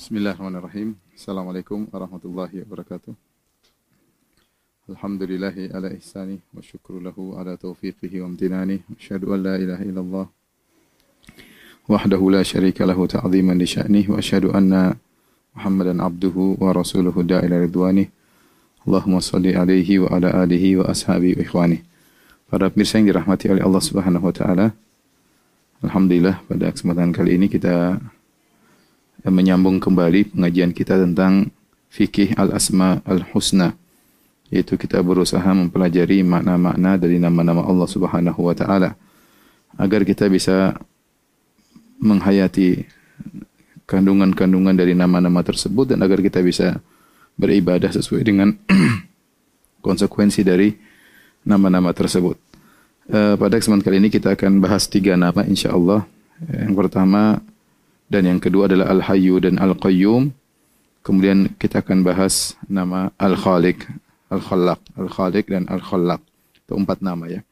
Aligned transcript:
Bismillahirrahmanirrahim. 0.00 0.96
Assalamualaikum 1.12 1.84
warahmatullahi 1.92 2.64
wabarakatuh. 2.64 3.12
Alhamdulillahi 4.88 5.76
ala 5.76 5.92
ihsani 5.92 6.40
wa 6.56 6.64
syukru 6.64 7.04
lahu 7.04 7.36
ala 7.36 7.52
taufiqihi 7.60 8.24
wa 8.24 8.32
amtinani. 8.32 8.80
Asyhadu 8.96 9.36
an 9.36 9.44
la 9.44 9.60
ilaha 9.60 9.84
illallah 9.84 10.26
wahdahu 11.84 12.32
la 12.32 12.40
syarika 12.40 12.88
lahu 12.88 13.04
ta'ziman 13.12 13.60
li 13.60 13.68
sya'nih 13.68 14.08
wa 14.08 14.16
asyhadu 14.16 14.56
anna 14.56 14.96
Muhammadan 15.52 16.00
abduhu 16.00 16.56
wa 16.56 16.72
rasuluhu 16.72 17.20
da'ila 17.20 17.60
ridwani. 17.60 18.08
Allahumma 18.88 19.20
salli 19.20 19.52
alaihi 19.52 20.00
wa 20.00 20.16
ala 20.16 20.32
alihi 20.32 20.80
wa 20.80 20.88
ashabi 20.88 21.36
wa 21.36 21.44
ikhwani. 21.44 21.84
Para 22.48 22.72
pemirsa 22.72 23.04
yang 23.04 23.12
dirahmati 23.12 23.52
oleh 23.52 23.60
Allah 23.60 23.84
Subhanahu 23.84 24.24
wa 24.24 24.32
taala. 24.32 24.72
Alhamdulillah 25.84 26.40
pada 26.48 26.72
kesempatan 26.72 27.12
kali 27.12 27.36
ini 27.36 27.52
kita 27.52 28.00
menyambung 29.26 29.82
kembali 29.82 30.32
pengajian 30.32 30.72
kita 30.72 30.96
tentang 30.96 31.52
fikih 31.90 32.38
al-asma 32.38 33.02
al-husna 33.04 33.76
yaitu 34.50 34.74
kita 34.74 34.98
berusaha 35.02 35.46
mempelajari 35.54 36.26
makna-makna 36.26 36.98
dari 36.98 37.22
nama-nama 37.22 37.62
Allah 37.62 37.86
Subhanahu 37.86 38.40
wa 38.50 38.54
taala 38.54 38.98
agar 39.78 40.02
kita 40.02 40.26
bisa 40.26 40.74
menghayati 42.02 42.88
kandungan-kandungan 43.86 44.74
dari 44.74 44.94
nama-nama 44.94 45.42
tersebut 45.42 45.94
dan 45.94 46.02
agar 46.02 46.18
kita 46.22 46.42
bisa 46.42 46.78
beribadah 47.38 47.90
sesuai 47.94 48.22
dengan 48.26 48.54
konsekuensi 49.86 50.42
dari 50.42 50.74
nama-nama 51.46 51.90
tersebut. 51.94 52.36
Uh, 53.10 53.34
pada 53.34 53.58
kesempatan 53.58 53.82
kali 53.82 53.96
ini 53.98 54.08
kita 54.12 54.38
akan 54.38 54.62
bahas 54.62 54.86
tiga 54.86 55.18
nama 55.18 55.42
insyaallah. 55.42 56.06
Yang 56.40 56.74
pertama 56.78 57.42
dan 58.10 58.26
yang 58.26 58.42
kedua 58.42 58.66
adalah 58.66 58.90
Al-Hayyu 58.90 59.38
dan 59.38 59.62
Al-Qayyum. 59.62 60.34
Kemudian 61.06 61.54
kita 61.56 61.78
akan 61.78 62.02
bahas 62.02 62.58
nama 62.66 63.14
Al-Khaliq, 63.14 63.86
Al-Khallaq, 64.28 64.82
Al-Khaliq 64.98 65.46
dan 65.46 65.70
Al-Khallaq. 65.70 66.18
Itu 66.58 66.74
empat 66.74 66.98
nama 67.06 67.30
ya. 67.30 67.46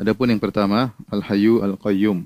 Adapun 0.00 0.32
yang 0.32 0.40
pertama 0.40 0.96
Al-Hayyu 1.12 1.60
Al-Qayyum. 1.60 2.24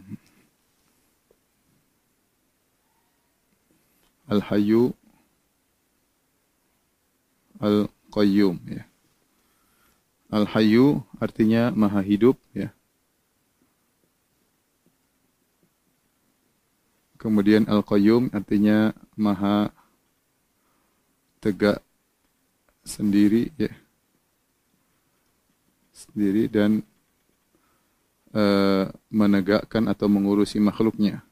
Al-Hayyu 4.30 4.94
Al-Qayyum 7.58 8.56
ya. 8.70 8.86
Al-Hayyu 10.30 11.02
artinya 11.18 11.74
maha 11.74 12.06
hidup 12.06 12.38
ya. 12.54 12.70
Kemudian 17.18 17.66
Al-Qayyum 17.66 18.30
artinya 18.30 18.94
maha 19.18 19.74
tegak 21.42 21.82
sendiri 22.86 23.50
ya. 23.58 23.74
Sendiri 25.90 26.46
dan 26.46 26.86
uh, 28.30 28.86
menegakkan 29.10 29.90
atau 29.90 30.06
mengurusi 30.06 30.62
makhluknya. 30.62 31.26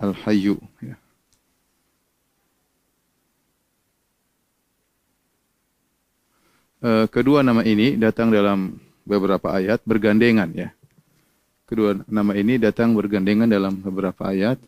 Al-Hayyu 0.00 0.56
ya. 0.80 0.96
Eh, 6.86 7.06
kedua 7.10 7.42
nama 7.42 7.66
ini 7.66 7.98
datang 7.98 8.30
dalam 8.30 8.78
beberapa 9.02 9.50
ayat 9.50 9.82
bergandengan 9.82 10.46
ya. 10.54 10.70
Kedua 11.66 11.98
nama 12.06 12.30
ini 12.38 12.62
datang 12.62 12.94
bergandengan 12.94 13.50
dalam 13.50 13.74
beberapa 13.82 14.30
ayat. 14.30 14.62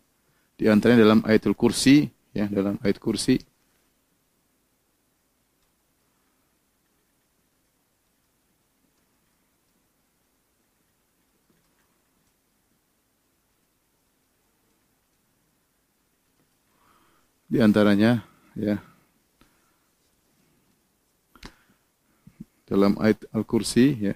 Di 0.58 0.66
antaranya 0.66 1.06
dalam 1.06 1.20
ayatul 1.22 1.54
kursi 1.54 2.10
ya, 2.34 2.50
dalam 2.50 2.74
ayat 2.82 2.98
kursi 2.98 3.38
di 17.48 17.62
antaranya 17.62 18.26
ya 18.58 18.76
dalam 22.68 22.92
ayat 23.00 23.24
Al-Kursi 23.32 24.12
ya. 24.12 24.14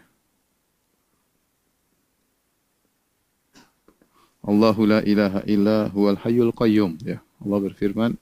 Allahu 4.45 4.85
la 4.85 5.01
ilaha 5.07 5.41
illa 5.49 5.89
huwal 5.89 6.21
hayyul 6.21 6.53
qayyum 6.53 7.01
ya. 7.01 7.23
Allah 7.41 7.59
berfirman 7.65 8.13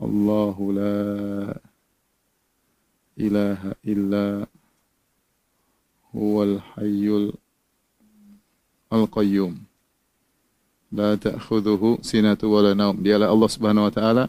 Allahu 0.00 0.64
la 0.72 0.96
ilaha 3.20 3.70
illa 3.84 4.48
huwal 6.14 6.62
hayyul 6.78 7.36
al-qayyum. 8.88 9.60
La 10.90 11.14
ta'khudhuhu 11.20 12.02
sinatu 12.02 12.50
wa 12.50 12.64
la 12.64 12.72
naum. 12.74 12.96
Dialah 12.98 13.28
Allah 13.28 13.50
Subhanahu 13.50 13.86
wa 13.86 13.92
taala 13.94 14.24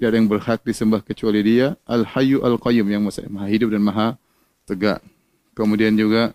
tidak 0.00 0.16
ada 0.16 0.16
yang 0.16 0.32
berhak 0.32 0.64
disembah 0.64 1.04
kecuali 1.04 1.44
dia. 1.44 1.76
Al-Hayyu 1.84 2.40
Al-Qayyum 2.40 2.88
yang 2.88 3.04
maha 3.04 3.52
hidup 3.52 3.68
dan 3.68 3.84
maha 3.84 4.16
tegak. 4.64 5.04
Kemudian 5.52 5.92
juga 5.92 6.32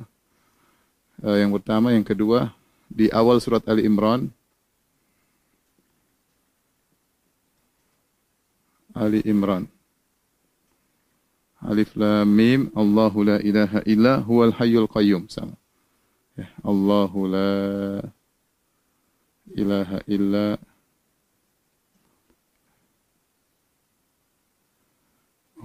uh, 1.26 1.34
yang 1.34 1.50
pertama, 1.50 1.90
yang 1.90 2.06
kedua 2.06 2.54
di 2.86 3.10
awal 3.10 3.42
surat 3.42 3.66
Ali 3.66 3.90
Imran 3.90 4.30
Ali 8.94 9.26
Imran 9.26 9.66
Alif 11.66 11.98
Lam 11.98 12.30
Mim 12.30 12.70
Allahu 12.78 13.26
la 13.26 13.42
ilaha 13.42 13.82
illa 13.90 14.22
huwal 14.22 14.54
hayyul 14.54 14.86
qayyum 14.86 15.26
sama. 15.26 15.58
Ya, 16.38 16.54
Allahu 16.62 17.34
la 17.34 17.58
ilaha 19.58 20.06
illa 20.06 20.62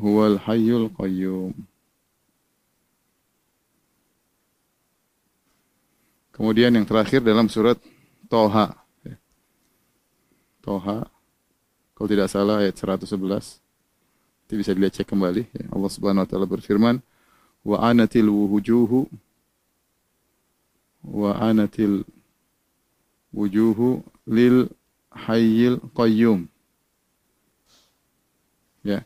huwal 0.01 0.41
hayyul 0.41 0.89
qayyum. 0.97 1.53
Kemudian 6.33 6.73
yang 6.73 6.89
terakhir 6.89 7.21
dalam 7.21 7.53
surat 7.53 7.77
Toha. 8.33 8.73
Toha. 10.65 11.05
Kalau 11.93 12.09
tidak 12.09 12.33
salah 12.33 12.65
ayat 12.65 12.81
111. 12.81 13.61
Itu 14.49 14.57
bisa 14.57 14.73
dilihat 14.73 14.97
cek 14.97 15.13
kembali. 15.13 15.45
Ya. 15.53 15.69
Allah 15.69 15.91
Subhanahu 15.93 16.25
wa 16.25 16.29
taala 16.33 16.49
berfirman, 16.49 17.05
"Wa 17.61 17.93
anatil 17.93 18.33
wujuhu 18.33 19.05
wa 21.05 21.37
anatil 21.37 22.09
wujuhu 23.37 24.01
lil 24.25 24.73
hayyil 25.13 25.77
qayyum." 25.93 26.49
Ya 28.81 29.05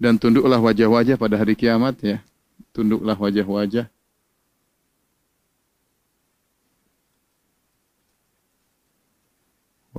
dan 0.00 0.16
tunduklah 0.16 0.56
wajah-wajah 0.56 1.20
pada 1.20 1.36
hari 1.36 1.52
kiamat 1.52 2.00
ya. 2.00 2.18
Tunduklah 2.72 3.14
wajah-wajah 3.20 3.92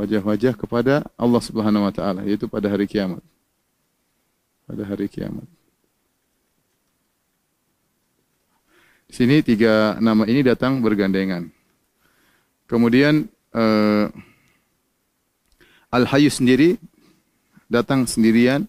wajah-wajah 0.02 0.58
kepada 0.58 1.06
Allah 1.14 1.42
Subhanahu 1.46 1.86
wa 1.86 1.94
taala 1.94 2.26
yaitu 2.26 2.50
pada 2.50 2.66
hari 2.66 2.90
kiamat. 2.90 3.22
Pada 4.66 4.82
hari 4.90 5.06
kiamat. 5.06 5.46
Di 9.06 9.14
sini 9.14 9.46
tiga 9.46 10.02
nama 10.02 10.26
ini 10.26 10.42
datang 10.42 10.82
bergandengan. 10.82 11.54
Kemudian 12.66 13.30
uh, 13.54 14.10
Al-Hayyu 15.94 16.34
sendiri 16.34 16.82
datang 17.70 18.10
sendirian 18.10 18.66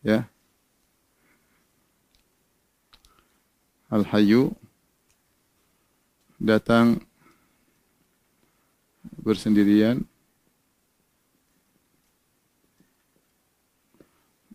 ya 0.00 0.31
Al-Hayyu 3.92 4.56
datang 6.40 6.96
bersendirian 9.20 10.00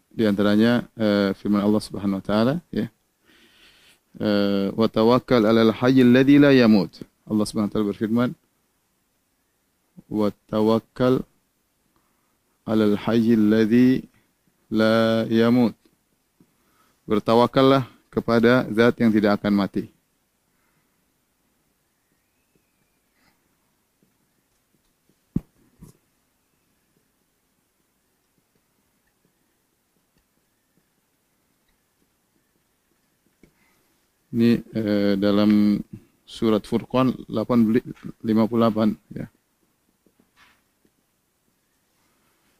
di 0.09 0.25
antaranya 0.25 0.89
uh, 0.97 1.37
firman 1.37 1.61
Allah 1.61 1.81
Subhanahu 1.85 2.17
wa 2.17 2.25
taala 2.25 2.55
ya. 2.73 2.89
Uh, 4.17 4.73
wa 4.73 4.89
tawakkal 4.89 5.45
'alal 5.45 5.69
hayyil 5.69 6.09
ladzi 6.09 6.41
la 6.41 6.49
yamut. 6.49 6.89
Allah 7.29 7.45
Subhanahu 7.45 7.69
wa 7.69 7.73
taala 7.77 7.89
berfirman 7.93 8.29
wa 10.09 10.33
tawakkal 10.49 11.21
'alal 12.65 12.97
hayyil 12.97 13.53
ladzi 13.53 14.09
la 14.73 15.29
yamut. 15.29 15.77
Bertawakallah 17.05 17.85
kepada 18.17 18.65
zat 18.73 18.97
yang 18.97 19.13
tidak 19.13 19.37
akan 19.37 19.53
mati. 19.53 19.93
Ini 34.33 34.59
eh, 34.75 35.13
dalam 35.17 35.81
surat 36.25 36.65
Furqan 36.65 37.13
58 37.29 38.25
ya. 39.13 39.25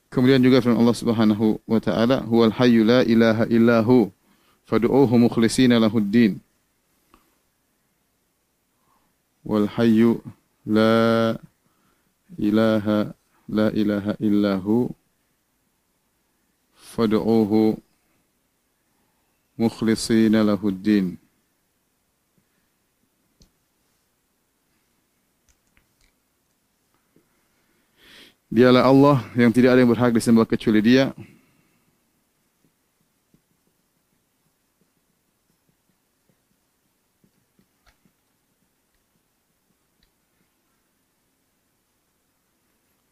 Kemudian 0.08 0.42
juga 0.42 0.64
firman 0.64 0.82
Allah 0.82 0.98
Subhanahu 0.98 1.62
wa 1.68 1.78
taala, 1.84 2.26
"Huwal 2.26 2.56
hayyu 2.56 2.82
la 2.82 3.06
ilaha 3.06 3.46
illahu 3.52 4.10
fad'uuhu 4.68 5.16
mukhlishina 5.16 5.80
lahuddin." 5.80 6.44
Wal 9.48 9.68
hayyu 9.80 10.20
la 10.68 11.40
ilaha 12.36 13.16
la 13.48 13.72
ilaha 13.72 14.20
illahu 14.20 14.92
fad'uuhu 16.76 17.80
mukhlishina 19.56 20.44
lahuddin. 20.44 21.16
Dialah 28.48 28.88
Allah 28.88 29.18
yang 29.36 29.52
tidak 29.52 29.76
ada 29.76 29.84
yang 29.84 29.92
berhak 29.92 30.16
disembah 30.16 30.48
kecuali 30.48 30.80
Dia. 30.80 31.12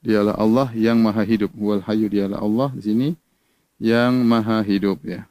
Dialah 0.05 0.37
Allah 0.37 0.69
yang 0.77 1.01
maha 1.01 1.25
hidup. 1.25 1.49
Wal 1.57 1.81
hayu 1.81 2.05
dialah 2.05 2.37
Allah 2.37 2.69
di 2.77 2.81
sini 2.85 3.09
yang 3.81 4.21
maha 4.21 4.61
hidup 4.61 5.01
ya. 5.01 5.25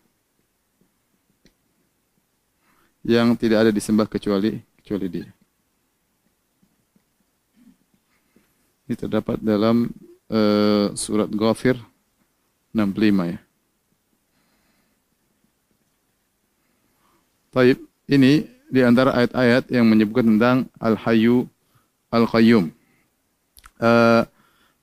Yang 3.06 3.38
tidak 3.38 3.58
ada 3.62 3.70
disembah 3.70 4.10
kecuali 4.10 4.58
kecuali 4.82 5.06
Dia. 5.06 5.30
Ini 8.84 8.94
terdapat 8.98 9.38
dalam 9.38 9.88
uh, 10.28 10.90
surat 10.98 11.30
Ghafir 11.30 11.78
65 12.74 13.30
ya. 13.30 13.38
Taib, 17.54 17.78
ini 18.10 18.50
di 18.66 18.82
antara 18.82 19.14
ayat-ayat 19.14 19.70
yang 19.70 19.86
menyebutkan 19.86 20.26
tentang 20.34 20.66
Al-Hayyu 20.82 21.46
Al-Qayyum. 22.10 22.74
Uh, 23.78 24.26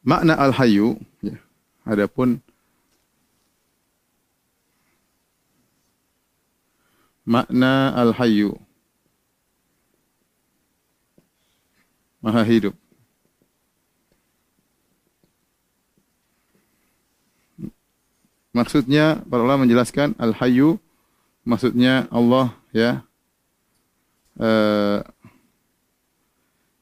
makna 0.01 0.33
Al-Hayyu, 0.37 0.97
ya, 1.21 1.37
adapun 1.85 2.41
makna 7.25 7.93
Al-Hayyu, 7.95 8.57
Maha 12.21 12.45
hidup. 12.45 12.77
Maksudnya 18.53 19.25
para 19.25 19.41
ulama 19.41 19.65
menjelaskan 19.65 20.13
al-hayyu 20.21 20.77
maksudnya 21.41 22.05
Allah 22.13 22.53
ya. 22.69 23.01
Eh, 24.37 24.99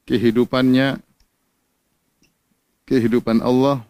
kehidupannya 0.04 1.00
kehidupan 2.90 3.38
Allah 3.38 3.86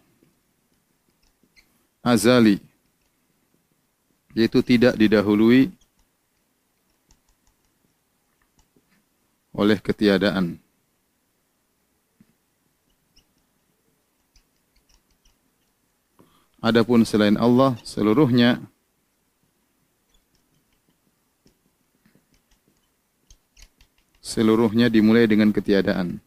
azali 2.05 2.61
yaitu 4.37 4.61
tidak 4.61 4.93
didahului 4.93 5.73
oleh 9.57 9.81
ketiadaan. 9.81 10.61
Adapun 16.61 17.01
selain 17.01 17.41
Allah 17.41 17.73
seluruhnya 17.81 18.61
seluruhnya 24.21 24.93
dimulai 24.93 25.25
dengan 25.25 25.49
ketiadaan. 25.49 26.21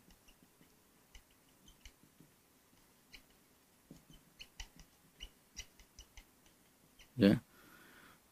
Ya. 7.14 7.38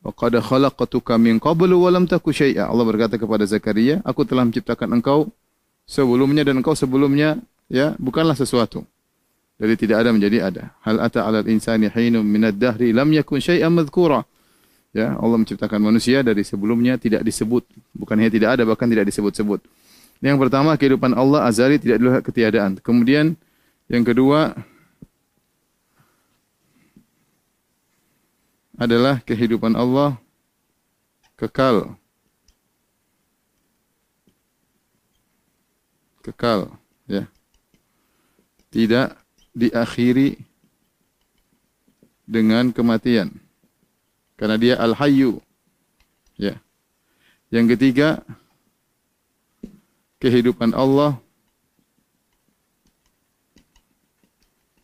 Wa 0.03 0.11
qad 0.11 0.35
khalaqtuka 0.35 1.15
min 1.19 1.39
qablu 1.39 1.79
wa 1.79 1.91
lam 1.91 2.11
taku 2.11 2.35
syai'a. 2.35 2.67
Allah 2.67 2.85
berkata 2.87 3.15
kepada 3.15 3.47
Zakaria, 3.47 4.03
aku 4.03 4.27
telah 4.27 4.43
menciptakan 4.43 4.99
engkau 4.99 5.31
sebelumnya 5.87 6.43
dan 6.43 6.59
engkau 6.59 6.75
sebelumnya 6.75 7.39
ya 7.71 7.95
bukanlah 7.99 8.35
sesuatu. 8.35 8.83
Dari 9.63 9.79
tidak 9.79 10.03
ada 10.03 10.11
menjadi 10.11 10.39
ada. 10.43 10.75
Hal 10.83 10.99
ata 10.99 11.23
'alal 11.23 11.47
insani 11.47 11.87
hinum 11.87 12.27
minad 12.27 12.59
dahri 12.59 12.91
lam 12.91 13.15
yakun 13.15 13.39
syai'an 13.39 13.71
madhkura. 13.71 14.27
Ya, 14.93 15.17
Allah 15.17 15.41
menciptakan 15.41 15.81
manusia 15.81 16.21
dari 16.21 16.45
sebelumnya 16.45 17.01
tidak 17.01 17.25
disebut, 17.25 17.65
bukan 17.97 18.13
hanya 18.21 18.29
tidak 18.29 18.61
ada 18.61 18.69
bahkan 18.69 18.85
tidak 18.91 19.09
disebut-sebut. 19.09 19.65
Yang 20.21 20.37
pertama 20.37 20.77
kehidupan 20.77 21.17
Allah 21.17 21.49
azali 21.49 21.81
tidak 21.81 21.97
dilihat 21.97 22.23
ketiadaan. 22.23 22.71
Kemudian 22.79 23.33
yang 23.89 24.05
kedua 24.05 24.53
adalah 28.77 29.21
kehidupan 29.25 29.77
Allah 29.77 30.17
kekal. 31.37 31.97
Kekal, 36.23 36.71
ya. 37.11 37.27
Tidak 38.73 39.13
diakhiri 39.53 40.39
dengan 42.25 42.73
kematian. 42.73 43.37
Karena 44.39 44.57
dia 44.57 44.75
al-hayyu. 44.79 45.43
Ya. 46.39 46.57
Yang 47.53 47.77
ketiga, 47.77 48.25
kehidupan 50.23 50.73
Allah 50.73 51.19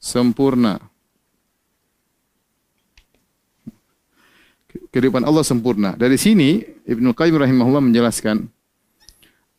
sempurna. 0.02 0.87
Kehidupan 4.98 5.22
Allah 5.22 5.46
sempurna. 5.46 5.94
Dari 5.94 6.18
sini 6.18 6.66
Ibnu 6.82 7.14
Qayyim 7.14 7.38
rahimahullah 7.38 7.86
menjelaskan 7.86 8.50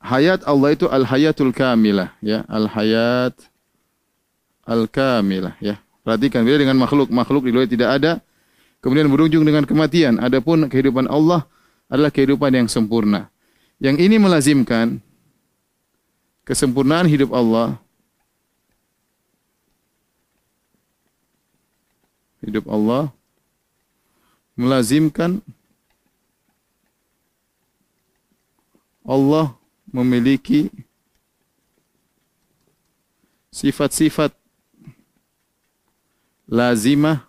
hayat 0.03 0.43
Allah 0.43 0.75
itu 0.75 0.91
al-hayatul 0.91 1.55
kamilah, 1.55 2.11
ya, 2.19 2.43
al-hayat 2.51 3.39
al-kamilah 4.67 5.55
ya. 5.63 5.79
Perhatikan 6.03 6.43
beda 6.43 6.67
dengan 6.67 6.75
makhluk. 6.75 7.07
Makhluk 7.07 7.47
di 7.47 7.55
luar 7.55 7.71
tidak 7.71 7.87
ada 8.03 8.19
kemudian 8.83 9.07
berujung 9.07 9.47
dengan 9.47 9.63
kematian. 9.63 10.19
Adapun 10.19 10.67
kehidupan 10.67 11.07
Allah 11.07 11.47
adalah 11.87 12.11
kehidupan 12.11 12.51
yang 12.51 12.67
sempurna. 12.67 13.31
Yang 13.79 14.11
ini 14.11 14.19
melazimkan 14.19 14.99
kesempurnaan 16.43 17.07
hidup 17.07 17.31
Allah 17.31 17.79
hidup 22.43 22.67
Allah 22.67 23.15
melazimkan 24.59 25.39
Allah 29.07 29.55
memiliki 29.87 30.67
sifat-sifat 33.55 34.35
lazimah 36.43 37.23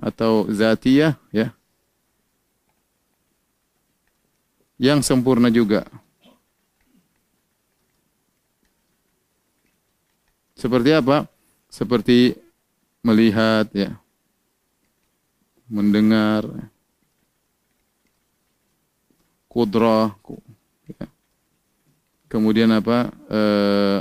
atau 0.00 0.48
zatiyah 0.48 1.20
ya 1.28 1.52
yang 4.80 5.04
sempurna 5.04 5.52
juga. 5.52 5.84
Seperti 10.56 10.96
apa? 10.96 11.28
Seperti 11.68 12.40
melihat 13.04 13.68
ya. 13.76 13.99
Mendengar 15.70 16.42
kudrah 19.46 20.18
ya. 20.90 21.06
Kemudian 22.26 22.74
apa? 22.74 23.14
Eh, 23.30 23.98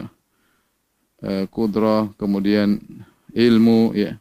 eh, 1.29 1.45
kudrah, 1.53 2.09
kemudian 2.17 2.81
ilmu 3.33 3.93
ya 3.93 4.17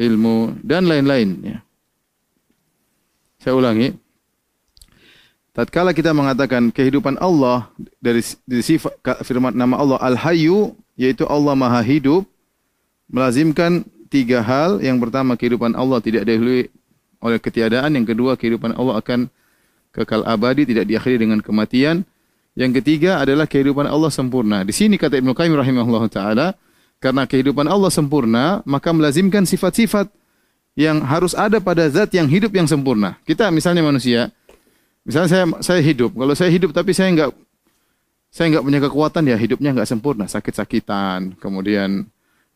ilmu 0.00 0.56
dan 0.64 0.88
lain-lain 0.88 1.28
ya 1.44 1.58
Saya 3.40 3.56
ulangi. 3.56 3.96
Tatkala 5.56 5.96
kita 5.96 6.12
mengatakan 6.12 6.68
kehidupan 6.68 7.16
Allah 7.16 7.72
dari, 7.96 8.20
dari 8.44 8.60
sifat 8.60 8.92
firman 9.24 9.56
nama 9.56 9.80
Allah 9.80 9.96
Al-Hayyu 9.96 10.76
yaitu 10.92 11.24
Allah 11.24 11.56
Maha 11.56 11.80
Hidup 11.80 12.28
melazimkan 13.08 13.82
tiga 14.10 14.42
hal. 14.42 14.82
Yang 14.82 15.08
pertama 15.08 15.38
kehidupan 15.38 15.72
Allah 15.78 16.02
tidak 16.02 16.26
dihului 16.26 16.68
oleh 17.22 17.38
ketiadaan, 17.38 17.94
yang 17.94 18.04
kedua 18.04 18.34
kehidupan 18.34 18.74
Allah 18.74 18.98
akan 18.98 19.30
kekal 19.94 20.26
abadi 20.26 20.66
tidak 20.66 20.90
diakhiri 20.90 21.22
dengan 21.22 21.38
kematian. 21.38 22.02
Yang 22.58 22.82
ketiga 22.82 23.22
adalah 23.22 23.46
kehidupan 23.46 23.86
Allah 23.86 24.10
sempurna. 24.10 24.66
Di 24.66 24.74
sini 24.74 24.98
kata 24.98 25.22
Ibnu 25.22 25.32
Qayyim 25.32 25.54
rahimahullah 25.54 26.04
taala 26.10 26.46
karena 26.98 27.24
kehidupan 27.24 27.64
Allah 27.70 27.88
sempurna, 27.88 28.60
maka 28.66 28.90
melazimkan 28.90 29.46
sifat-sifat 29.46 30.10
yang 30.74 31.00
harus 31.06 31.32
ada 31.32 31.62
pada 31.62 31.86
zat 31.88 32.12
yang 32.12 32.26
hidup 32.26 32.52
yang 32.52 32.66
sempurna. 32.66 33.16
Kita 33.24 33.48
misalnya 33.48 33.80
manusia, 33.80 34.28
Misalnya 35.04 35.30
saya 35.32 35.44
saya 35.64 35.80
hidup, 35.80 36.12
kalau 36.12 36.34
saya 36.36 36.50
hidup 36.52 36.70
tapi 36.76 36.92
saya 36.92 37.08
enggak 37.08 37.32
saya 38.28 38.52
enggak 38.52 38.64
punya 38.68 38.80
kekuatan 38.84 39.22
ya 39.26 39.36
hidupnya 39.40 39.72
enggak 39.72 39.88
sempurna, 39.88 40.28
sakit-sakitan, 40.28 41.40
kemudian 41.40 42.04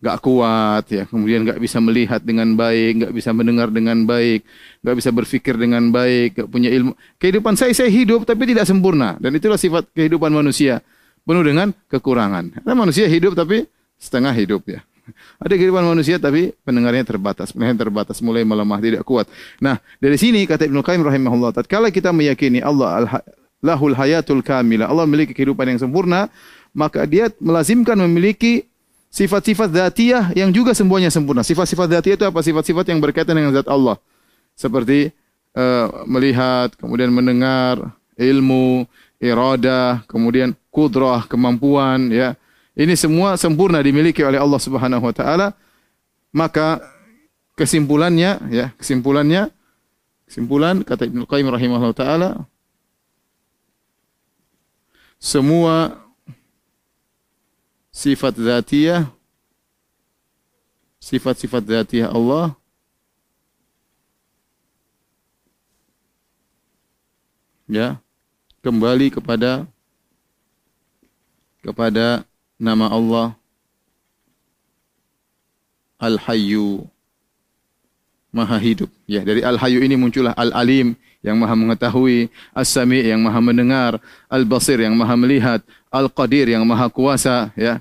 enggak 0.04 0.20
kuat 0.20 0.84
ya, 0.92 1.08
kemudian 1.08 1.48
enggak 1.48 1.56
bisa 1.56 1.80
melihat 1.80 2.20
dengan 2.20 2.52
baik, 2.52 2.92
enggak 3.00 3.12
bisa 3.16 3.32
mendengar 3.32 3.72
dengan 3.72 4.04
baik, 4.04 4.44
enggak 4.84 4.96
bisa 5.00 5.10
berpikir 5.16 5.56
dengan 5.56 5.88
baik, 5.88 6.36
enggak 6.36 6.48
punya 6.52 6.68
ilmu. 6.68 6.92
Kehidupan 7.16 7.56
saya 7.56 7.72
saya 7.72 7.88
hidup 7.88 8.28
tapi 8.28 8.44
tidak 8.52 8.68
sempurna 8.68 9.16
dan 9.16 9.32
itulah 9.32 9.56
sifat 9.56 9.88
kehidupan 9.96 10.28
manusia, 10.28 10.84
penuh 11.24 11.40
dengan 11.40 11.72
kekurangan. 11.88 12.60
Karena 12.60 12.72
manusia 12.76 13.08
hidup 13.08 13.32
tapi 13.32 13.64
setengah 13.96 14.36
hidup 14.36 14.68
ya. 14.68 14.84
Ada 15.40 15.56
kehidupan 15.56 15.84
manusia 15.88 16.20
tapi 16.20 16.52
pendengarnya 16.68 17.08
terbatas, 17.08 17.56
pendengarnya 17.56 17.88
terbatas, 17.88 18.20
mulai 18.20 18.44
melemah, 18.44 18.80
tidak 18.84 19.08
kuat. 19.08 19.24
Nah, 19.56 19.80
dari 19.96 20.20
sini 20.20 20.44
kata 20.44 20.68
Ibnu 20.68 20.84
Qayyim 20.84 21.00
rahimahullah, 21.00 21.56
tatkala 21.56 21.88
kita 21.88 22.12
meyakini 22.12 22.60
Allah 22.60 23.00
al 23.00 23.06
lahul 23.64 23.96
hayatul 23.96 24.44
kamilah, 24.44 24.92
Allah 24.92 25.08
memiliki 25.08 25.32
kehidupan 25.32 25.72
yang 25.72 25.80
sempurna, 25.80 26.28
maka 26.76 27.08
dia 27.08 27.32
melazimkan 27.40 27.96
memiliki 27.96 28.68
sifat-sifat 29.14 29.70
dzatiyah 29.70 30.34
yang 30.34 30.50
juga 30.50 30.74
semuanya 30.74 31.14
sempurna. 31.14 31.46
Sifat-sifat 31.46 31.86
dzatiyah 31.86 32.16
itu 32.18 32.26
apa? 32.26 32.42
Sifat-sifat 32.42 32.90
yang 32.90 32.98
berkaitan 32.98 33.38
dengan 33.38 33.54
zat 33.54 33.70
Allah. 33.70 33.94
Seperti 34.58 35.14
uh, 35.54 36.02
melihat, 36.10 36.74
kemudian 36.74 37.14
mendengar, 37.14 37.94
ilmu, 38.18 38.90
iradah, 39.22 40.02
kemudian 40.10 40.58
kudrah, 40.74 41.30
kemampuan, 41.30 42.10
ya 42.10 42.34
ini 42.74 42.98
semua 42.98 43.38
sempurna 43.38 43.78
dimiliki 43.78 44.26
oleh 44.26 44.38
Allah 44.38 44.58
Subhanahu 44.58 45.06
wa 45.06 45.14
taala. 45.14 45.54
Maka 46.34 46.82
kesimpulannya 47.54 48.42
ya, 48.50 48.74
kesimpulannya 48.74 49.54
kesimpulan 50.26 50.82
kata 50.82 51.06
Ibnu 51.06 51.30
Qayyim 51.30 51.46
rahimahullah 51.46 51.94
taala 51.94 52.30
semua 55.22 56.03
sifat 57.94 58.34
zatiyah. 58.34 59.06
Sifat-sifat 60.98 61.62
zatiyah 61.62 62.10
Allah. 62.10 62.58
Ya. 67.70 68.02
Kembali 68.64 69.14
kepada 69.14 69.62
kepada 71.62 72.26
nama 72.58 72.90
Allah. 72.90 73.28
Al-Hayyu. 76.02 76.90
Maha 78.34 78.58
hidup. 78.58 78.90
Ya, 79.06 79.22
dari 79.22 79.46
Al-Hayyu 79.46 79.78
ini 79.86 79.94
muncullah 79.94 80.34
Al-Alim 80.34 80.98
yang 81.24 81.40
Maha 81.40 81.56
mengetahui, 81.56 82.28
As-Sami 82.52 83.00
yang 83.08 83.22
Maha 83.24 83.40
mendengar, 83.40 83.96
Al-Basir 84.28 84.76
yang 84.82 84.92
Maha 84.92 85.16
melihat, 85.16 85.64
Al-Qadir 85.94 86.50
yang 86.50 86.66
Maha 86.66 86.90
kuasa, 86.90 87.54
ya. 87.54 87.78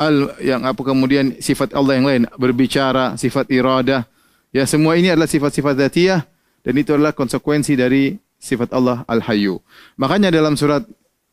Al 0.00 0.32
yang 0.40 0.64
apa 0.64 0.80
kemudian 0.80 1.36
sifat 1.36 1.76
Allah 1.76 2.00
yang 2.00 2.06
lain 2.08 2.22
berbicara, 2.40 3.20
sifat 3.20 3.52
iradah. 3.52 4.08
Ya, 4.48 4.64
semua 4.64 4.96
ini 4.96 5.12
adalah 5.12 5.28
sifat-sifat 5.28 5.76
dzatiyah 5.76 6.24
dan 6.64 6.74
itu 6.80 6.96
adalah 6.96 7.12
konsekuensi 7.12 7.76
dari 7.76 8.16
sifat 8.40 8.72
Allah 8.72 9.04
Al-Hayyu. 9.04 9.60
Makanya 10.00 10.32
dalam 10.32 10.56
surat 10.56 10.82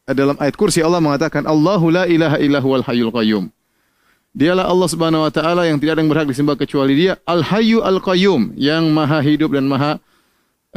dalam 0.06 0.36
ayat 0.38 0.60
kursi 0.60 0.84
Allah 0.84 1.00
mengatakan 1.00 1.46
Allahu 1.46 1.90
la 1.94 2.04
ilaha 2.06 2.38
illa 2.42 2.60
huwal 2.60 2.84
hayyul 2.84 3.14
qayyum. 3.16 3.48
Dialah 4.30 4.70
Allah 4.70 4.88
Subhanahu 4.90 5.26
wa 5.26 5.32
taala 5.34 5.66
yang 5.66 5.82
tidak 5.82 5.98
ada 5.98 6.02
yang 6.06 6.12
berhak 6.14 6.28
disembah 6.30 6.54
kecuali 6.54 6.94
Dia, 6.94 7.18
Al 7.26 7.42
Hayyu 7.42 7.82
Al 7.82 7.98
Qayyum, 7.98 8.54
yang 8.54 8.86
Maha 8.94 9.26
hidup 9.26 9.58
dan 9.58 9.66
Maha 9.66 9.98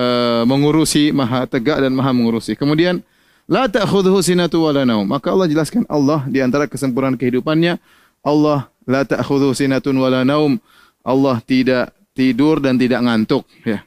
uh, 0.00 0.42
mengurusi, 0.48 1.12
Maha 1.12 1.44
tegak 1.44 1.84
dan 1.84 1.92
Maha 1.92 2.16
mengurusi. 2.16 2.56
Kemudian 2.56 3.04
la 3.48 3.66
ta'khudhuhu 3.70 4.22
sinatu 4.22 4.66
wa 4.66 4.70
la 4.74 4.82
naum. 4.86 5.06
Maka 5.06 5.30
Allah 5.32 5.46
jelaskan 5.50 5.86
Allah 5.90 6.26
di 6.26 6.38
antara 6.42 6.66
kesempurnaan 6.70 7.18
kehidupannya, 7.18 7.78
Allah 8.22 8.70
la 8.86 9.02
ta'khudhuhu 9.06 9.54
sinatun 9.54 9.94
wa 9.98 10.08
la 10.10 10.22
naum. 10.22 10.58
Allah 11.02 11.42
tidak 11.42 11.90
tidur 12.14 12.62
dan 12.62 12.78
tidak 12.78 13.02
ngantuk, 13.02 13.42
ya. 13.66 13.82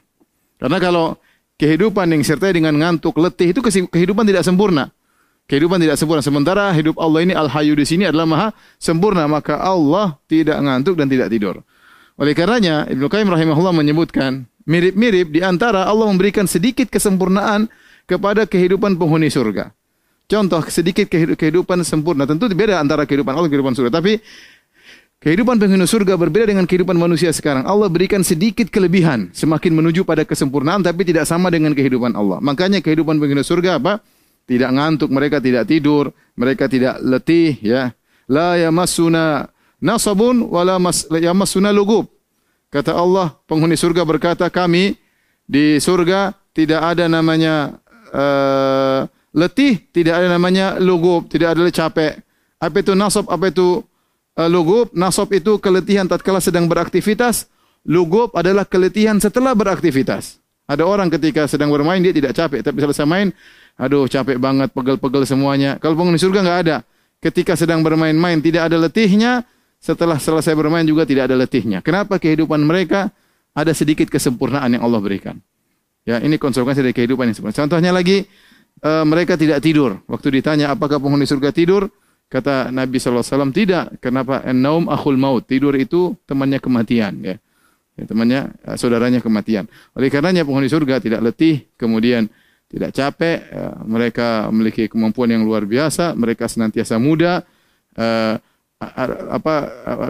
Karena 0.60 0.76
kalau 0.76 1.16
kehidupan 1.56 2.12
yang 2.12 2.20
sertai 2.20 2.52
dengan 2.52 2.76
ngantuk, 2.76 3.16
letih 3.16 3.56
itu 3.56 3.60
kehidupan 3.64 4.24
tidak 4.28 4.44
sempurna. 4.44 4.92
Kehidupan 5.46 5.78
tidak 5.78 5.96
sempurna. 5.96 6.20
Sementara 6.20 6.68
hidup 6.74 6.98
Allah 6.98 7.22
ini 7.22 7.32
Al-Hayyu 7.32 7.78
di 7.78 7.86
sini 7.86 8.04
adalah 8.04 8.26
maha 8.26 8.48
sempurna. 8.82 9.30
Maka 9.30 9.62
Allah 9.62 10.18
tidak 10.26 10.58
ngantuk 10.58 10.98
dan 10.98 11.06
tidak 11.06 11.30
tidur. 11.30 11.62
Oleh 12.18 12.34
karenanya 12.34 12.88
Ibnu 12.90 13.06
Qayyim 13.06 13.28
rahimahullah 13.30 13.72
menyebutkan 13.76 14.48
mirip-mirip 14.66 15.30
di 15.30 15.40
antara 15.46 15.86
Allah 15.86 16.10
memberikan 16.10 16.50
sedikit 16.50 16.90
kesempurnaan 16.90 17.70
kepada 18.06 18.46
kehidupan 18.46 18.94
penghuni 18.96 19.28
surga. 19.28 19.74
Contoh 20.26 20.62
sedikit 20.66 21.06
kehidupan 21.10 21.86
sempurna. 21.86 22.26
Tentu 22.26 22.50
beda 22.50 22.82
antara 22.82 23.06
kehidupan 23.06 23.30
Allah 23.30 23.46
dan 23.46 23.52
kehidupan 23.54 23.74
surga. 23.78 23.90
Tapi 24.02 24.18
kehidupan 25.22 25.58
penghuni 25.58 25.86
surga 25.86 26.18
berbeda 26.18 26.50
dengan 26.50 26.66
kehidupan 26.66 26.98
manusia 26.98 27.30
sekarang. 27.30 27.62
Allah 27.62 27.86
berikan 27.86 28.26
sedikit 28.26 28.66
kelebihan. 28.70 29.30
Semakin 29.30 29.70
menuju 29.70 30.02
pada 30.02 30.26
kesempurnaan 30.26 30.82
tapi 30.82 31.06
tidak 31.06 31.30
sama 31.30 31.50
dengan 31.50 31.70
kehidupan 31.74 32.14
Allah. 32.18 32.42
Makanya 32.42 32.82
kehidupan 32.82 33.22
penghuni 33.22 33.46
surga 33.46 33.78
apa? 33.78 34.02
tidak 34.46 34.70
ngantuk, 34.72 35.10
mereka 35.10 35.42
tidak 35.42 35.66
tidur, 35.66 36.14
mereka 36.38 36.70
tidak 36.70 37.02
letih 37.02 37.58
ya. 37.60 37.92
La 38.30 38.54
yamassuna 38.58 39.50
nasabun 39.82 40.46
wala 40.46 40.78
mas 40.78 41.06
yamassuna 41.10 41.74
lugub. 41.74 42.06
Kata 42.70 42.94
Allah, 42.94 43.34
penghuni 43.46 43.78
surga 43.78 44.02
berkata, 44.02 44.46
kami 44.50 44.98
di 45.46 45.78
surga 45.78 46.34
tidak 46.50 46.94
ada 46.94 47.06
namanya 47.06 47.78
uh, 48.16 49.04
letih, 49.36 49.84
tidak 49.92 50.24
ada 50.24 50.32
namanya 50.32 50.80
lugub, 50.80 51.28
tidak 51.28 51.52
ada 51.52 51.68
capek. 51.68 52.24
Apa 52.56 52.80
itu 52.80 52.96
nasab, 52.96 53.28
apa 53.28 53.52
itu 53.52 53.84
uh, 54.40 54.48
lugub? 54.48 54.88
Nasab 54.96 55.28
itu 55.36 55.60
keletihan 55.60 56.08
tatkala 56.08 56.40
sedang 56.40 56.64
beraktivitas, 56.64 57.52
lugub 57.84 58.32
adalah 58.32 58.64
keletihan 58.64 59.20
setelah 59.20 59.52
beraktivitas. 59.52 60.40
Ada 60.66 60.82
orang 60.82 61.12
ketika 61.12 61.44
sedang 61.46 61.68
bermain 61.70 62.00
dia 62.00 62.10
tidak 62.10 62.34
capek, 62.34 62.64
tapi 62.64 62.80
selesai 62.82 63.06
main 63.06 63.30
Aduh 63.76 64.08
capek 64.08 64.40
banget, 64.40 64.72
pegel-pegel 64.72 65.28
semuanya. 65.28 65.76
Kalau 65.76 65.92
penghuni 66.00 66.16
surga 66.16 66.40
nggak 66.40 66.60
ada. 66.68 66.76
Ketika 67.20 67.56
sedang 67.56 67.84
bermain-main 67.84 68.40
tidak 68.40 68.72
ada 68.72 68.76
letihnya, 68.80 69.44
setelah 69.80 70.16
selesai 70.16 70.56
bermain 70.56 70.84
juga 70.84 71.04
tidak 71.04 71.28
ada 71.28 71.36
letihnya. 71.36 71.84
Kenapa 71.84 72.16
kehidupan 72.16 72.60
mereka 72.64 73.12
ada 73.52 73.72
sedikit 73.76 74.08
kesempurnaan 74.08 74.72
yang 74.72 74.82
Allah 74.84 75.00
berikan? 75.00 75.36
Ya, 76.06 76.22
ini 76.22 76.38
konsekuensi 76.38 76.86
dari 76.86 76.94
kehidupan 76.94 77.26
yang 77.26 77.34
sempurna. 77.34 77.58
Contohnya 77.66 77.90
lagi, 77.90 78.22
uh, 78.86 79.02
mereka 79.02 79.34
tidak 79.34 79.58
tidur. 79.58 79.98
Waktu 80.06 80.38
ditanya 80.38 80.70
apakah 80.70 81.02
penghuni 81.02 81.26
surga 81.26 81.50
tidur, 81.50 81.90
kata 82.30 82.70
Nabi 82.70 83.02
SAW, 83.02 83.50
tidak. 83.50 83.98
Kenapa? 83.98 84.46
Naum 84.54 84.86
akhul 84.86 85.18
maut. 85.18 85.42
Tidur 85.50 85.74
itu 85.74 86.14
temannya 86.22 86.62
kematian. 86.62 87.18
Ya. 87.26 87.36
ya 87.98 88.04
temannya, 88.06 88.54
uh, 88.70 88.78
saudaranya 88.78 89.18
kematian. 89.18 89.66
Oleh 89.98 90.06
karenanya 90.06 90.46
penghuni 90.46 90.70
surga 90.70 91.02
tidak 91.02 91.26
letih, 91.26 91.66
kemudian 91.74 92.30
tidak 92.70 92.94
capek, 92.94 93.42
ya, 93.42 93.74
mereka 93.82 94.46
memiliki 94.54 94.86
kemampuan 94.86 95.34
yang 95.34 95.42
luar 95.42 95.66
biasa, 95.66 96.14
mereka 96.14 96.46
senantiasa 96.46 97.02
muda. 97.02 97.42
Apa 98.76 99.54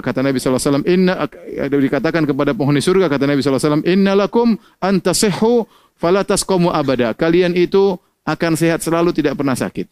kata 0.03 0.27
Nabi 0.27 0.43
wasallam 0.43 0.83
inna 0.91 1.31
dikatakan 1.71 2.27
kepada 2.27 2.51
penghuni 2.51 2.83
surga 2.83 3.07
kata 3.07 3.31
Nabi 3.31 3.39
alaihi 3.39 3.63
wasallam 3.63 3.87
innalakum 3.87 4.59
antasihhu 4.83 5.71
fala 5.97 6.23
tasqumu 6.23 6.71
abada 6.71 7.13
kalian 7.17 7.53
itu 7.57 7.97
akan 8.27 8.53
sehat 8.55 8.85
selalu 8.85 9.13
tidak 9.17 9.37
pernah 9.37 9.57
sakit 9.59 9.89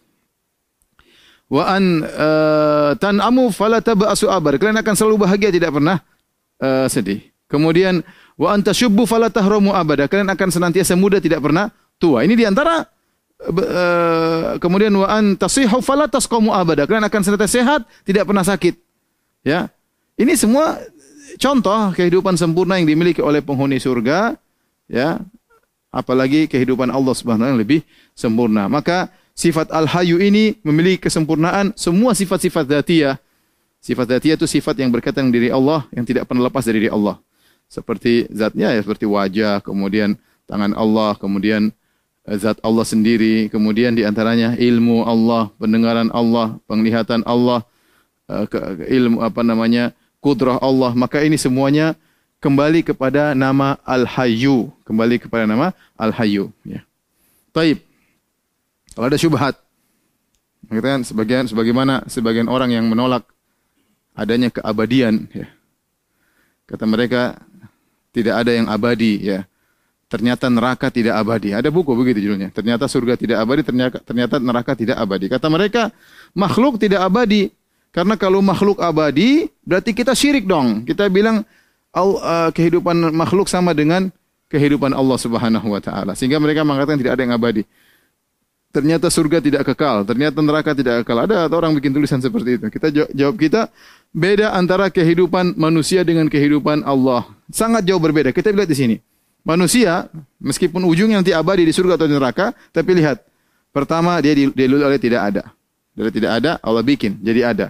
wa 1.48 1.62
an 1.68 2.04
uh, 2.04 2.92
tanamu 2.96 3.52
fala 3.52 3.80
tabasu 3.84 4.28
abar 4.28 4.56
kalian 4.56 4.80
akan 4.80 4.94
selalu 4.96 5.28
bahagia 5.28 5.50
tidak 5.52 5.74
pernah 5.74 6.00
uh, 6.60 6.86
sedih 6.88 7.20
kemudian 7.48 8.00
wa 8.36 8.52
antashubbu 8.54 9.04
fala 9.04 9.28
tahramu 9.28 9.72
abada 9.72 10.08
kalian 10.08 10.28
akan 10.32 10.48
senantiasa 10.48 10.96
muda 10.96 11.20
tidak 11.20 11.44
pernah 11.44 11.68
tua. 11.98 12.26
Ini 12.26 12.34
di 12.34 12.44
antara 12.46 12.82
uh, 12.82 13.54
eh, 13.54 14.50
kemudian 14.58 14.94
wa 14.94 15.08
an 15.08 15.38
tasihu 15.38 15.80
fala 15.80 16.10
tasqamu 16.10 16.50
abada. 16.50 16.86
Kalian 16.88 17.06
akan 17.06 17.20
senantiasa 17.22 17.54
sehat, 17.54 17.80
tidak 18.06 18.28
pernah 18.28 18.44
sakit. 18.44 18.74
Ya. 19.44 19.70
Ini 20.14 20.36
semua 20.38 20.78
contoh 21.40 21.90
kehidupan 21.96 22.38
sempurna 22.38 22.78
yang 22.78 22.86
dimiliki 22.86 23.18
oleh 23.18 23.42
penghuni 23.42 23.82
surga, 23.82 24.38
ya. 24.86 25.22
Apalagi 25.94 26.50
kehidupan 26.50 26.90
Allah 26.90 27.14
Subhanahu 27.14 27.46
wa 27.46 27.54
taala 27.54 27.62
lebih 27.62 27.86
sempurna. 28.18 28.66
Maka 28.66 29.14
sifat 29.38 29.70
al-hayyu 29.70 30.18
ini 30.18 30.58
memiliki 30.66 31.06
kesempurnaan 31.06 31.70
semua 31.78 32.18
sifat-sifat 32.18 32.66
dzatiyah. 32.66 33.22
Sifat 33.78 34.10
dzatiyah 34.10 34.34
itu 34.34 34.50
sifat 34.50 34.74
yang 34.82 34.90
berkaitan 34.90 35.30
dengan 35.30 35.34
diri 35.38 35.48
Allah 35.54 35.86
yang 35.94 36.02
tidak 36.02 36.26
pernah 36.26 36.50
lepas 36.50 36.66
dari 36.66 36.82
diri 36.82 36.90
Allah. 36.90 37.22
Seperti 37.70 38.26
zatnya 38.34 38.74
ya 38.74 38.82
seperti 38.82 39.06
wajah, 39.06 39.62
kemudian 39.62 40.18
tangan 40.50 40.74
Allah, 40.74 41.14
kemudian 41.14 41.70
eh, 42.26 42.36
zat 42.36 42.58
Allah 42.66 42.82
sendiri, 42.82 43.46
kemudian 43.48 43.94
di 43.94 44.02
antaranya 44.02 44.58
ilmu 44.58 45.06
Allah, 45.06 45.48
pendengaran 45.56 46.10
Allah, 46.10 46.58
penglihatan 46.66 47.22
Allah, 47.22 47.62
eh, 48.26 48.46
ilmu 48.98 49.22
apa 49.22 49.46
namanya? 49.46 49.94
kudrah 50.24 50.56
Allah. 50.64 50.96
Maka 50.96 51.20
ini 51.20 51.36
semuanya 51.36 51.92
kembali 52.44 52.84
kepada 52.84 53.32
nama 53.32 53.80
Al-Hayyu, 53.88 54.68
kembali 54.84 55.16
kepada 55.16 55.48
nama 55.48 55.72
Al-Hayyu, 55.96 56.52
ya. 56.68 56.84
Taib. 57.56 57.80
Kalau 58.92 59.08
ada 59.08 59.16
syubhat, 59.16 59.56
kan 60.68 61.00
sebagian 61.00 61.48
sebagaimana 61.48 62.04
sebagian 62.04 62.52
orang 62.52 62.76
yang 62.76 62.84
menolak 62.84 63.24
adanya 64.12 64.52
keabadian, 64.52 65.24
ya. 65.32 65.48
Kata 66.68 66.84
mereka 66.84 67.40
tidak 68.12 68.44
ada 68.44 68.52
yang 68.52 68.68
abadi, 68.68 69.24
ya. 69.24 69.48
Ternyata 70.12 70.52
neraka 70.52 70.92
tidak 70.92 71.16
abadi. 71.16 71.56
Ada 71.56 71.72
buku 71.72 71.96
begitu 71.96 72.28
judulnya. 72.28 72.52
Ternyata 72.52 72.84
surga 72.86 73.16
tidak 73.16 73.40
abadi, 73.40 73.64
ternyata, 73.64 73.98
ternyata 74.04 74.36
neraka 74.36 74.76
tidak 74.76 75.00
abadi. 75.00 75.32
Kata 75.32 75.48
mereka, 75.48 75.88
makhluk 76.36 76.76
tidak 76.76 77.08
abadi. 77.08 77.48
Karena 77.88 78.20
kalau 78.20 78.44
makhluk 78.44 78.84
abadi, 78.84 79.48
berarti 79.64 79.96
kita 79.96 80.12
syirik 80.12 80.44
dong. 80.44 80.84
Kita 80.84 81.08
bilang 81.08 81.42
uh, 81.94 82.50
kehidupan 82.50 83.14
makhluk 83.14 83.46
sama 83.46 83.70
dengan 83.70 84.10
kehidupan 84.50 84.90
Allah 84.90 85.18
Subhanahu 85.18 85.66
wa 85.70 85.80
taala. 85.80 86.12
Sehingga 86.18 86.42
mereka 86.42 86.66
mengatakan 86.66 86.98
tidak 86.98 87.18
ada 87.18 87.22
yang 87.22 87.34
abadi. 87.34 87.62
Ternyata 88.74 89.06
surga 89.06 89.38
tidak 89.38 89.62
kekal, 89.70 90.02
ternyata 90.02 90.42
neraka 90.42 90.74
tidak 90.74 91.06
kekal. 91.06 91.30
Ada 91.30 91.46
orang 91.46 91.78
bikin 91.78 91.94
tulisan 91.94 92.18
seperti 92.18 92.58
itu. 92.58 92.66
Kita 92.66 92.90
jawab 92.90 93.38
kita 93.38 93.70
beda 94.10 94.50
antara 94.50 94.90
kehidupan 94.90 95.54
manusia 95.54 96.02
dengan 96.02 96.26
kehidupan 96.26 96.82
Allah. 96.82 97.22
Sangat 97.54 97.86
jauh 97.86 98.02
berbeda. 98.02 98.34
Kita 98.34 98.50
lihat 98.50 98.66
di 98.66 98.74
sini. 98.74 98.96
Manusia 99.46 100.10
meskipun 100.42 100.82
ujungnya 100.82 101.22
nanti 101.22 101.30
abadi 101.30 101.62
di 101.62 101.70
surga 101.70 101.94
atau 101.94 102.10
di 102.10 102.18
neraka, 102.18 102.50
tapi 102.74 102.98
lihat. 102.98 103.22
Pertama 103.74 104.22
dia 104.22 104.34
dilulu 104.34 104.86
oleh 104.86 105.02
tidak 105.02 105.34
ada. 105.34 105.50
Dari 105.94 106.10
tidak 106.10 106.30
ada 106.42 106.58
Allah 106.58 106.82
bikin 106.82 107.18
jadi 107.22 107.54
ada. 107.54 107.66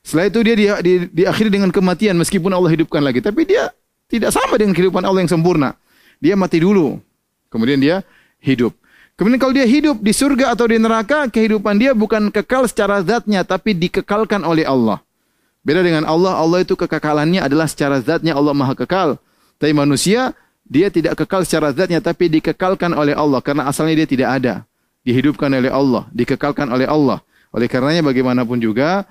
Setelah 0.00 0.26
itu 0.32 0.38
dia 0.42 0.54
di, 0.56 0.66
di, 0.80 0.92
diakhiri 1.22 1.50
dengan 1.52 1.68
kematian 1.68 2.16
meskipun 2.16 2.50
Allah 2.50 2.72
hidupkan 2.72 3.04
lagi. 3.04 3.20
Tapi 3.20 3.44
dia 3.44 3.70
tidak 4.08 4.32
sama 4.34 4.56
dengan 4.56 4.72
kehidupan 4.74 5.04
Allah 5.04 5.22
yang 5.22 5.30
sempurna. 5.30 5.76
Dia 6.18 6.34
mati 6.36 6.60
dulu. 6.60 6.98
Kemudian 7.52 7.78
dia 7.80 8.02
hidup. 8.40 8.74
Kemudian 9.20 9.36
kalau 9.36 9.52
dia 9.52 9.68
hidup 9.68 10.00
di 10.00 10.16
surga 10.16 10.56
atau 10.56 10.64
di 10.64 10.80
neraka, 10.80 11.28
kehidupan 11.28 11.76
dia 11.76 11.92
bukan 11.92 12.32
kekal 12.32 12.64
secara 12.64 13.04
zatnya, 13.04 13.44
tapi 13.44 13.76
dikekalkan 13.76 14.40
oleh 14.40 14.64
Allah. 14.64 15.04
Beda 15.60 15.84
dengan 15.84 16.08
Allah, 16.08 16.40
Allah 16.40 16.64
itu 16.64 16.72
kekekalannya 16.72 17.44
adalah 17.44 17.68
secara 17.68 18.00
zatnya 18.00 18.32
Allah 18.32 18.56
maha 18.56 18.72
kekal. 18.72 19.20
Tapi 19.60 19.76
manusia, 19.76 20.32
dia 20.64 20.88
tidak 20.88 21.20
kekal 21.20 21.44
secara 21.44 21.68
zatnya, 21.76 22.00
tapi 22.00 22.32
dikekalkan 22.32 22.96
oleh 22.96 23.12
Allah. 23.12 23.44
Karena 23.44 23.68
asalnya 23.68 24.00
dia 24.00 24.08
tidak 24.08 24.40
ada. 24.40 24.54
Dihidupkan 25.04 25.52
oleh 25.52 25.68
Allah, 25.68 26.08
dikekalkan 26.16 26.72
oleh 26.72 26.88
Allah. 26.88 27.20
Oleh 27.52 27.68
karenanya 27.68 28.00
bagaimanapun 28.00 28.56
juga, 28.56 29.04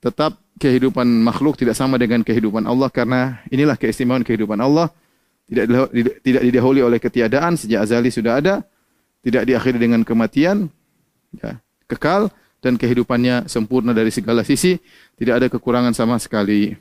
tetap 0.00 0.40
kehidupan 0.56 1.04
makhluk 1.04 1.60
tidak 1.60 1.76
sama 1.76 2.00
dengan 2.00 2.24
kehidupan 2.24 2.64
Allah 2.64 2.88
karena 2.88 3.40
inilah 3.52 3.76
keistimewaan 3.76 4.24
kehidupan 4.24 4.58
Allah. 4.60 4.88
Tidak 5.50 5.66
tidak 6.22 6.42
didahului 6.46 6.82
oleh 6.86 7.02
ketiadaan 7.02 7.58
sejak 7.58 7.82
azali 7.82 8.08
sudah 8.14 8.38
ada 8.38 8.54
tidak 9.20 9.50
diakhiri 9.50 9.82
dengan 9.82 10.06
kematian 10.06 10.70
ya, 11.34 11.58
kekal 11.90 12.30
dan 12.62 12.78
kehidupannya 12.78 13.48
sempurna 13.50 13.90
dari 13.90 14.14
segala 14.14 14.46
sisi 14.46 14.78
tidak 15.18 15.42
ada 15.42 15.46
kekurangan 15.50 15.92
sama 15.92 16.16
sekali. 16.22 16.76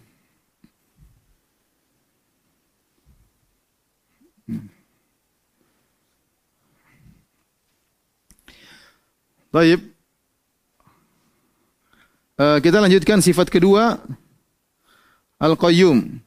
Baik. 9.49 9.88
Uh, 12.39 12.55
kita 12.63 12.79
lanjutkan 12.79 13.19
sifat 13.19 13.51
kedua 13.51 13.99
Al-Qayyum. 15.43 16.23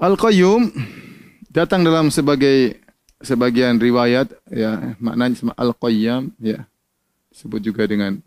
Al-Qayyum 0.00 0.72
datang 1.52 1.84
dalam 1.84 2.08
sebagai 2.08 2.80
sebagian 3.20 3.76
riwayat 3.76 4.32
ya 4.48 4.96
maknanya 4.96 5.52
Al-Qayyam 5.52 6.32
ya 6.40 6.64
disebut 7.28 7.60
juga 7.60 7.84
dengan 7.84 8.24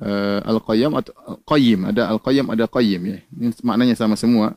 uh, 0.00 0.40
al-qayyam 0.48 0.96
atau 0.96 1.12
qayyim. 1.46 1.86
Ada 1.92 2.10
al-qayyam, 2.10 2.46
ada 2.50 2.64
qayyim 2.66 3.00
ya. 3.06 3.18
Ini 3.36 3.54
maknanya 3.62 3.94
sama 3.94 4.16
semua. 4.16 4.56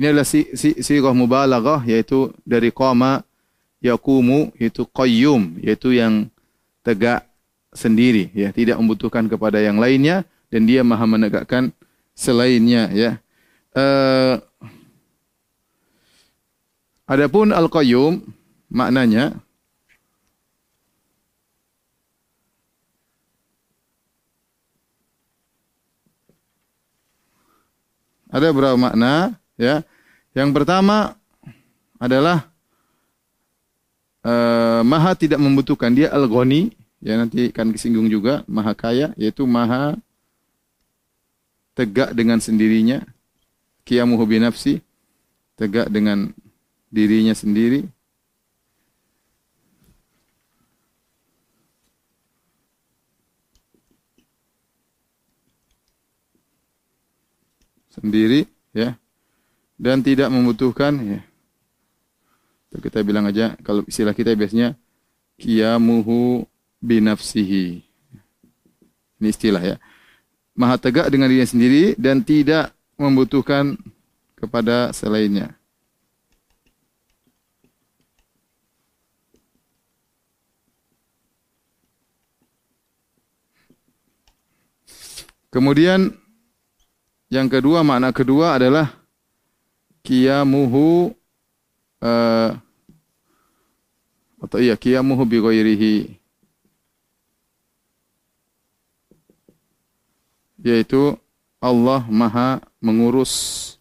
Ini 0.00 0.14
adalah 0.14 0.24
si 0.24 0.48
si 0.56 0.80
sirah 0.80 1.12
mubalaghah 1.12 1.84
yaitu 1.84 2.32
dari 2.48 2.72
qama 2.72 3.20
yaqumu 3.84 4.54
yaitu 4.56 4.88
qayyum 4.88 5.60
yaitu 5.60 5.92
yang 5.92 6.30
tegak 6.80 7.28
sendiri 7.76 8.32
ya, 8.32 8.50
tidak 8.50 8.80
membutuhkan 8.80 9.28
kepada 9.28 9.60
yang 9.60 9.78
lainnya 9.78 10.24
dan 10.50 10.66
dia 10.66 10.82
maha 10.82 11.04
menegakkan 11.06 11.70
selainnya 12.16 12.88
ya. 12.90 13.10
Uh, 13.70 14.42
adapun 17.06 17.54
al-qayyum 17.54 18.24
maknanya 18.72 19.38
Ada 28.30 28.54
beberapa 28.54 28.78
makna, 28.78 29.34
ya. 29.58 29.82
Yang 30.30 30.50
pertama 30.54 31.18
adalah 31.98 32.46
uh, 34.22 34.86
maha 34.86 35.12
tidak 35.18 35.42
membutuhkan 35.42 35.90
dia 35.90 36.08
al-ghani, 36.14 36.70
ya 37.02 37.18
nanti 37.18 37.50
akan 37.50 37.74
disinggung 37.74 38.06
juga, 38.06 38.46
maha 38.46 38.72
kaya 38.72 39.10
yaitu 39.18 39.42
maha 39.44 39.98
tegak 41.74 42.14
dengan 42.14 42.38
sendirinya, 42.38 43.02
qiyamuhu 43.82 44.22
bi 44.24 44.38
tegak 45.58 45.90
dengan 45.90 46.30
dirinya 46.88 47.34
sendiri. 47.34 47.84
Sendiri 58.00 58.48
ya. 58.72 58.96
Dan 59.80 60.04
tidak 60.04 60.28
membutuhkan 60.28 60.92
ya. 61.00 61.20
Kita 62.70 63.02
bilang 63.04 63.26
aja 63.28 63.56
kalau 63.64 63.84
istilah 63.84 64.14
kita 64.16 64.32
biasanya 64.36 64.76
qiyamuhu 65.40 66.44
binafsihi. 66.80 67.82
Ini 69.20 69.28
istilah 69.28 69.62
ya. 69.62 69.76
Maha 70.56 70.76
tegak 70.76 71.08
dengan 71.08 71.28
dirinya 71.28 71.48
sendiri 71.48 71.96
dan 71.96 72.20
tidak 72.20 72.72
membutuhkan 73.00 73.80
kepada 74.36 74.92
selainnya. 74.92 75.56
Kemudian 85.50 86.14
yang 87.30 87.46
kedua, 87.46 87.86
makna 87.86 88.10
kedua 88.10 88.58
adalah 88.58 88.90
kiamuhu 90.02 91.14
uh, 92.02 92.50
atau 94.40 94.58
iya 94.58 94.74
kiamuhu 94.74 95.22
bi 95.22 95.38
ghairihi 95.38 96.20
yaitu 100.60 101.16
Allah 101.60 102.04
Maha 102.08 102.60
mengurus 102.80 103.76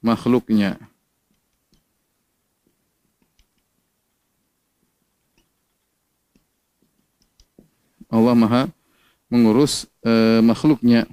makhluknya. 0.00 0.78
Allah 8.06 8.34
Maha 8.38 8.62
mengurus 9.26 9.90
uh, 10.06 10.38
makhluknya. 10.38 11.10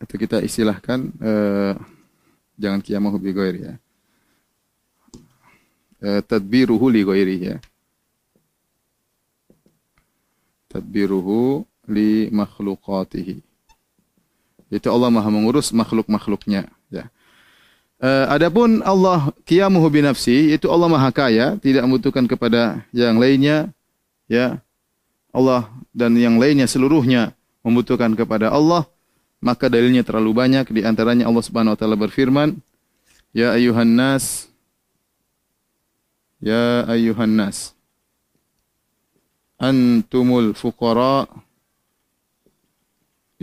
Atau 0.00 0.16
kita 0.16 0.40
istilahkan 0.40 1.12
uh, 1.20 1.76
jangan 2.56 2.80
qiyamahu 2.80 3.20
bi 3.20 3.30
ghairi 3.36 3.60
ya. 3.68 3.74
Uh, 6.00 6.20
tadbiruhu 6.24 6.88
li 6.88 7.04
ghairi 7.04 7.36
ya. 7.52 7.56
Tadbiruhu 10.72 11.68
li 11.84 12.32
makhluqatihi. 12.32 13.44
Itu 14.70 14.88
Allah 14.88 15.10
Maha 15.12 15.28
mengurus 15.28 15.74
makhluk-makhluknya 15.76 16.70
ya. 16.88 17.04
Uh, 18.00 18.24
adapun 18.32 18.80
Allah 18.80 19.28
qiyamuhu 19.44 19.92
bi 19.92 20.00
nafsi 20.00 20.56
itu 20.56 20.72
Allah 20.72 20.88
Maha 20.88 21.12
kaya, 21.12 21.60
tidak 21.60 21.84
membutuhkan 21.84 22.24
kepada 22.24 22.80
yang 22.96 23.20
lainnya 23.20 23.68
ya. 24.24 24.64
Allah 25.30 25.68
dan 25.92 26.16
yang 26.16 26.40
lainnya 26.40 26.64
seluruhnya 26.64 27.36
membutuhkan 27.60 28.16
kepada 28.16 28.48
Allah, 28.48 28.88
maka 29.40 29.72
dalilnya 29.72 30.04
terlalu 30.04 30.36
banyak 30.36 30.68
di 30.70 30.84
antaranya 30.84 31.26
Allah 31.26 31.44
Subhanahu 31.44 31.74
wa 31.74 31.78
taala 31.80 31.96
berfirman, 31.96 32.60
"Ya 33.32 33.56
ayuhan 33.56 33.96
nas 33.96 34.46
Ya 36.40 36.88
ayuhan 36.88 37.36
nas 37.36 37.76
antumul 39.60 40.56
fuqara 40.56 41.28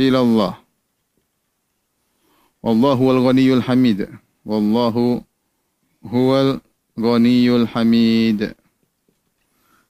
ila 0.01 0.17
Allah. 0.17 0.53
Wallahu 2.65 3.01
wal 3.05 3.21
ghaniyul 3.21 3.61
hamid." 3.61 4.09
Wallahu 4.47 5.21
huwal 5.99 6.63
ghaniyul 6.95 7.67
hamid. 7.69 8.55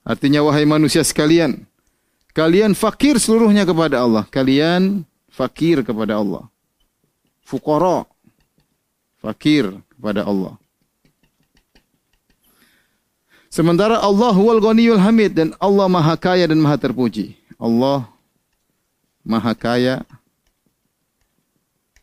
Artinya 0.02 0.41
wahai 0.41 0.65
manusia 0.65 1.06
sekalian, 1.06 1.67
kalian 2.34 2.74
fakir 2.74 3.22
seluruhnya 3.22 3.70
kepada 3.70 4.02
Allah. 4.02 4.26
Kalian 4.34 5.06
fakir 5.38 5.86
kepada 5.86 6.17
Allah. 6.17 6.50
Fuqara 7.45 8.10
fakir 9.21 9.69
kepada 9.93 10.26
Allah. 10.26 10.58
Sementara 13.54 14.02
Allah 14.02 14.34
huwal 14.34 14.60
ghaniyul 14.60 15.00
hamid 15.00 15.38
dan 15.38 15.54
Allah 15.62 15.86
maha 15.86 16.17
kaya 16.17 16.50
dan 16.50 16.58
maha 16.58 16.76
terpuji. 16.82 17.38
Allah 17.62 18.10
maha 19.21 19.54
kaya 19.54 20.02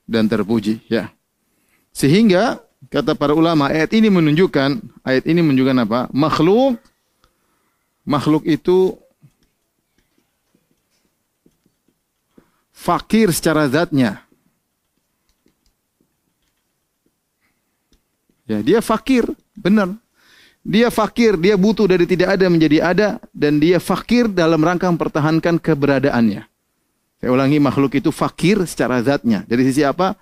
dan 0.06 0.30
terpuji, 0.30 0.80
ya. 0.86 1.10
Sehingga 1.94 2.58
kata 2.90 3.14
para 3.14 3.32
ulama 3.32 3.70
ayat 3.70 3.92
ini 3.94 4.10
menunjukkan 4.10 4.82
ayat 5.06 5.24
ini 5.30 5.40
menunjukkan 5.44 5.78
apa? 5.84 6.00
Makhluk 6.10 6.80
makhluk 8.04 8.44
itu 8.44 8.98
fakir 12.84 13.32
secara 13.32 13.64
zatnya. 13.64 14.20
Ya, 18.44 18.60
dia 18.60 18.80
fakir, 18.84 19.24
benar. 19.56 19.96
Dia 20.60 20.92
fakir, 20.92 21.40
dia 21.40 21.56
butuh 21.56 21.88
dari 21.88 22.04
tidak 22.04 22.36
ada 22.36 22.48
menjadi 22.52 22.78
ada 22.84 23.08
dan 23.32 23.56
dia 23.56 23.80
fakir 23.80 24.28
dalam 24.28 24.60
rangka 24.60 24.88
mempertahankan 24.92 25.56
keberadaannya. 25.56 26.44
Saya 27.20 27.30
ulangi 27.32 27.56
makhluk 27.56 27.96
itu 27.96 28.12
fakir 28.12 28.60
secara 28.68 29.00
zatnya. 29.00 29.48
Dari 29.48 29.64
sisi 29.64 29.80
apa? 29.80 30.16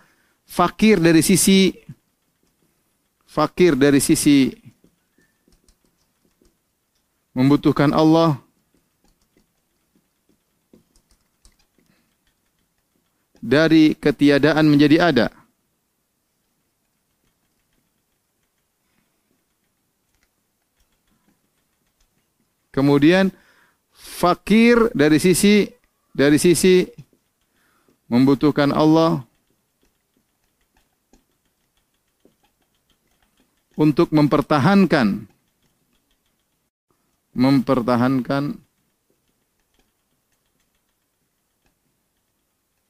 fakir 0.52 0.98
dari 0.98 1.22
sisi 1.22 1.70
fakir 3.24 3.78
dari 3.78 4.02
sisi 4.02 4.50
membutuhkan 7.32 7.94
Allah 7.94 8.41
dari 13.42 13.98
ketiadaan 13.98 14.70
menjadi 14.70 15.10
ada. 15.10 15.28
Kemudian 22.72 23.28
fakir 23.92 24.88
dari 24.96 25.20
sisi 25.20 25.68
dari 26.16 26.40
sisi 26.40 26.88
membutuhkan 28.08 28.72
Allah 28.72 29.20
untuk 33.76 34.08
mempertahankan 34.08 35.28
mempertahankan 37.36 38.56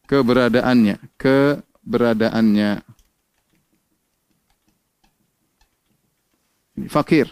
keberadaannya, 0.06 0.96
keberadaannya. 1.18 2.70
Fakir. 6.88 7.28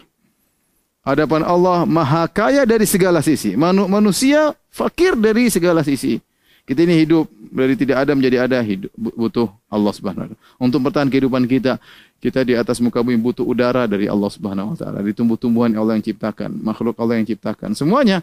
Adapun 1.01 1.41
Allah 1.41 1.81
maha 1.89 2.29
kaya 2.29 2.61
dari 2.61 2.85
segala 2.85 3.25
sisi. 3.25 3.57
Manusia 3.57 4.53
fakir 4.69 5.17
dari 5.17 5.49
segala 5.49 5.81
sisi. 5.81 6.21
Kita 6.61 6.85
ini 6.85 6.93
hidup 6.93 7.25
dari 7.51 7.73
tidak 7.73 8.05
ada 8.05 8.13
menjadi 8.13 8.45
ada, 8.45 8.61
hidup 8.61 8.93
butuh 8.95 9.49
Allah 9.65 9.91
Subhanahu 9.91 10.23
wa 10.23 10.29
taala. 10.29 10.45
Untuk 10.61 10.79
bertahan 10.85 11.09
kehidupan 11.09 11.49
kita, 11.49 11.81
kita 12.21 12.45
di 12.45 12.53
atas 12.53 12.77
muka 12.77 13.01
bumi 13.01 13.17
butuh 13.17 13.41
udara 13.41 13.89
dari 13.89 14.05
Allah 14.05 14.29
Subhanahu 14.29 14.71
wa 14.71 14.77
taala, 14.77 15.01
di 15.01 15.09
tumbuh-tumbuhan 15.11 15.73
Allah 15.73 15.97
yang 15.97 16.05
ciptakan, 16.05 16.61
makhluk 16.61 16.95
Allah 17.01 17.17
yang 17.17 17.27
ciptakan, 17.27 17.73
semuanya. 17.73 18.21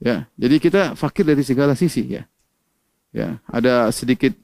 Ya, 0.00 0.26
jadi 0.34 0.56
kita 0.58 0.82
fakir 0.96 1.28
dari 1.28 1.44
segala 1.44 1.76
sisi 1.76 2.02
ya. 2.08 2.24
Ya, 3.14 3.38
ada 3.46 3.94
sedikit 3.94 4.34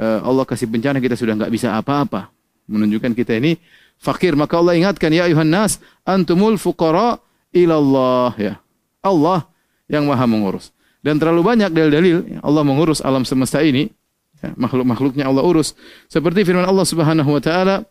uh, 0.00 0.24
Allah 0.24 0.48
kasih 0.48 0.64
bencana 0.64 0.96
kita 0.96 1.12
sudah 1.12 1.36
nggak 1.36 1.52
bisa 1.52 1.76
apa-apa. 1.76 2.32
Menunjukkan 2.64 3.12
kita 3.12 3.36
ini 3.36 3.60
fakir. 4.00 4.32
Maka 4.32 4.56
Allah 4.56 4.80
ingatkan 4.80 5.12
ya 5.12 5.28
ayuhan 5.28 5.52
antumul 6.08 6.56
fuqara 6.56 7.20
ilallah 7.52 8.32
ya. 8.40 8.54
Allah 9.04 9.44
yang 9.92 10.08
maha 10.08 10.24
mengurus. 10.24 10.72
Dan 11.04 11.20
terlalu 11.20 11.44
banyak 11.44 11.68
dalil-dalil 11.68 12.40
Allah 12.40 12.62
mengurus 12.64 13.04
alam 13.04 13.28
semesta 13.28 13.60
ini. 13.60 13.92
Ya, 14.40 14.56
makhluk-makhluknya 14.56 15.28
Allah 15.28 15.44
urus. 15.44 15.76
Seperti 16.08 16.48
firman 16.48 16.64
Allah 16.64 16.86
Subhanahu 16.88 17.30
wa 17.30 17.42
taala, 17.42 17.86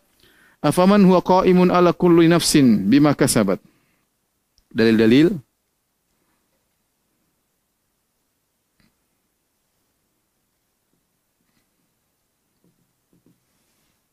Afaman 0.62 1.02
huwa 1.02 1.18
qaimun 1.18 1.74
ala 1.74 1.90
kulli 1.90 2.30
nafsin 2.30 2.86
bima 2.86 3.18
kasabat. 3.18 3.58
Dalil-dalil 4.70 5.34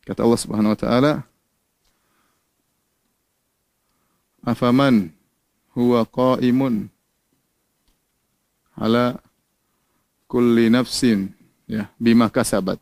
Kata 0.10 0.26
Allah 0.26 0.42
Subhanahu 0.42 0.74
wa 0.74 0.80
taala 0.80 1.14
Afaman 4.42 5.14
huwa 5.78 6.02
qaimun 6.10 6.90
ala 8.74 9.22
kulli 10.26 10.74
nafsin 10.74 11.30
ya 11.70 11.86
bima 12.02 12.26
kasabat. 12.34 12.82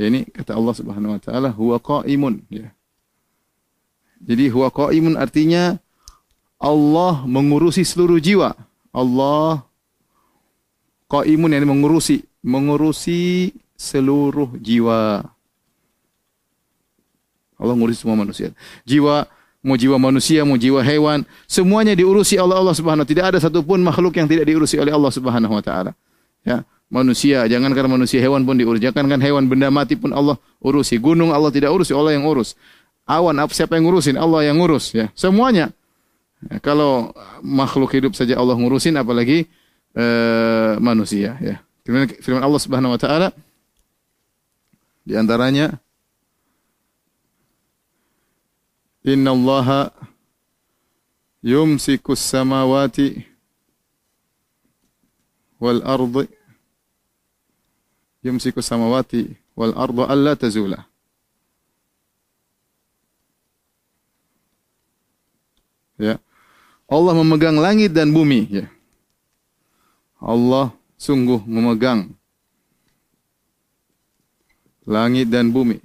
Ya 0.00 0.08
ini 0.08 0.24
kata 0.24 0.56
Allah 0.56 0.72
Subhanahu 0.72 1.12
wa 1.12 1.20
taala 1.20 1.52
huwa 1.52 1.76
qaimun 1.76 2.40
ya. 2.48 2.72
Jadi 4.24 4.48
huwa 4.48 4.72
qaimun 4.72 5.20
artinya 5.20 5.76
Allah 6.56 7.28
mengurusi 7.28 7.84
seluruh 7.84 8.22
jiwa. 8.22 8.56
Allah 8.94 9.66
qaimun 11.12 11.52
yang 11.52 11.68
mengurusi, 11.68 12.24
mengurusi 12.40 13.52
seluruh 13.76 14.56
jiwa. 14.56 15.33
Allah 17.60 17.74
mengurusi 17.74 18.02
semua 18.02 18.18
manusia. 18.18 18.50
Jiwa 18.86 19.26
mau 19.64 19.76
jiwa 19.80 19.96
manusia, 19.96 20.44
mau 20.44 20.60
jiwa 20.60 20.84
hewan, 20.84 21.24
semuanya 21.48 21.96
diurusi 21.96 22.36
oleh 22.36 22.52
Allah 22.52 22.76
Subhanahu 22.76 23.08
Tidak 23.08 23.24
ada 23.24 23.38
satupun 23.40 23.80
makhluk 23.80 24.12
yang 24.12 24.28
tidak 24.28 24.44
diurusi 24.44 24.76
oleh 24.76 24.92
Allah 24.92 25.08
Subhanahu 25.08 25.56
wa 25.56 25.64
taala. 25.64 25.96
Ya, 26.44 26.68
manusia, 26.92 27.48
jangan 27.48 27.72
karena 27.72 27.88
manusia 27.96 28.20
hewan 28.20 28.44
pun 28.44 28.60
diurus, 28.60 28.76
jangan 28.84 29.08
kan 29.08 29.20
hewan 29.24 29.48
benda 29.48 29.72
mati 29.72 29.96
pun 29.96 30.12
Allah 30.12 30.36
urusi. 30.60 31.00
Gunung 31.00 31.32
Allah 31.32 31.48
tidak 31.48 31.72
urusi, 31.72 31.96
Allah 31.96 32.12
yang 32.12 32.28
urus 32.28 32.52
awan 33.04 33.36
apa 33.40 33.52
siapa 33.52 33.76
yang 33.76 33.88
ngurusin? 33.88 34.16
Allah 34.16 34.48
yang 34.48 34.56
ngurus 34.58 34.96
ya. 34.96 35.12
Semuanya. 35.12 35.70
Ya, 36.44 36.60
kalau 36.60 37.12
makhluk 37.40 37.92
hidup 37.92 38.12
saja 38.16 38.36
Allah 38.36 38.56
ngurusin 38.56 38.96
apalagi 38.96 39.48
uh, 39.96 40.76
manusia 40.80 41.36
ya. 41.40 41.60
Firman 42.24 42.40
Allah 42.40 42.60
Subhanahu 42.60 42.96
wa 42.96 43.00
taala 43.00 43.28
di 45.04 45.12
antaranya 45.12 45.76
Inna 49.04 49.36
Allah 49.36 49.92
yumsikus 51.44 52.24
samawati 52.24 53.20
wal 55.60 55.84
ardi 55.84 56.24
yumsikus 58.24 58.64
samawati 58.64 59.36
wal 59.52 59.76
arda 59.76 60.08
alla 60.08 60.32
tazula. 60.36 60.88
Ya. 66.00 66.18
Allah 66.88 67.14
memegang 67.14 67.60
langit 67.60 67.94
dan 67.94 68.10
bumi. 68.10 68.48
Ya. 68.50 68.66
Allah 70.18 70.74
sungguh 70.96 71.44
memegang 71.44 72.12
langit 74.88 75.28
dan 75.28 75.52
bumi 75.52 75.80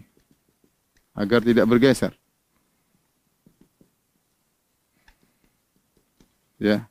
agar 1.14 1.44
tidak 1.44 1.68
bergeser. 1.68 2.19
Ya. 6.60 6.86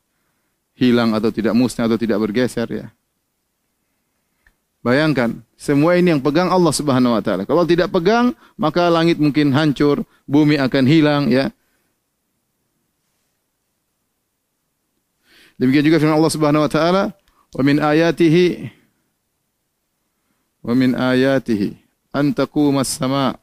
Hilang 0.75 1.13
atau 1.13 1.29
tidak 1.29 1.53
musnah 1.53 1.87
atau 1.87 2.01
tidak 2.01 2.19
bergeser 2.19 2.67
ya. 2.73 2.87
Bayangkan, 4.79 5.43
semua 5.59 5.99
ini 5.99 6.15
yang 6.15 6.23
pegang 6.23 6.49
Allah 6.49 6.71
Subhanahu 6.71 7.19
wa 7.19 7.21
taala. 7.21 7.43
Kalau 7.43 7.67
tidak 7.67 7.91
pegang, 7.91 8.31
maka 8.55 8.87
langit 8.87 9.19
mungkin 9.19 9.51
hancur, 9.51 10.07
bumi 10.23 10.55
akan 10.55 10.85
hilang 10.87 11.23
ya. 11.29 11.51
Demikian 15.59 15.83
juga 15.83 15.99
firman 15.99 16.15
Allah 16.15 16.33
Subhanahu 16.33 16.63
wa 16.63 16.71
taala, 16.71 17.11
"Wa 17.51 17.63
min 17.67 17.83
ayatihi 17.83 18.71
wa 20.63 20.73
min 20.79 20.95
ayatihi 20.95 21.75
an 22.15 22.31
taqumas 22.31 22.95
sama 22.95 23.35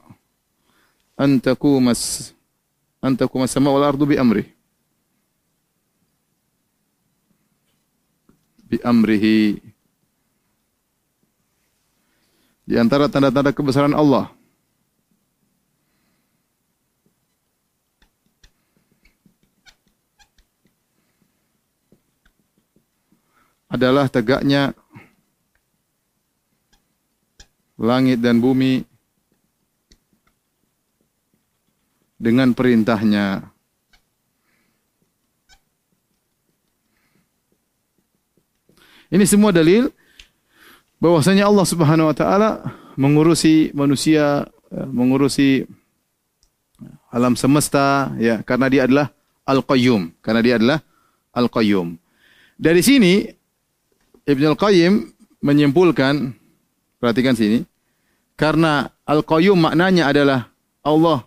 an 1.20 1.44
taqumas 1.44 2.32
an 3.04 3.20
taqumas 3.20 3.52
sama 3.52 3.76
wal 3.76 3.84
ardu 3.84 4.08
bi 4.08 4.16
amri." 4.16 4.55
Bi 8.76 8.84
amrihi 8.84 9.56
di 12.68 12.76
antara 12.76 13.08
tanda-tanda 13.08 13.56
kebesaran 13.56 13.96
Allah 13.96 14.28
adalah 23.72 24.12
tegaknya 24.12 24.76
langit 27.80 28.20
dan 28.20 28.44
bumi 28.44 28.84
dengan 32.20 32.52
perintahnya. 32.52 33.55
Ini 39.16 39.24
semua 39.24 39.56
dalil 39.56 39.88
bahwasanya 41.00 41.48
Allah 41.48 41.64
Subhanahu 41.64 42.12
wa 42.12 42.16
taala 42.16 42.50
mengurusi 43.00 43.72
manusia, 43.72 44.44
eh, 44.76 44.88
mengurusi 44.92 45.64
alam 47.08 47.40
semesta 47.40 48.12
ya 48.20 48.44
karena 48.44 48.68
dia 48.68 48.84
adalah 48.84 49.08
Al-Qayyum, 49.48 50.20
karena 50.20 50.42
dia 50.44 50.60
adalah 50.60 50.84
Al-Qayyum. 51.32 51.96
Dari 52.60 52.82
sini 52.84 53.24
Ibnu 54.28 54.52
Al-Qayyim 54.52 54.94
menyimpulkan, 55.40 56.36
perhatikan 57.00 57.40
sini, 57.40 57.64
karena 58.36 58.92
Al-Qayyum 59.08 59.56
maknanya 59.56 60.12
adalah 60.12 60.52
Allah 60.84 61.24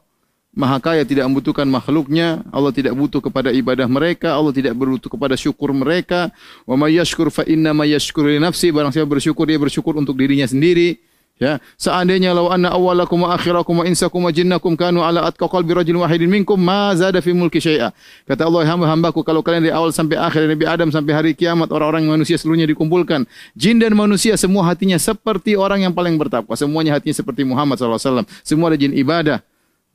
Maha 0.58 0.82
Kaya 0.82 1.06
tidak 1.06 1.30
membutuhkan 1.30 1.70
makhluknya, 1.70 2.42
Allah 2.50 2.74
tidak 2.74 2.98
butuh 2.98 3.22
kepada 3.22 3.54
ibadah 3.54 3.86
mereka, 3.86 4.34
Allah 4.34 4.50
tidak 4.50 4.74
butuh 4.74 5.06
kepada 5.06 5.38
syukur 5.38 5.70
mereka. 5.70 6.34
Wa 6.66 6.74
may 6.74 6.98
yashkur 6.98 7.30
fa 7.30 7.46
inna 7.46 7.70
may 7.70 7.94
yashkuru 7.94 8.34
li 8.34 8.42
nafsi, 8.42 8.74
barang 8.74 8.90
siapa 8.90 9.06
bersyukur 9.06 9.46
dia 9.46 9.54
bersyukur 9.54 9.94
untuk 9.94 10.18
dirinya 10.18 10.50
sendiri. 10.50 10.98
Ya, 11.38 11.62
seandainya 11.78 12.34
law 12.34 12.50
anna 12.50 12.74
awwalakum 12.74 13.22
wa 13.22 13.38
akhirakum 13.38 13.78
wa 13.78 13.84
insakum 13.86 14.26
wa 14.26 14.34
jinnakum 14.34 14.74
kanu 14.74 15.06
ala 15.06 15.22
atqa 15.30 15.46
qalbi 15.46 15.70
rajulin 15.70 16.02
wahidin 16.02 16.26
minkum 16.26 16.58
ma 16.58 16.90
zada 16.98 17.22
fi 17.22 17.30
mulki 17.30 17.62
syai'a. 17.62 17.94
Kata 18.26 18.42
Allah 18.42 18.66
hamba-hambaku 18.66 19.22
kalau 19.22 19.38
kalian 19.38 19.62
dari 19.62 19.70
awal 19.70 19.94
sampai 19.94 20.18
akhir 20.18 20.50
Nabi 20.50 20.66
Adam 20.66 20.90
sampai 20.90 21.14
hari 21.14 21.30
kiamat 21.38 21.70
orang-orang 21.70 22.10
manusia 22.10 22.34
seluruhnya 22.34 22.66
dikumpulkan, 22.66 23.22
jin 23.54 23.78
dan 23.78 23.94
manusia 23.94 24.34
semua 24.34 24.66
hatinya 24.66 24.98
seperti 24.98 25.54
orang 25.54 25.86
yang 25.86 25.94
paling 25.94 26.18
bertakwa, 26.18 26.58
semuanya 26.58 26.98
hatinya 26.98 27.14
seperti 27.14 27.46
Muhammad 27.46 27.78
sallallahu 27.78 28.02
alaihi 28.02 28.10
wasallam. 28.10 28.28
Semua 28.42 28.74
ada 28.74 28.78
jin 28.82 28.90
ibadah, 28.98 29.38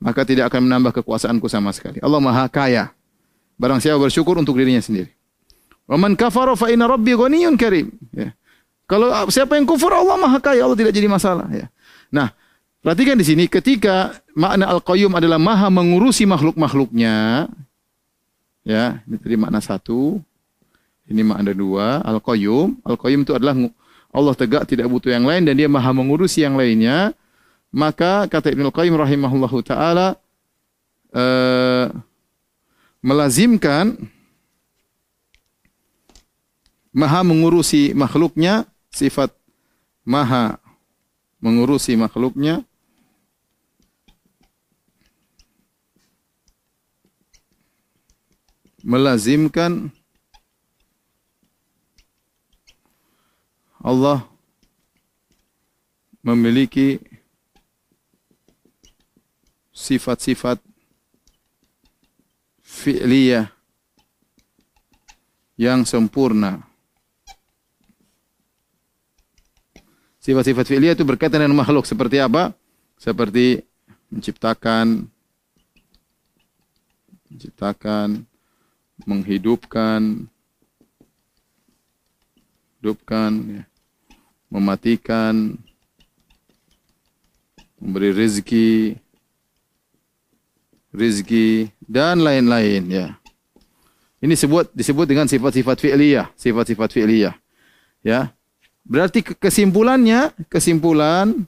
maka 0.04 0.20
tidak 0.28 0.52
akan 0.52 0.68
menambah 0.68 1.00
kekuasaanku 1.00 1.48
sama 1.48 1.72
sekali. 1.72 1.96
Allah 2.04 2.20
Maha 2.20 2.44
Kaya. 2.52 2.92
Barang 3.56 3.80
siapa 3.80 3.96
bersyukur 3.96 4.36
untuk 4.36 4.60
dirinya 4.60 4.84
sendiri. 4.84 5.08
Wa 5.88 5.96
man 5.96 6.12
kafara 6.12 6.52
fa 6.52 6.68
inna 6.68 6.84
rabbi 6.84 7.16
ghaniyyun 7.16 7.56
karim. 7.56 7.88
Ya. 8.12 8.36
Kalau 8.84 9.08
siapa 9.32 9.56
yang 9.56 9.64
kufur 9.64 9.88
Allah 9.96 10.20
Maha 10.20 10.36
Kaya, 10.44 10.68
Allah 10.68 10.76
tidak 10.76 10.92
jadi 10.92 11.08
masalah 11.08 11.48
ya. 11.48 11.72
Nah, 12.12 12.36
perhatikan 12.84 13.16
di 13.16 13.24
sini 13.24 13.48
ketika 13.48 14.12
makna 14.36 14.68
Al-Qayyum 14.76 15.16
adalah 15.16 15.40
Maha 15.40 15.72
mengurusi 15.72 16.28
makhluk-makhluknya. 16.28 17.48
Ya, 18.60 19.00
ini 19.08 19.16
tadi 19.16 19.36
makna 19.40 19.64
satu. 19.64 20.20
Ini 21.08 21.24
makna 21.24 21.56
dua, 21.56 22.04
Al-Qayyum. 22.04 22.84
Al-Qayyum 22.84 23.24
itu 23.24 23.32
adalah 23.32 23.56
Allah 24.12 24.34
tegak 24.36 24.68
tidak 24.68 24.92
butuh 24.92 25.08
yang 25.08 25.24
lain 25.24 25.48
dan 25.48 25.56
dia 25.56 25.68
Maha 25.68 25.96
mengurusi 25.96 26.44
yang 26.44 26.60
lainnya. 26.60 27.16
Maka 27.74 28.30
kata 28.30 28.54
Ibnu 28.54 28.70
Qayyim 28.70 28.94
rahimahullahu 28.94 29.58
taala 29.66 30.14
uh, 31.10 31.90
melazimkan 33.02 33.98
Maha 36.94 37.26
mengurusi 37.26 37.90
makhluknya 37.90 38.70
sifat 38.94 39.34
maha 40.06 40.62
mengurusi 41.42 41.98
makhluknya. 41.98 42.62
Melazimkan 48.84 49.90
Allah 53.82 54.22
memiliki 56.22 57.00
sifat-sifat 59.74 60.62
fi'liyah 62.62 63.50
yang 65.58 65.82
sempurna. 65.82 66.62
Sifat-sifat 70.22 70.64
fi'liyah 70.64 70.96
itu 70.96 71.04
berkaitan 71.04 71.42
dengan 71.44 71.58
makhluk 71.58 71.84
seperti 71.84 72.22
apa? 72.22 72.54
Seperti 72.96 73.60
menciptakan 74.08 75.10
menciptakan 77.28 78.22
menghidupkan 79.04 80.30
hidupkan 82.78 83.30
ya, 83.58 83.62
mematikan 84.48 85.58
memberi 87.82 88.14
rezeki 88.14 88.96
rezeki 90.94 91.74
dan 91.82 92.22
lain-lain 92.22 92.82
ya. 92.86 93.06
Ini 94.22 94.32
disebut 94.32 94.72
disebut 94.72 95.04
dengan 95.04 95.28
sifat-sifat 95.28 95.76
fi'liyah, 95.82 96.30
sifat-sifat 96.38 96.88
fi'liyah. 96.94 97.34
Ya. 98.00 98.32
Berarti 98.86 99.20
kesimpulannya, 99.20 100.32
kesimpulan 100.48 101.44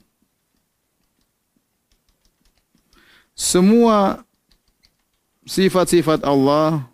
semua 3.33 4.21
sifat-sifat 5.47 6.21
Allah 6.27 6.85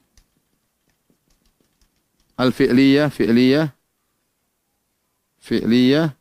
al-fi'liyah, 2.38 3.10
fi'liyah, 3.12 3.68
fi'liyah, 5.42 6.16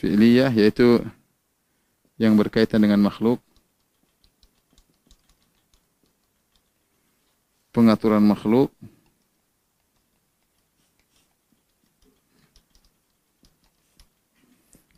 fi'liyah 0.00 0.50
yaitu 0.56 1.04
yang 2.20 2.36
berkaitan 2.36 2.84
dengan 2.84 3.00
makhluk 3.00 3.40
pengaturan 7.72 8.20
makhluk 8.20 8.68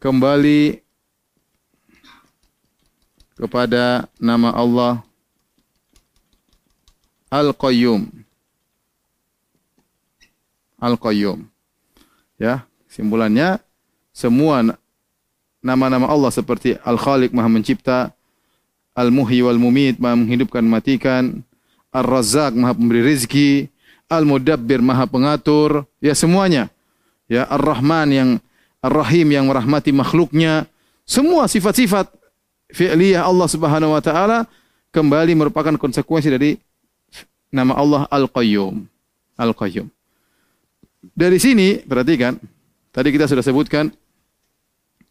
kembali 0.02 0.82
kepada 3.38 4.10
nama 4.18 4.50
Allah 4.50 4.94
Al-Qayyum. 7.32 8.10
Al-Qayyum. 10.76 11.48
Ya, 12.36 12.66
simpulannya 12.90 13.62
semua 14.12 14.76
nama-nama 15.62 16.10
Allah 16.10 16.28
seperti 16.34 16.76
Al-Khaliq 16.82 17.30
Maha 17.30 17.48
Mencipta, 17.48 18.10
Al-Muhyi 18.92 19.46
wal 19.46 19.56
Mumit 19.56 19.96
Maha 20.02 20.18
menghidupkan 20.18 20.60
matikan, 20.66 21.40
Ar-Razzaq 21.94 22.52
Maha 22.58 22.74
pemberi 22.76 23.00
rezeki, 23.00 23.70
Al-Mudabbir 24.10 24.82
Maha 24.82 25.08
pengatur, 25.08 25.88
ya 26.02 26.12
semuanya. 26.12 26.68
Ya, 27.30 27.48
Ar-Rahman 27.48 28.12
yang 28.12 28.30
Ar-Rahim 28.84 29.32
yang 29.32 29.48
merahmati 29.48 29.94
makhluknya. 29.94 30.68
Semua 31.06 31.48
sifat-sifat 31.48 32.10
fi'liyah 32.74 33.24
Allah 33.24 33.48
Subhanahu 33.48 33.94
wa 33.94 34.02
taala 34.02 34.44
kembali 34.92 35.32
merupakan 35.38 35.72
konsekuensi 35.78 36.28
dari 36.28 36.50
nama 37.48 37.72
Allah 37.78 38.04
Al-Qayyum. 38.10 38.84
Al-Qayyum. 39.38 39.88
Dari 41.16 41.38
sini 41.40 41.80
perhatikan 41.82 42.36
Tadi 42.92 43.08
kita 43.08 43.24
sudah 43.24 43.40
sebutkan 43.40 43.88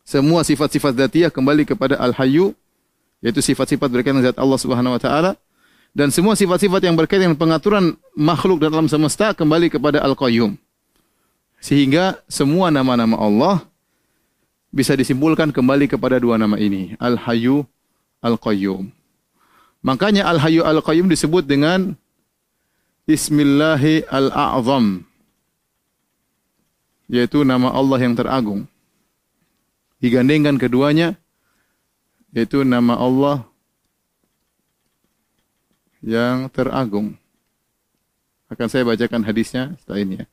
semua 0.02 0.42
sifat-sifat 0.42 0.98
dzatiyah 0.98 1.32
kembali 1.32 1.64
kepada 1.66 1.98
Al-Hayyu 1.98 2.58
yaitu 3.22 3.40
sifat-sifat 3.40 3.88
berkaitan 3.88 4.20
dengan 4.20 4.34
zat 4.34 4.38
Allah 4.42 4.60
Subhanahu 4.60 4.98
wa 4.98 5.02
taala 5.02 5.32
dan 5.92 6.10
semua 6.10 6.34
sifat-sifat 6.40 6.82
yang 6.88 6.96
berkaitan 6.96 7.32
dengan 7.32 7.40
pengaturan 7.40 8.00
makhluk 8.16 8.64
dalam 8.64 8.88
semesta 8.88 9.36
kembali 9.36 9.68
kepada 9.68 10.00
Al-Qayyum. 10.00 10.56
Sehingga 11.62 12.18
semua 12.26 12.74
nama-nama 12.74 13.20
Allah 13.20 13.56
bisa 14.72 14.96
disimpulkan 14.96 15.52
kembali 15.52 15.92
kepada 15.92 16.18
dua 16.18 16.40
nama 16.40 16.56
ini, 16.56 16.96
Al-Hayyu, 16.98 17.68
Al-Qayyum. 18.24 18.88
Makanya 19.84 20.32
Al-Hayyu 20.32 20.64
Al-Qayyum 20.64 21.12
disebut 21.12 21.44
dengan 21.44 21.94
Bismillahi 23.04 24.08
Al-A'zam. 24.08 25.04
Yaitu 27.12 27.44
nama 27.44 27.68
Allah 27.76 28.00
yang 28.00 28.16
teragung. 28.16 28.71
Digandengkan 30.02 30.58
keduanya 30.58 31.14
yaitu 32.34 32.64
nama 32.66 32.98
Allah 32.98 33.46
yang 36.02 36.50
teragung. 36.50 37.14
Akan 38.52 38.68
saya 38.68 38.84
bacakan 38.84 39.24
hadisnya 39.24 39.78
setelah 39.80 40.00
ini 40.04 40.14
ya. 40.20 40.26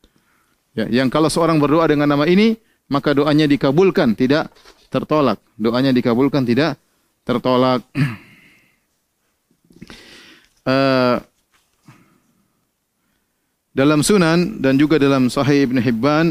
ya. 0.75 0.87
Yang 1.03 1.09
kalau 1.15 1.31
seorang 1.31 1.63
berdoa 1.63 1.87
dengan 1.87 2.11
nama 2.11 2.27
ini, 2.27 2.59
maka 2.91 3.15
doanya 3.15 3.47
dikabulkan, 3.47 4.17
tidak 4.19 4.51
tertolak. 4.91 5.39
Doanya 5.55 5.95
dikabulkan, 5.95 6.43
tidak 6.43 6.81
tertolak. 7.23 7.85
uh, 10.67 11.23
dalam 13.79 14.03
Sunan 14.03 14.59
dan 14.59 14.75
juga 14.75 14.99
dalam 14.99 15.31
Sahih 15.31 15.71
Ibn 15.71 15.79
Hibban 15.79 16.27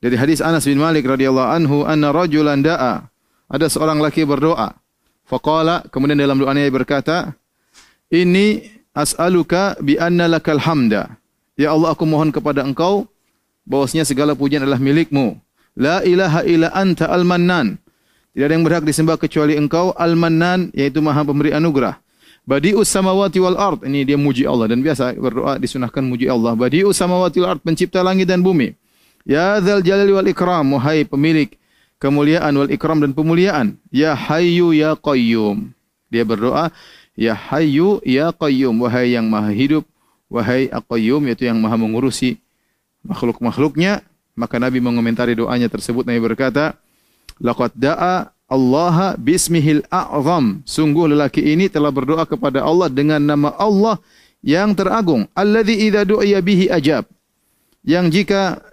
dari 0.00 0.16
hadis 0.16 0.40
Anas 0.40 0.64
bin 0.64 0.80
Malik 0.80 1.04
radhiyallahu 1.04 1.48
anhu 1.48 1.76
anna 1.84 2.10
rajulan 2.10 2.64
da'a 2.64 3.06
ada 3.46 3.66
seorang 3.68 4.00
laki 4.00 4.24
berdoa 4.24 4.74
faqala 5.28 5.84
kemudian 5.92 6.18
dalam 6.18 6.40
doanya 6.40 6.66
dia 6.66 6.74
berkata 6.74 7.16
ini 8.10 8.66
as'aluka 8.94 9.78
bi 9.78 9.94
anna 9.96 10.26
lakal 10.26 10.58
hamda. 10.58 11.16
Ya 11.54 11.70
Allah 11.70 11.94
aku 11.94 12.02
mohon 12.08 12.34
kepada 12.34 12.66
engkau 12.66 13.06
bahwasanya 13.68 14.02
segala 14.02 14.34
pujian 14.34 14.64
adalah 14.64 14.82
milikmu. 14.82 15.38
La 15.78 16.02
ilaha 16.02 16.42
illa 16.42 16.74
anta 16.74 17.06
al-mannan. 17.06 17.78
Tidak 18.34 18.46
ada 18.46 18.54
yang 18.54 18.66
berhak 18.66 18.82
disembah 18.86 19.18
kecuali 19.18 19.54
engkau 19.54 19.94
al-mannan 19.94 20.74
yaitu 20.74 20.98
maha 20.98 21.22
pemberi 21.22 21.54
anugerah. 21.54 21.98
Badi'us 22.48 22.90
samawati 22.90 23.38
wal 23.38 23.58
ard. 23.58 23.86
Ini 23.86 24.02
dia 24.02 24.18
muji 24.18 24.42
Allah 24.48 24.74
dan 24.74 24.82
biasa 24.82 25.14
berdoa 25.14 25.60
disunahkan 25.60 26.02
muji 26.02 26.26
Allah. 26.26 26.56
Badi'us 26.58 26.98
samawati 26.98 27.38
wal 27.44 27.54
ard 27.58 27.62
pencipta 27.62 28.02
langit 28.02 28.26
dan 28.26 28.42
bumi. 28.42 28.74
Ya 29.24 29.60
dzal 29.60 29.84
jalali 29.84 30.12
wal 30.12 30.28
ikram 30.28 30.76
wahai 30.76 31.04
pemilik 31.04 31.52
kemuliaan 32.00 32.56
wal 32.56 32.70
ikram 32.72 33.00
dan 33.04 33.12
pemuliaan. 33.12 33.76
Ya 33.92 34.16
hayyu 34.16 34.72
ya 34.72 34.96
qayyum. 34.96 35.72
Dia 36.10 36.26
berdoa 36.26 36.74
Ya 37.20 37.36
Hayyu, 37.36 38.00
Ya 38.00 38.32
Qayyum, 38.32 38.80
wahai 38.80 39.12
yang 39.12 39.28
maha 39.28 39.52
hidup, 39.52 39.84
wahai 40.32 40.72
Al-Qayyum, 40.72 41.28
yaitu 41.28 41.44
yang 41.44 41.60
maha 41.60 41.76
mengurusi 41.76 42.40
makhluk-makhluknya. 43.04 44.00
Maka 44.32 44.56
Nabi 44.56 44.80
mengomentari 44.80 45.36
doanya 45.36 45.68
tersebut, 45.68 46.08
Nabi 46.08 46.16
berkata, 46.22 46.80
Laqad 47.36 47.76
da'a 47.76 48.32
Allah 48.48 49.20
bismihil 49.20 49.84
a'zam. 49.92 50.64
Sungguh 50.64 51.12
lelaki 51.12 51.44
ini 51.44 51.68
telah 51.68 51.92
berdoa 51.92 52.24
kepada 52.24 52.64
Allah 52.64 52.88
dengan 52.88 53.20
nama 53.20 53.52
Allah 53.60 54.00
yang 54.40 54.72
teragung. 54.72 55.28
Alladhi 55.36 55.92
idha 55.92 56.08
du'ya 56.08 56.40
bihi 56.40 56.72
ajab. 56.72 57.04
Yang 57.84 58.24
jika 58.24 58.64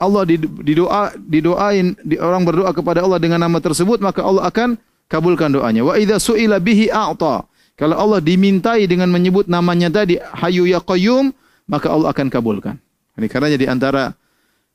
Allah 0.00 0.24
didoa 0.28 1.12
didoain 1.16 1.96
di, 2.00 2.16
orang 2.16 2.42
berdoa 2.44 2.72
kepada 2.72 3.04
Allah 3.04 3.20
dengan 3.20 3.40
nama 3.40 3.60
tersebut 3.60 4.00
maka 4.00 4.24
Allah 4.24 4.48
akan 4.48 4.80
kabulkan 5.08 5.52
doanya. 5.52 5.84
Wa 5.84 6.00
idza 6.00 6.16
su'ila 6.18 6.58
bihi 6.60 6.88
a'ta. 6.88 7.44
Kalau 7.74 7.96
Allah 7.98 8.22
dimintai 8.22 8.86
dengan 8.86 9.10
menyebut 9.10 9.50
namanya 9.50 9.90
tadi 9.90 10.16
Hayyu 10.16 10.70
Ya 10.70 10.78
Qayyum, 10.78 11.34
maka 11.66 11.90
Allah 11.90 12.14
akan 12.14 12.30
kabulkan. 12.30 12.78
Ini 13.18 13.26
karenanya 13.26 13.58
di 13.58 13.66
antara 13.66 14.14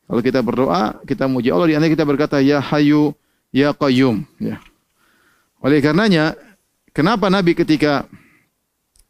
kalau 0.10 0.22
kita 0.26 0.44
berdoa, 0.44 1.00
kita 1.08 1.30
muji 1.30 1.54
Allah 1.54 1.68
di 1.70 1.76
antara 1.80 1.92
kita 1.94 2.04
berkata 2.04 2.36
Ya 2.44 2.60
Hayyu 2.60 3.16
Ya 3.56 3.72
Qayyum, 3.72 4.28
ya. 4.38 4.60
Oleh 5.64 5.80
karenanya, 5.80 6.36
kenapa 6.92 7.32
Nabi 7.32 7.56
ketika 7.56 8.08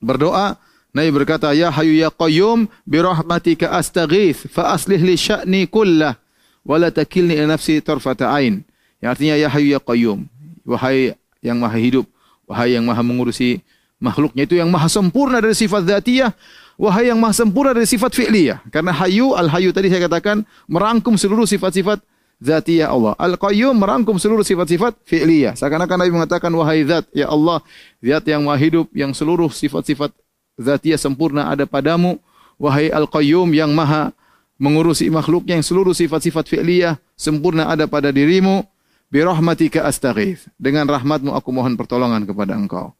berdoa 0.02 0.58
Nabi 0.90 1.10
berkata, 1.14 1.54
Ya 1.54 1.70
Hayyu 1.70 2.02
Ya 2.02 2.10
Qayyum, 2.10 2.66
birahmatika 2.86 3.70
astaghith, 3.78 4.50
fa 4.50 4.74
aslih 4.74 4.98
li 4.98 5.14
sya'ni 5.14 5.70
kullah, 5.70 6.18
wa 6.66 6.76
la 6.82 6.90
takilni 6.90 7.38
ila 7.38 7.54
nafsi 7.54 7.78
tarfata 7.78 8.30
ain. 8.34 8.66
Yang 8.98 9.10
artinya, 9.14 9.36
Ya 9.38 9.50
Hayyu 9.54 9.70
Ya 9.78 9.82
Qayyum, 9.82 10.26
wahai 10.66 11.14
yang 11.46 11.62
maha 11.62 11.78
hidup, 11.78 12.10
wahai 12.50 12.74
yang 12.74 12.84
maha 12.90 13.06
mengurusi 13.06 13.62
makhluknya 14.00 14.48
itu 14.48 14.56
yang 14.58 14.72
maha 14.72 14.88
sempurna 14.88 15.44
dari 15.44 15.54
sifat 15.54 15.84
zatiyah 15.84 16.32
wahai 16.80 17.12
yang 17.12 17.20
maha 17.20 17.36
sempurna 17.36 17.76
dari 17.76 17.86
sifat 17.86 18.16
fi'liyah. 18.16 18.64
Karena 18.72 18.96
hayu 18.96 19.36
al 19.36 19.52
hayu 19.52 19.76
tadi 19.76 19.92
saya 19.92 20.08
katakan 20.08 20.48
merangkum 20.72 21.20
seluruh 21.20 21.44
sifat-sifat 21.44 22.00
zatiyah 22.40 22.88
Allah. 22.88 23.14
Al 23.20 23.36
qayyum 23.36 23.76
merangkum 23.76 24.16
seluruh 24.16 24.48
sifat-sifat 24.48 24.96
fi'liyah. 25.04 25.60
Seakan-akan 25.60 26.00
Nabi 26.00 26.12
mengatakan 26.16 26.52
wahai 26.56 26.88
zat 26.88 27.06
ya 27.12 27.28
Allah 27.28 27.60
zat 28.00 28.24
yang 28.24 28.48
maha 28.48 28.58
hidup 28.58 28.88
yang 28.96 29.12
seluruh 29.12 29.52
sifat-sifat 29.52 30.16
zatiyah 30.60 31.00
sempurna 31.00 31.48
ada 31.48 31.64
padamu 31.64 32.20
wahai 32.60 32.92
al 32.92 33.08
qayyum 33.08 33.50
yang 33.56 33.72
maha 33.72 34.12
mengurusi 34.60 35.08
makhluknya 35.08 35.56
yang 35.56 35.64
seluruh 35.64 35.96
sifat-sifat 35.96 36.52
fi'liyah 36.52 37.00
sempurna 37.16 37.72
ada 37.72 37.88
pada 37.88 38.12
dirimu 38.12 38.68
bi 39.08 39.24
rahmatika 39.24 39.88
astaghith 39.88 40.52
dengan 40.60 40.84
rahmatmu 40.84 41.32
aku 41.32 41.50
mohon 41.56 41.80
pertolongan 41.80 42.28
kepada 42.28 42.60
engkau 42.60 42.92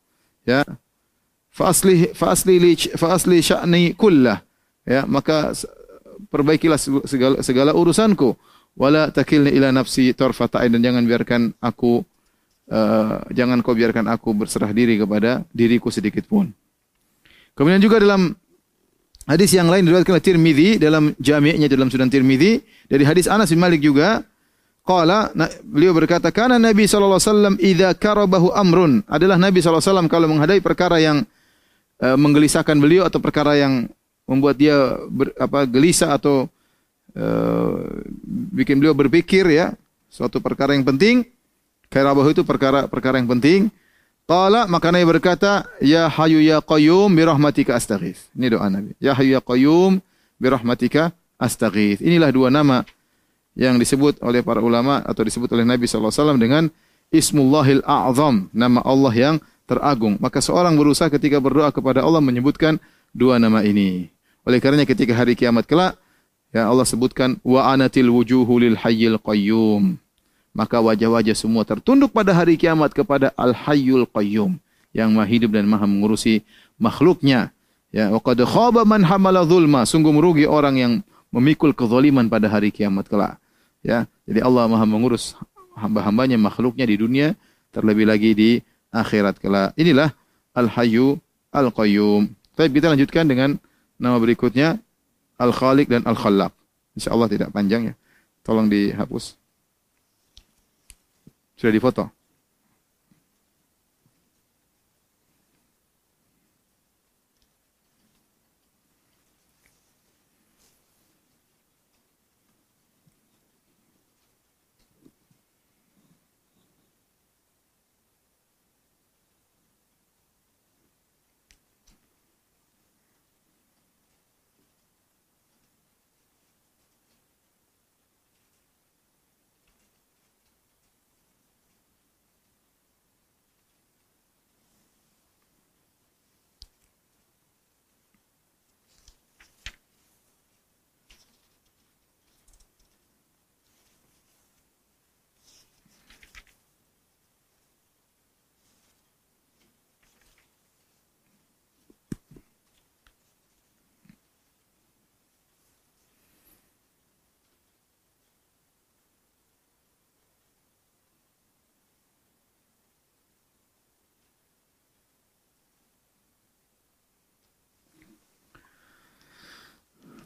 ya 0.48 0.64
Fa'asli 1.50 2.14
fa'asli 2.14 2.56
li 2.62 2.74
fa'asli 2.78 3.38
sya'ni 3.42 3.98
kullah. 3.98 4.40
Ya, 4.86 5.06
maka 5.06 5.54
perbaikilah 6.30 6.78
segala, 7.06 7.42
segala 7.42 7.72
urusanku. 7.74 8.38
Wala 8.80 9.10
takilni 9.12 9.52
ila 9.58 9.74
nafsi 9.74 10.14
tarfata 10.16 10.64
dan 10.64 10.80
jangan 10.80 11.04
biarkan 11.04 11.52
aku 11.60 12.06
uh, 12.72 13.20
jangan 13.34 13.60
kau 13.60 13.76
biarkan 13.76 14.08
aku 14.08 14.32
berserah 14.32 14.72
diri 14.72 14.96
kepada 14.96 15.44
diriku 15.52 15.92
sedikit 15.92 16.30
pun. 16.30 16.54
Kemudian 17.54 17.82
juga 17.82 18.02
dalam 18.02 18.34
hadis 19.30 19.54
yang 19.54 19.70
lain 19.70 19.86
diriwayatkan 19.86 20.14
oleh 20.18 20.26
Tirmizi 20.26 20.70
dalam 20.82 21.14
jami'nya 21.22 21.70
dalam 21.70 21.88
Sunan 21.94 22.10
Tirmizi 22.10 22.62
dari 22.90 23.06
hadis 23.06 23.30
Anas 23.30 23.54
bin 23.54 23.62
Malik 23.62 23.84
juga 23.86 24.26
qala 24.82 25.30
beliau 25.62 25.94
berkata 25.94 26.34
kana 26.34 26.58
Nabi 26.58 26.90
sallallahu 26.90 27.22
alaihi 27.22 27.30
wasallam 27.30 27.56
idza 27.62 27.90
karabahu 27.94 28.50
amrun. 28.58 29.06
Adalah 29.06 29.38
Nabi 29.38 29.62
sallallahu 29.62 29.86
alaihi 29.86 29.92
wasallam 29.94 30.10
kalau 30.10 30.28
menghadapi 30.32 30.62
perkara 30.66 30.98
yang 30.98 31.22
uh, 32.02 32.18
menggelisahkan 32.18 32.74
beliau 32.80 33.06
atau 33.06 33.22
perkara 33.22 33.54
yang 33.60 33.86
membuat 34.26 34.58
dia 34.58 34.98
ber, 35.10 35.34
apa 35.38 35.66
gelisah 35.70 36.18
atau 36.18 36.50
uh, 37.18 37.74
bikin 38.54 38.78
beliau 38.82 38.94
berpikir 38.98 39.46
ya 39.50 39.74
suatu 40.10 40.42
perkara 40.42 40.74
yang 40.74 40.86
penting 40.86 41.26
kairabah 41.90 42.26
itu 42.30 42.42
perkara 42.46 42.86
perkara 42.86 43.22
yang 43.22 43.30
penting 43.30 43.70
Qala 44.30 44.70
maka 44.70 44.94
Nabi 44.94 45.10
berkata 45.10 45.66
ya 45.82 46.06
hayu 46.06 46.38
ya 46.38 46.62
qayyum 46.62 47.10
bi 47.10 47.26
rahmatika 47.26 47.74
astaghits 47.74 48.30
ini 48.38 48.54
doa 48.54 48.70
Nabi 48.70 48.94
ya 49.02 49.18
hayu 49.18 49.34
ya 49.34 49.42
qayyum 49.42 49.98
bi 50.38 50.48
rahmatika 50.54 51.10
astaghits 51.42 51.98
inilah 51.98 52.30
dua 52.30 52.54
nama 52.54 52.86
yang 53.58 53.82
disebut 53.82 54.22
oleh 54.22 54.46
para 54.46 54.62
ulama 54.62 55.02
atau 55.02 55.26
disebut 55.26 55.50
oleh 55.58 55.66
Nabi 55.66 55.90
sallallahu 55.90 56.14
alaihi 56.14 56.22
wasallam 56.22 56.40
dengan 56.40 56.64
Ismullahil 57.10 57.82
A'zam 57.90 58.54
nama 58.54 58.86
Allah 58.86 59.14
yang 59.18 59.36
teragung. 59.66 60.18
Maka 60.22 60.42
seorang 60.42 60.78
berusaha 60.78 61.10
ketika 61.10 61.42
berdoa 61.42 61.74
kepada 61.74 62.06
Allah 62.06 62.22
menyebutkan 62.22 62.78
dua 63.14 63.42
nama 63.42 63.66
ini. 63.66 64.14
Oleh 64.46 64.62
karenanya 64.62 64.86
ketika 64.86 65.18
hari 65.18 65.34
kiamat 65.34 65.66
kelak, 65.66 65.98
ya 66.54 66.70
Allah 66.70 66.86
sebutkan 66.86 67.42
wa 67.42 67.66
anatil 67.70 68.14
wujuhu 68.14 68.62
lil 68.62 68.78
hayyil 68.78 69.18
qayyum. 69.22 69.98
Maka 70.52 70.82
wajah-wajah 70.82 71.38
semua 71.38 71.64
tertunduk 71.64 72.10
pada 72.10 72.34
hari 72.34 72.58
kiamat 72.58 72.92
kepada 72.92 73.30
Al 73.38 73.54
Hayyul 73.54 74.10
Qayyum 74.10 74.58
yang 74.92 75.14
Maha 75.14 75.30
hidup 75.30 75.54
dan 75.54 75.70
Maha 75.70 75.86
mengurusi 75.86 76.42
makhluknya. 76.82 77.54
Ya, 77.90 78.10
wa 78.10 78.22
qad 78.22 78.42
khaba 78.42 78.86
man 78.86 79.06
hamala 79.06 79.46
zulma. 79.46 79.86
Sungguh 79.86 80.14
merugi 80.14 80.46
orang 80.50 80.76
yang 80.78 80.94
memikul 81.30 81.74
kezaliman 81.74 82.30
pada 82.30 82.50
hari 82.50 82.74
kiamat 82.74 83.06
kelak. 83.10 83.38
Ya, 83.86 84.10
jadi 84.26 84.44
Allah 84.44 84.68
Maha 84.68 84.86
mengurus 84.86 85.38
hamba-hambanya 85.78 86.36
makhluknya 86.36 86.84
di 86.84 87.00
dunia 87.00 87.28
terlebih 87.72 88.10
lagi 88.10 88.34
di 88.36 88.50
akhirat 88.92 89.40
kelak. 89.40 89.72
Inilah 89.80 90.12
Al-Hayyu 90.58 91.18
Al-Qayyum. 91.56 92.30
Tapi 92.58 92.68
kita 92.76 92.92
lanjutkan 92.92 93.26
dengan 93.30 93.56
nama 93.96 94.20
berikutnya 94.20 94.78
Al-Khaliq 95.40 95.88
dan 95.88 96.04
Al-Khallaq. 96.04 96.52
Insyaallah 97.00 97.30
tidak 97.32 97.50
panjang 97.56 97.94
ya. 97.94 97.94
Tolong 98.44 98.68
dihapus. 98.68 99.39
Sudah 101.60 101.76
difoto? 101.76 102.19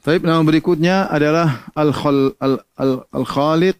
Tapi 0.03 0.19
nama 0.19 0.43
berikutnya 0.43 1.07
adalah 1.07 1.63
al-khal 1.79 2.35
al-khaliq 2.35 3.07
al, 3.15 3.23
khaliq 3.23 3.79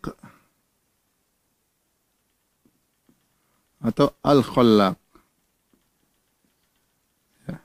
atau 3.84 4.08
al-khallaq. 4.24 4.96
Ya. 7.44 7.60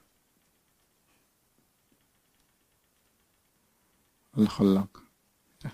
Al-khallaq. 4.43 4.91
Ya. 5.63 5.71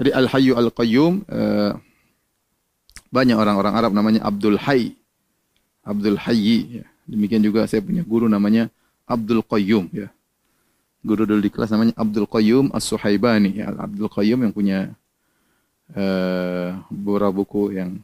Jadi 0.00 0.10
al-hayyu 0.16 0.52
al-qayyum 0.56 1.28
uh, 1.28 1.76
banyak 3.12 3.36
orang-orang 3.36 3.76
Arab 3.76 3.92
namanya 3.92 4.24
Abdul 4.24 4.56
Hayy. 4.56 4.96
Abdul 5.84 6.16
Hayy. 6.16 6.80
Ya. 6.80 6.86
Demikian 7.04 7.44
juga 7.44 7.68
saya 7.68 7.84
punya 7.84 8.00
guru 8.00 8.32
namanya 8.32 8.72
Abdul 9.04 9.44
Qayyum. 9.44 9.92
Ya 9.92 10.08
guru 11.02 11.22
dulu 11.24 11.40
di 11.42 11.50
kelas 11.52 11.70
namanya 11.70 11.94
Abdul 11.94 12.26
Qayyum 12.26 12.74
As-Suhaibani. 12.74 13.62
Ya, 13.62 13.70
Abdul 13.70 14.10
Qayyum 14.10 14.44
yang 14.44 14.52
punya 14.52 14.78
uh, 15.94 16.78
beberapa 16.90 17.32
buku 17.32 17.76
yang 17.76 18.02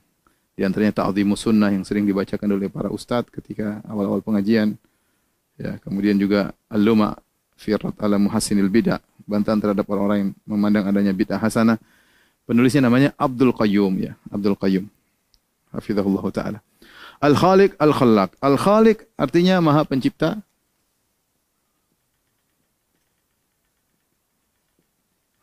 di 0.55 0.63
antaranya 0.63 1.03
Ta'zimus 1.03 1.43
Sunnah 1.43 1.75
yang 1.75 1.83
sering 1.83 2.07
dibacakan 2.07 2.47
oleh 2.55 2.71
para 2.71 2.87
ustadz 2.87 3.31
ketika 3.35 3.83
awal-awal 3.91 4.23
pengajian. 4.23 4.79
Ya, 5.59 5.79
kemudian 5.83 6.19
juga 6.19 6.55
Al-Luma 6.71 7.19
Firat 7.55 7.95
ala 8.03 8.19
Muhassinil 8.19 8.71
Bid'ah, 8.71 8.99
bantahan 9.27 9.63
terhadap 9.63 9.87
orang-orang 9.87 10.19
yang 10.27 10.31
memandang 10.47 10.85
adanya 10.91 11.15
bid'ah 11.15 11.39
hasanah. 11.39 11.79
Penulisnya 12.45 12.83
namanya 12.83 13.15
Abdul 13.15 13.55
Qayyum 13.55 13.95
ya, 14.03 14.13
Abdul 14.31 14.59
Qayyum. 14.59 14.87
Hafizahullah 15.75 16.25
taala. 16.35 16.59
Al-Khaliq 17.23 17.79
Al-Khallaq. 17.79 18.37
Al-Khaliq 18.43 18.99
artinya 19.17 19.63
Maha 19.63 19.87
Pencipta, 19.87 20.43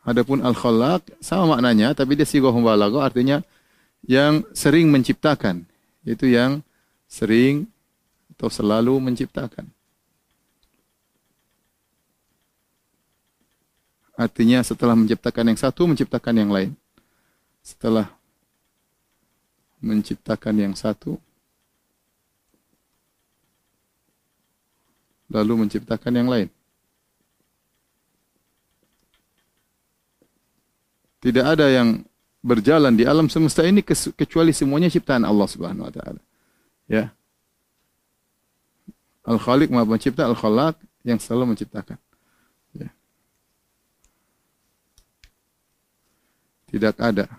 Adapun 0.02 0.42
al-khallaq 0.42 1.14
sama 1.22 1.54
maknanya 1.56 1.94
tapi 1.94 2.18
dia 2.18 2.26
sighah 2.26 2.50
mubalaghah 2.50 3.06
artinya 3.06 3.38
yang 4.02 4.42
sering 4.50 4.90
menciptakan, 4.90 5.62
yaitu 6.02 6.26
yang 6.34 6.58
sering 7.06 7.70
atau 8.34 8.50
selalu 8.50 8.98
menciptakan. 8.98 9.70
Artinya 14.18 14.60
setelah 14.66 14.98
menciptakan 14.98 15.54
yang 15.54 15.58
satu, 15.58 15.86
menciptakan 15.86 16.34
yang 16.34 16.50
lain. 16.50 16.70
Setelah 17.62 18.10
menciptakan 19.78 20.54
yang 20.58 20.74
satu, 20.74 21.18
lalu 25.30 25.66
menciptakan 25.66 26.12
yang 26.12 26.28
lain. 26.28 26.48
Tidak 31.22 31.44
ada 31.46 31.70
yang 31.70 32.02
berjalan 32.42 32.98
di 32.98 33.06
alam 33.06 33.30
semesta 33.30 33.62
ini 33.62 33.86
kecuali 33.86 34.50
semuanya 34.50 34.90
ciptaan 34.90 35.22
Allah 35.22 35.46
Subhanahu 35.46 35.86
wa 35.86 35.92
taala. 35.94 36.20
Ya. 36.90 37.14
Al-Khaliq 39.22 39.70
Maha 39.70 39.86
Pencipta, 39.86 40.26
Al-Khalaq 40.26 40.82
yang 41.06 41.22
selalu 41.22 41.54
menciptakan. 41.54 41.94
Ya. 42.74 42.90
Tidak 46.74 46.98
ada 46.98 47.30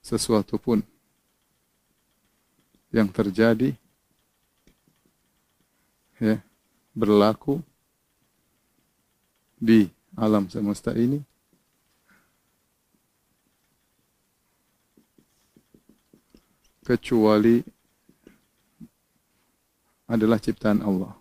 sesuatu 0.00 0.56
pun 0.56 0.80
yang 2.90 3.12
terjadi 3.12 3.76
ya 6.18 6.40
berlaku 6.96 7.60
di 9.60 9.92
alam 10.16 10.48
semesta 10.50 10.96
ini 10.96 11.22
kecuali 16.84 17.60
adalah 20.10 20.42
ciptaan 20.42 20.82
Allah. 20.82 21.14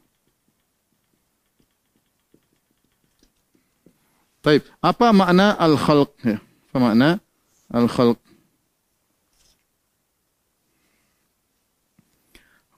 Taib. 4.39 4.63
Apa 4.79 5.11
makna 5.11 5.53
al-khalq? 5.59 6.11
Ya. 6.23 6.39
Apa 6.71 6.77
makna 6.79 7.09
al-khalq? 7.69 8.19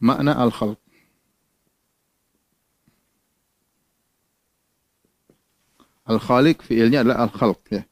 Makna 0.02 0.34
al-khalq. 0.36 0.82
Al-khaliq 6.10 6.66
fiilnya 6.66 7.06
adalah 7.06 7.30
al-khalq 7.30 7.62
ya. 7.72 7.86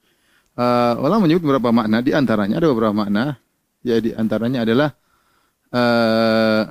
Uh, 0.59 1.07
Allah 1.07 1.23
menyebut 1.23 1.45
beberapa 1.45 1.71
makna 1.71 2.03
di 2.03 2.11
antaranya 2.11 2.59
ada 2.59 2.67
beberapa 2.67 2.91
makna 2.91 3.39
Ya 3.79 3.95
antaranya 4.19 4.67
adalah 4.67 4.91
uh, 5.71 6.63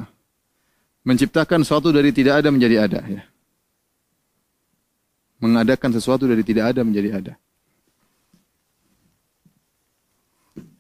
menciptakan 1.08 1.64
sesuatu 1.64 1.88
dari 1.88 2.12
tidak 2.12 2.44
ada 2.44 2.48
menjadi 2.52 2.76
ada 2.84 3.00
ya. 3.08 3.22
Mengadakan 5.38 5.94
sesuatu 5.94 6.26
dari 6.26 6.42
tidak 6.44 6.74
ada 6.74 6.82
menjadi 6.82 7.10
ada. 7.14 7.34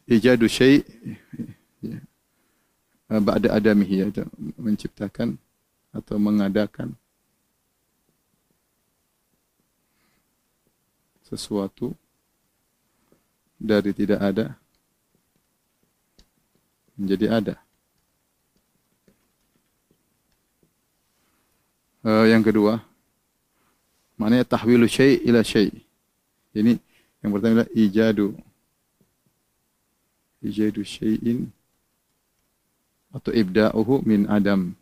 Ijadu 0.08 0.48
syai' 0.48 0.82
ya. 1.84 2.00
Eh, 3.08 3.20
ba'da 3.24 3.56
adamihi 3.56 4.04
ya, 4.04 4.24
menciptakan 4.60 5.40
atau 5.96 6.16
mengadakan 6.20 6.92
sesuatu 11.24 11.96
dari 13.56 13.96
tidak 13.96 14.20
ada 14.20 14.60
menjadi 16.98 17.26
ada. 17.30 17.54
Uh, 22.02 22.26
yang 22.26 22.42
kedua, 22.42 22.82
maknanya 24.18 24.46
tahwilu 24.46 24.90
syai' 24.90 25.22
ila 25.22 25.46
syai'. 25.46 25.70
Ini 26.54 26.74
yang 27.22 27.30
pertama 27.30 27.62
adalah 27.62 27.70
ijadu. 27.74 28.34
Ijadu 30.42 30.82
syai'in 30.82 31.50
atau 33.14 33.32
ibda'uhu 33.34 34.06
min 34.06 34.26
adam 34.30 34.74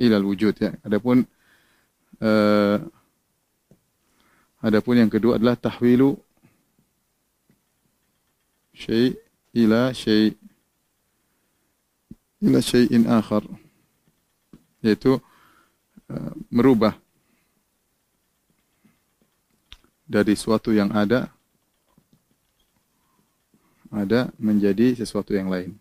ilal 0.00 0.24
wujud 0.24 0.56
ya. 0.56 0.72
Adapun 0.84 1.26
uh, 2.22 2.76
adapun 4.62 4.94
yang 4.96 5.10
kedua 5.12 5.36
adalah 5.36 5.54
tahwilu 5.58 6.16
syai' 8.72 9.14
ila 9.52 9.92
syai' 9.92 10.47
ila 12.38 12.62
syai'in 12.62 13.06
akhar 13.10 13.42
yaitu 14.78 15.18
uh, 16.06 16.32
merubah 16.54 16.94
dari 20.06 20.38
suatu 20.38 20.70
yang 20.70 20.94
ada 20.94 21.28
ada 23.88 24.28
menjadi 24.36 25.00
sesuatu 25.00 25.32
yang 25.32 25.48
lain. 25.48 25.72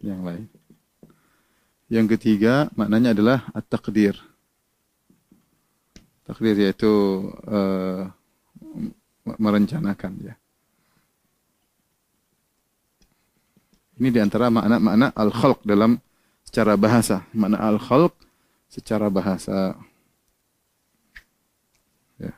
Yang 0.00 0.20
lain. 0.24 0.44
Yang 1.92 2.06
ketiga 2.16 2.72
maknanya 2.72 3.12
adalah 3.12 3.44
at-taqdir. 3.52 4.16
Takdir 6.24 6.56
yaitu 6.56 6.92
uh, 7.44 8.08
merencanakan 9.36 10.32
ya 10.32 10.34
Ini 13.98 14.14
di 14.14 14.20
antara 14.22 14.46
makna-makna 14.46 15.10
al-khalq 15.10 15.66
dalam 15.66 15.98
secara 16.46 16.78
bahasa. 16.78 17.26
Makna 17.34 17.58
al-khalq 17.58 18.14
secara 18.70 19.10
bahasa. 19.10 19.74
Ya. 22.14 22.30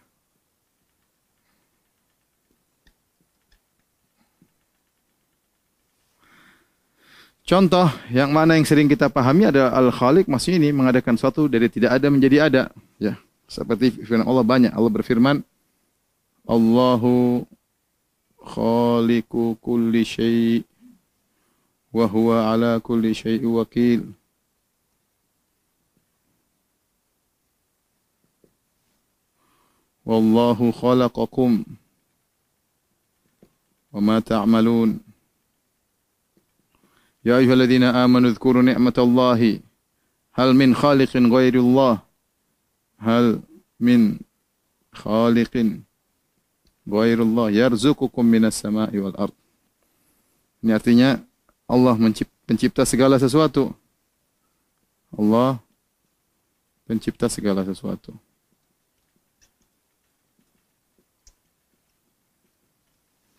Contoh 7.45 7.93
yang 8.09 8.33
mana 8.33 8.57
yang 8.57 8.65
sering 8.65 8.89
kita 8.89 9.13
pahami 9.13 9.53
adalah 9.53 9.77
al-khaliq 9.77 10.33
masih 10.33 10.57
ini 10.57 10.73
mengadakan 10.73 11.21
suatu 11.21 11.45
dari 11.45 11.69
tidak 11.69 12.01
ada 12.01 12.09
menjadi 12.09 12.37
ada. 12.49 12.63
Ya, 12.97 13.21
seperti 13.45 14.01
firman 14.01 14.25
Allah 14.25 14.49
banyak. 14.49 14.73
Allah 14.73 14.93
berfirman, 14.97 15.45
Allahu 16.49 17.45
khaliqu 18.41 19.61
kulli 19.61 20.09
syai' 20.09 20.70
وهو 21.93 22.33
على 22.33 22.81
كل 22.83 23.15
شيء 23.15 23.47
وكيل. 23.47 24.13
والله 30.07 30.73
خلقكم 30.73 31.65
وما 33.93 34.21
تعملون. 34.21 35.01
يا 37.25 37.39
أيها 37.39 37.55
الذين 37.55 37.83
آمنوا 37.83 38.31
اذكروا 38.31 38.63
نعمة 38.63 38.95
الله. 38.99 39.61
هل 40.33 40.55
من 40.55 40.75
خالق 40.75 41.17
غير 41.17 41.55
الله؟ 41.55 41.99
هل 42.99 43.41
من 43.81 44.19
خالق 44.93 45.55
غير 46.89 47.23
الله؟ 47.23 47.51
يرزقكم 47.51 48.25
من 48.25 48.45
السماء 48.45 48.97
والأرض. 48.97 49.33
Ini 50.65 50.73
artinya 50.77 51.30
Allah 51.71 51.95
pencipta 52.51 52.83
segala 52.83 53.15
sesuatu. 53.15 53.71
Allah 55.15 55.63
pencipta 56.83 57.31
segala 57.31 57.63
sesuatu. 57.63 58.11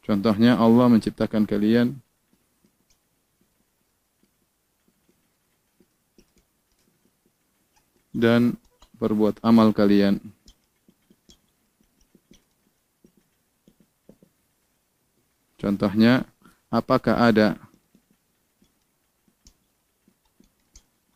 Contohnya 0.07 0.55
Allah 0.55 0.87
menciptakan 0.87 1.43
kalian 1.43 1.99
dan 8.15 8.55
berbuat 8.95 9.43
amal 9.43 9.75
kalian. 9.75 10.19
Contohnya, 15.59 16.25
apakah 16.73 17.29
ada 17.29 17.70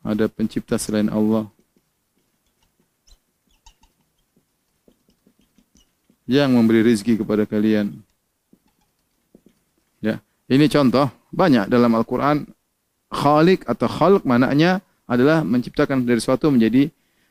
ada 0.05 0.29
pencipta 0.29 0.77
selain 0.77 1.09
Allah 1.09 1.49
yang 6.29 6.53
memberi 6.53 6.85
rizki 6.85 7.17
kepada 7.17 7.49
kalian? 7.49 7.97
Ya, 9.97 10.21
ini 10.45 10.69
contoh 10.69 11.09
banyak 11.33 11.65
dalam 11.65 11.89
Al-Quran. 11.97 12.45
Khalik 13.09 13.65
atau 13.69 13.85
khalq 13.89 14.21
maknanya 14.27 14.81
adalah 15.05 15.45
menciptakan 15.45 16.03
dari 16.03 16.19
suatu 16.21 16.49
menjadi 16.49 16.89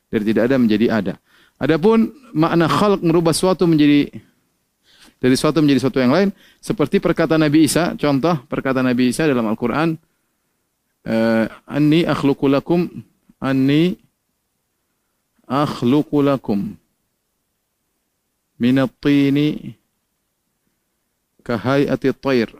dari 0.09 0.25
tidak 0.31 0.43
ada 0.51 0.57
menjadi 0.57 0.87
ada. 0.91 1.15
Adapun 1.59 2.11
makna 2.35 2.71
khalq 2.71 3.03
merubah 3.03 3.35
suatu 3.35 3.67
menjadi 3.67 4.11
dari 5.19 5.37
suatu 5.39 5.63
menjadi 5.63 5.81
suatu 5.83 5.99
yang 5.99 6.15
lain 6.15 6.29
seperti 6.63 7.03
perkataan 7.03 7.43
Nabi 7.43 7.67
Isa, 7.67 7.99
contoh 7.99 8.39
perkataan 8.47 8.87
Nabi 8.87 9.11
Isa 9.11 9.27
dalam 9.27 9.45
Al-Qur'an 9.51 9.99
uh, 11.07 11.47
anni 11.67 12.05
akhluqu 12.05 12.49
lakum 12.49 12.89
anni 13.41 14.01
akhluqu 15.49 16.23
lakum 16.25 16.77
min 18.59 18.79
at-tini 18.79 19.77
kahayati 21.45 22.09
at-tayr 22.09 22.51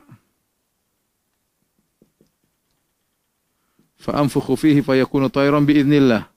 fa 4.05 4.21
anfukhu 4.21 4.53
fihi 4.53 4.85
fayakunu 4.85 5.33
tayran 5.33 5.65
biidznillah. 5.65 6.29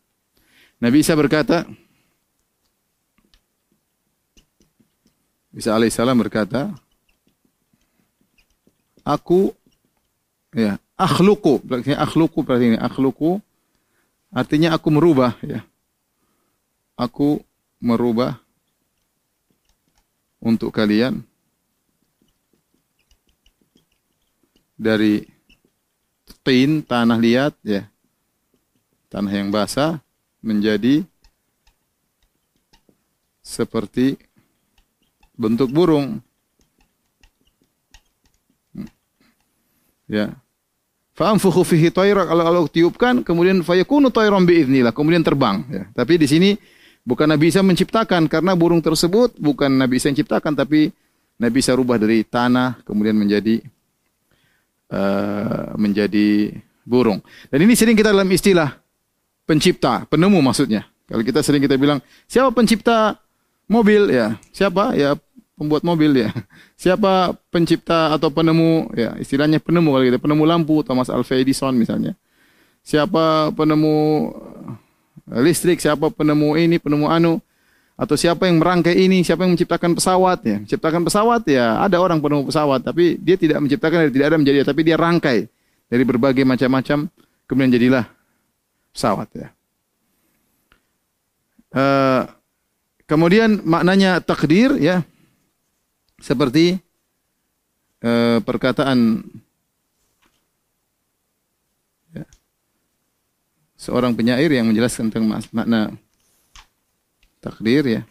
Nabi 0.81 1.05
Isa 1.05 1.13
berkata, 1.13 1.69
Isa 5.53 5.77
alaihissalam 5.77 6.17
berkata, 6.17 6.73
aku 9.05 9.53
ya 10.57 10.81
akhluku 10.99 11.63
berarti 11.63 11.95
akhluku 11.95 12.43
berarti 12.43 12.75
ini 12.75 12.79
akhluku 12.79 13.39
artinya 14.35 14.75
aku 14.75 14.89
merubah 14.91 15.39
ya 15.41 15.63
aku 16.99 17.41
merubah 17.79 18.43
untuk 20.43 20.75
kalian 20.75 21.23
dari 24.79 25.27
tin, 26.47 26.81
tanah 26.87 27.19
liat, 27.19 27.55
ya. 27.67 27.85
Tanah 29.11 29.33
yang 29.35 29.51
basah 29.51 29.99
menjadi 30.41 31.03
seperti 33.43 34.17
bentuk 35.35 35.69
burung. 35.75 36.23
Ya. 40.09 40.41
Fa'anfukhu 41.19 41.67
fihi 41.67 41.91
kalau 41.91 42.23
kalau 42.47 42.63
tiupkan 42.71 43.27
kemudian 43.27 43.67
fayakunu 43.67 44.07
tayran 44.15 44.47
biiznillah 44.47 44.95
kemudian 44.95 45.27
terbang 45.27 45.67
ya. 45.67 45.83
Tapi 45.91 46.15
di 46.15 46.31
sini 46.31 46.55
bukan 47.03 47.27
Nabi 47.27 47.51
Isa 47.51 47.59
menciptakan 47.59 48.31
karena 48.31 48.55
burung 48.55 48.79
tersebut 48.79 49.35
bukan 49.35 49.67
Nabi 49.67 49.99
Isa 49.99 50.07
yang 50.07 50.15
menciptakan 50.15 50.55
tapi 50.55 50.95
Nabi 51.43 51.59
Isa 51.59 51.75
rubah 51.75 51.99
dari 51.99 52.23
tanah 52.23 52.87
kemudian 52.87 53.19
menjadi 53.19 53.59
uh, 54.95 55.75
menjadi 55.75 56.55
burung. 56.87 57.19
Dan 57.53 57.67
ini 57.67 57.75
sering 57.75 57.99
kita 57.99 58.15
dalam 58.15 58.31
istilah 58.31 58.79
pencipta, 59.45 60.09
penemu 60.09 60.41
maksudnya. 60.41 60.89
Kalau 61.09 61.25
kita 61.25 61.41
sering 61.41 61.65
kita 61.65 61.81
bilang, 61.81 62.05
siapa 62.29 62.53
pencipta 62.53 63.17
mobil 63.69 64.13
ya? 64.13 64.37
Siapa? 64.53 64.97
Ya 64.97 65.17
pembuat 65.59 65.83
mobil 65.83 66.15
ya. 66.15 66.31
Siapa 66.81 67.35
pencipta 67.51 68.15
atau 68.15 68.31
penemu 68.31 68.95
ya 68.95 69.19
istilahnya 69.19 69.59
penemu 69.59 69.91
kalau 69.91 70.05
kita 70.07 70.19
penemu 70.23 70.43
lampu 70.47 70.87
Thomas 70.87 71.11
Alva 71.11 71.35
Edison 71.35 71.75
misalnya. 71.75 72.15
Siapa 72.87 73.51
penemu 73.53 74.31
eh, 75.35 75.41
listrik, 75.43 75.83
siapa 75.83 76.09
penemu 76.15 76.55
ini, 76.55 76.79
penemu 76.79 77.11
anu 77.11 77.43
atau 77.99 78.15
siapa 78.15 78.47
yang 78.47 78.63
merangkai 78.63 78.95
ini, 78.95 79.27
siapa 79.27 79.43
yang 79.43 79.59
menciptakan 79.59 79.99
pesawat 79.99 80.39
ya. 80.47 80.57
Menciptakan 80.63 81.03
pesawat 81.03 81.43
ya, 81.51 81.83
ada 81.83 81.99
orang 81.99 82.23
penemu 82.23 82.47
pesawat 82.47 82.87
tapi 82.87 83.19
dia 83.19 83.35
tidak 83.35 83.59
menciptakan 83.59 84.07
dari 84.07 84.13
tidak 84.15 84.27
ada 84.31 84.39
menjadi 84.39 84.59
tapi 84.63 84.81
dia 84.87 84.95
rangkai 84.95 85.51
dari 85.91 86.05
berbagai 86.07 86.47
macam-macam 86.47 87.11
kemudian 87.51 87.75
jadilah 87.75 88.07
pesawat 88.95 89.29
ya. 89.35 89.49
Uh, 91.69 92.25
kemudian 93.05 93.61
maknanya 93.61 94.25
takdir 94.25 94.73
ya 94.81 95.05
seperti 96.19 96.79
uh, 98.03 98.43
perkataan 98.43 99.23
ya, 102.11 102.27
seorang 103.79 104.19
penyair 104.19 104.51
yang 104.51 104.67
menjelaskan 104.67 105.15
tentang 105.15 105.31
makna 105.55 105.95
takdir 107.39 107.87
ya. 107.87 108.03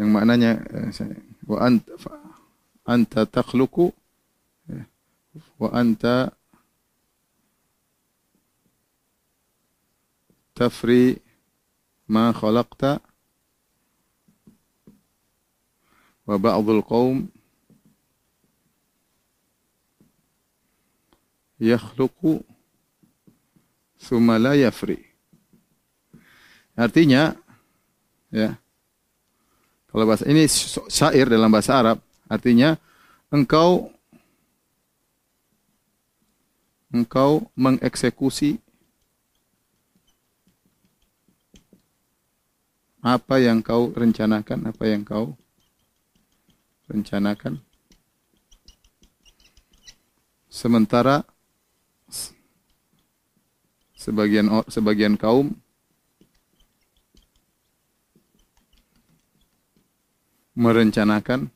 Yang 0.00 0.10
maknanya 0.16 0.52
eh, 0.72 0.88
wa 1.44 1.58
anta 1.60 1.92
anta 2.88 3.22
takhluqu 3.28 3.92
ya, 4.64 4.82
wa 5.60 5.68
anta 5.76 6.32
tafri 10.56 11.20
ma 12.10 12.34
khalaqta 12.34 12.98
wa 16.26 16.34
ba'dul 16.34 16.82
qaum 16.82 17.30
yakhluqu 21.62 22.42
Sumala 24.00 24.56
yafri. 24.56 24.96
Artinya, 26.72 27.36
ya, 28.32 28.56
kalau 29.92 30.08
bahasa 30.08 30.24
ini 30.24 30.48
syair 30.88 31.28
dalam 31.28 31.52
bahasa 31.52 31.76
Arab, 31.76 31.98
artinya 32.24 32.80
engkau 33.28 33.92
engkau 36.88 37.44
mengeksekusi 37.52 38.56
apa 43.00 43.40
yang 43.40 43.64
kau 43.64 43.92
rencanakan, 43.96 44.68
apa 44.68 44.84
yang 44.84 45.02
kau 45.04 45.36
rencanakan. 46.88 47.60
Sementara 50.50 51.24
sebagian 53.96 54.48
sebagian 54.68 55.14
kaum 55.16 55.52
merencanakan 60.56 61.48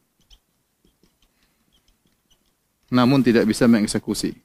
namun 2.94 3.20
tidak 3.26 3.50
bisa 3.50 3.66
mengeksekusi. 3.66 4.43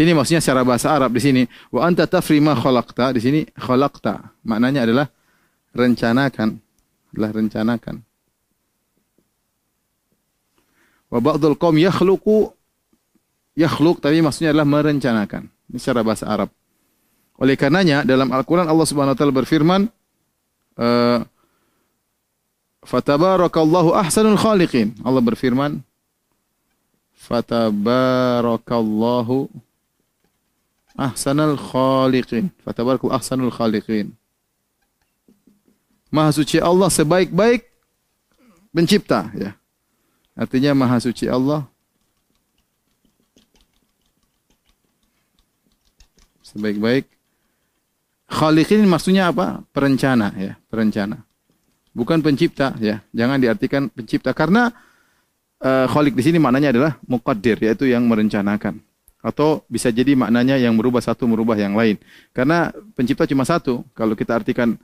Sini 0.00 0.16
maksudnya 0.16 0.40
secara 0.40 0.64
bahasa 0.64 0.96
Arab 0.96 1.12
di 1.12 1.20
sini 1.20 1.44
wa 1.68 1.84
anta 1.84 2.08
tafri 2.08 2.40
ma 2.40 2.56
khalaqta 2.56 3.12
di 3.12 3.20
sini 3.20 3.44
khalaqta 3.52 4.32
maknanya 4.48 4.88
adalah 4.88 5.04
rencanakan 5.76 6.56
adalah 7.12 7.36
rencanakan. 7.36 8.00
Wa 11.12 11.20
ba'dul 11.20 11.52
qaum 11.60 11.76
yakhluqu 11.76 12.48
yakhluq 13.60 14.00
tapi 14.00 14.24
maksudnya 14.24 14.56
adalah 14.56 14.64
merencanakan. 14.64 15.52
Ini 15.68 15.76
secara 15.76 16.00
bahasa 16.00 16.24
Arab. 16.24 16.48
Oleh 17.36 17.60
karenanya 17.60 18.00
dalam 18.00 18.32
Al-Qur'an 18.32 18.72
Allah 18.72 18.88
Subhanahu 18.88 19.12
wa 19.12 19.20
taala 19.20 19.36
berfirman 19.36 19.84
uh, 20.80 21.20
Fatabarakallahu 22.88 23.92
ahsanul 23.92 24.40
khaliqin. 24.40 24.96
Allah 25.04 25.20
berfirman, 25.20 25.84
Fatabarakallahu 27.12 29.68
ahsanul 30.98 31.58
khaliqin. 31.58 32.50
Fatabarakallahu 32.66 33.14
ahsanul 33.14 33.54
khaliqin. 33.54 34.14
Maha 36.10 36.34
suci 36.34 36.58
Allah 36.58 36.90
sebaik-baik 36.90 37.70
pencipta 38.74 39.30
ya. 39.34 39.54
Artinya 40.34 40.74
maha 40.74 40.98
suci 40.98 41.30
Allah 41.30 41.66
sebaik-baik 46.42 47.06
khaliqin 48.26 48.82
maksudnya 48.90 49.30
apa? 49.30 49.62
Perencana 49.70 50.34
ya, 50.34 50.58
perencana. 50.66 51.22
Bukan 51.94 52.22
pencipta 52.22 52.74
ya. 52.82 53.02
Jangan 53.14 53.38
diartikan 53.38 53.90
pencipta 53.90 54.34
karena 54.34 54.70
uh, 55.62 55.86
khaliq 55.90 56.14
di 56.14 56.22
sini 56.26 56.38
maknanya 56.38 56.74
adalah 56.74 56.92
muqaddir 57.06 57.58
yaitu 57.62 57.86
yang 57.86 58.06
merencanakan. 58.06 58.82
Atau 59.20 59.68
bisa 59.68 59.92
jadi 59.92 60.16
maknanya 60.16 60.56
yang 60.56 60.72
merubah 60.72 61.04
satu 61.04 61.28
merubah 61.28 61.56
yang 61.56 61.76
lain. 61.76 62.00
Karena 62.32 62.72
pencipta 62.96 63.28
cuma 63.28 63.44
satu. 63.44 63.84
Kalau 63.92 64.16
kita 64.16 64.40
artikan 64.40 64.80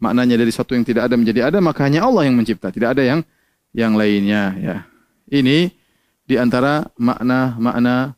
maknanya 0.00 0.40
dari 0.40 0.52
satu 0.52 0.72
yang 0.72 0.84
tidak 0.84 1.08
ada 1.08 1.14
menjadi 1.20 1.52
ada, 1.52 1.58
maka 1.60 1.84
hanya 1.84 2.04
Allah 2.04 2.24
yang 2.26 2.36
mencipta, 2.36 2.72
tidak 2.72 2.96
ada 2.96 3.02
yang 3.04 3.20
yang 3.74 3.92
lainnya 3.92 4.42
ya. 4.56 4.76
Ini 5.28 5.68
di 6.24 6.34
antara 6.40 6.88
makna-makna 6.96 8.16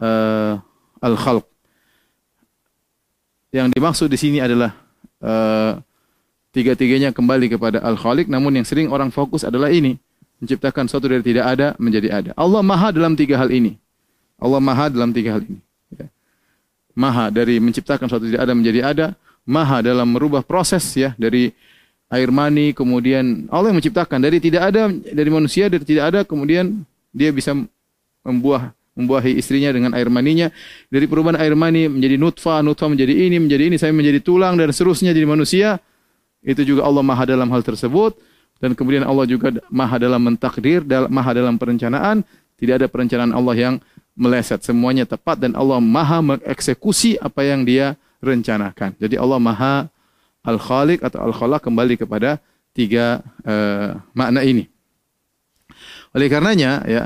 uh, 0.00 0.54
al-khalq. 1.00 1.44
Yang 3.48 3.66
dimaksud 3.72 4.08
di 4.12 4.18
sini 4.20 4.38
adalah 4.44 4.76
uh, 5.24 5.80
tiga-tiganya 6.52 7.16
kembali 7.16 7.56
kepada 7.56 7.80
al-khaliq, 7.80 8.28
namun 8.28 8.60
yang 8.60 8.66
sering 8.68 8.92
orang 8.92 9.08
fokus 9.08 9.44
adalah 9.44 9.72
ini, 9.72 9.96
menciptakan 10.42 10.84
sesuatu 10.84 11.08
dari 11.08 11.24
tidak 11.24 11.44
ada 11.56 11.66
menjadi 11.80 12.08
ada. 12.12 12.30
Allah 12.36 12.60
Maha 12.60 12.92
dalam 12.92 13.16
tiga 13.16 13.40
hal 13.40 13.48
ini. 13.48 13.80
Allah 14.38 14.62
Maha 14.62 14.86
dalam 14.88 15.10
tiga 15.10 15.36
hal 15.36 15.42
ini. 15.42 15.60
Ya. 15.92 16.06
Maha 16.94 17.34
dari 17.34 17.58
menciptakan 17.58 18.06
sesuatu 18.06 18.26
tidak 18.30 18.46
ada 18.46 18.54
menjadi 18.54 18.80
ada, 18.86 19.06
maha 19.48 19.80
dalam 19.80 20.12
merubah 20.12 20.44
proses 20.44 20.84
ya 20.92 21.16
dari 21.16 21.48
air 22.12 22.28
mani 22.28 22.76
kemudian 22.76 23.48
Allah 23.48 23.72
yang 23.72 23.80
menciptakan 23.80 24.20
dari 24.20 24.36
tidak 24.44 24.68
ada 24.68 24.92
dari 24.92 25.30
manusia 25.32 25.72
dari 25.72 25.84
tidak 25.88 26.04
ada 26.12 26.20
kemudian 26.28 26.84
dia 27.16 27.32
bisa 27.32 27.56
membuah 28.20 28.76
membuahi 28.92 29.40
istrinya 29.40 29.72
dengan 29.72 29.96
air 29.96 30.12
maninya 30.12 30.52
dari 30.92 31.08
perubahan 31.08 31.40
air 31.40 31.56
mani 31.56 31.88
menjadi 31.88 32.20
nutfah 32.20 32.60
nutfah 32.60 32.92
menjadi 32.92 33.14
ini 33.28 33.40
menjadi 33.40 33.72
ini 33.72 33.76
saya 33.80 33.92
menjadi 33.96 34.20
tulang 34.20 34.60
dan 34.60 34.68
seterusnya 34.68 35.16
jadi 35.16 35.24
manusia 35.24 35.68
itu 36.44 36.60
juga 36.64 36.84
Allah 36.84 37.00
maha 37.00 37.24
dalam 37.24 37.48
hal 37.48 37.64
tersebut 37.64 38.20
dan 38.60 38.76
kemudian 38.76 39.08
Allah 39.08 39.24
juga 39.24 39.54
maha 39.72 39.96
dalam 39.96 40.20
mentakdir 40.20 40.84
maha 41.08 41.30
dalam 41.32 41.56
perencanaan 41.56 42.20
tidak 42.60 42.84
ada 42.84 42.86
perencanaan 42.90 43.32
Allah 43.32 43.54
yang 43.56 43.74
meleset 44.18 44.66
semuanya 44.66 45.06
tepat 45.06 45.38
dan 45.38 45.54
Allah 45.54 45.78
maha 45.78 46.18
mengeksekusi 46.18 47.22
apa 47.22 47.46
yang 47.46 47.62
dia 47.62 47.94
rencanakan. 48.18 48.98
Jadi 48.98 49.14
Allah 49.14 49.38
Maha 49.38 49.86
Al-Khaliq 50.42 51.02
atau 51.06 51.22
Al-Khalaq 51.22 51.62
kembali 51.62 51.94
kepada 51.94 52.42
tiga 52.74 53.22
uh, 53.46 53.98
makna 54.14 54.42
ini. 54.42 54.66
Oleh 56.14 56.26
karenanya 56.26 56.82
ya 56.88 57.04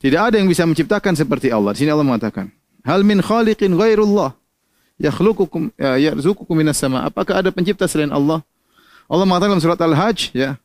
tidak 0.00 0.20
ada 0.32 0.36
yang 0.40 0.48
bisa 0.48 0.64
menciptakan 0.68 1.16
seperti 1.16 1.48
Allah. 1.48 1.72
Di 1.72 1.84
sini 1.84 1.90
Allah 1.92 2.06
mengatakan, 2.06 2.52
"Hal 2.84 3.00
min 3.04 3.20
khaliqin 3.24 3.72
ghairullah 3.72 4.36
yakhluqukum 5.00 5.72
ya, 5.76 5.96
yarzuqukum 6.12 6.54
minas 6.56 6.76
sama." 6.76 7.04
Apakah 7.04 7.40
ada 7.40 7.50
pencipta 7.52 7.88
selain 7.88 8.12
Allah? 8.12 8.44
Allah 9.08 9.24
mengatakan 9.28 9.56
dalam 9.56 9.64
surat 9.64 9.80
Al-Hajj 9.80 10.32
ya, 10.32 10.56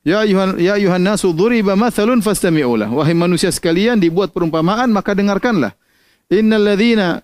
Ya 0.00 0.24
ayuhan 0.24 0.56
ya 0.56 0.80
ayuhan 0.80 1.04
nasu 1.04 1.36
duriba 1.36 1.76
mathalun 1.76 2.24
fastami'u 2.24 2.72
Wahai 2.72 3.12
manusia 3.12 3.52
sekalian 3.52 4.00
dibuat 4.00 4.32
perumpamaan 4.32 4.88
maka 4.88 5.12
dengarkanlah. 5.12 5.76
Innal 6.32 6.64
ladzina 6.72 7.20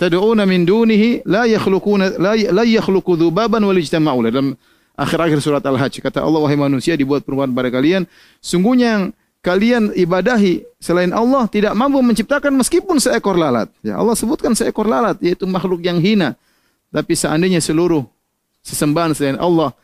tad'una 0.00 0.48
min 0.48 0.64
dunihi 0.64 1.28
la 1.28 1.44
yakhluquna 1.44 2.16
la, 2.16 2.32
la 2.32 2.64
yakhluqu 2.64 3.20
dzubaban 3.20 3.60
wal 3.60 3.76
dalam 3.76 4.56
akhir-akhir 4.96 5.38
surat 5.44 5.60
Al-Hajj 5.60 6.00
kata 6.00 6.24
Allah 6.24 6.40
wahai 6.40 6.56
manusia 6.56 6.96
dibuat 6.96 7.20
perumpamaan 7.20 7.52
pada 7.52 7.68
kalian. 7.68 8.08
Sungguhnya 8.40 8.88
yang 8.96 9.04
kalian 9.44 9.92
ibadahi 9.92 10.64
selain 10.80 11.12
Allah 11.12 11.48
tidak 11.52 11.76
mampu 11.76 12.00
menciptakan 12.00 12.56
meskipun 12.56 12.96
seekor 12.96 13.36
lalat. 13.36 13.68
Ya 13.84 14.00
Allah 14.00 14.16
sebutkan 14.16 14.56
seekor 14.56 14.88
lalat 14.88 15.20
yaitu 15.20 15.44
makhluk 15.44 15.84
yang 15.84 16.00
hina. 16.00 16.32
Tapi 16.88 17.12
seandainya 17.12 17.60
seluruh 17.60 18.08
sesembahan 18.64 19.12
selain 19.12 19.36
Allah 19.36 19.76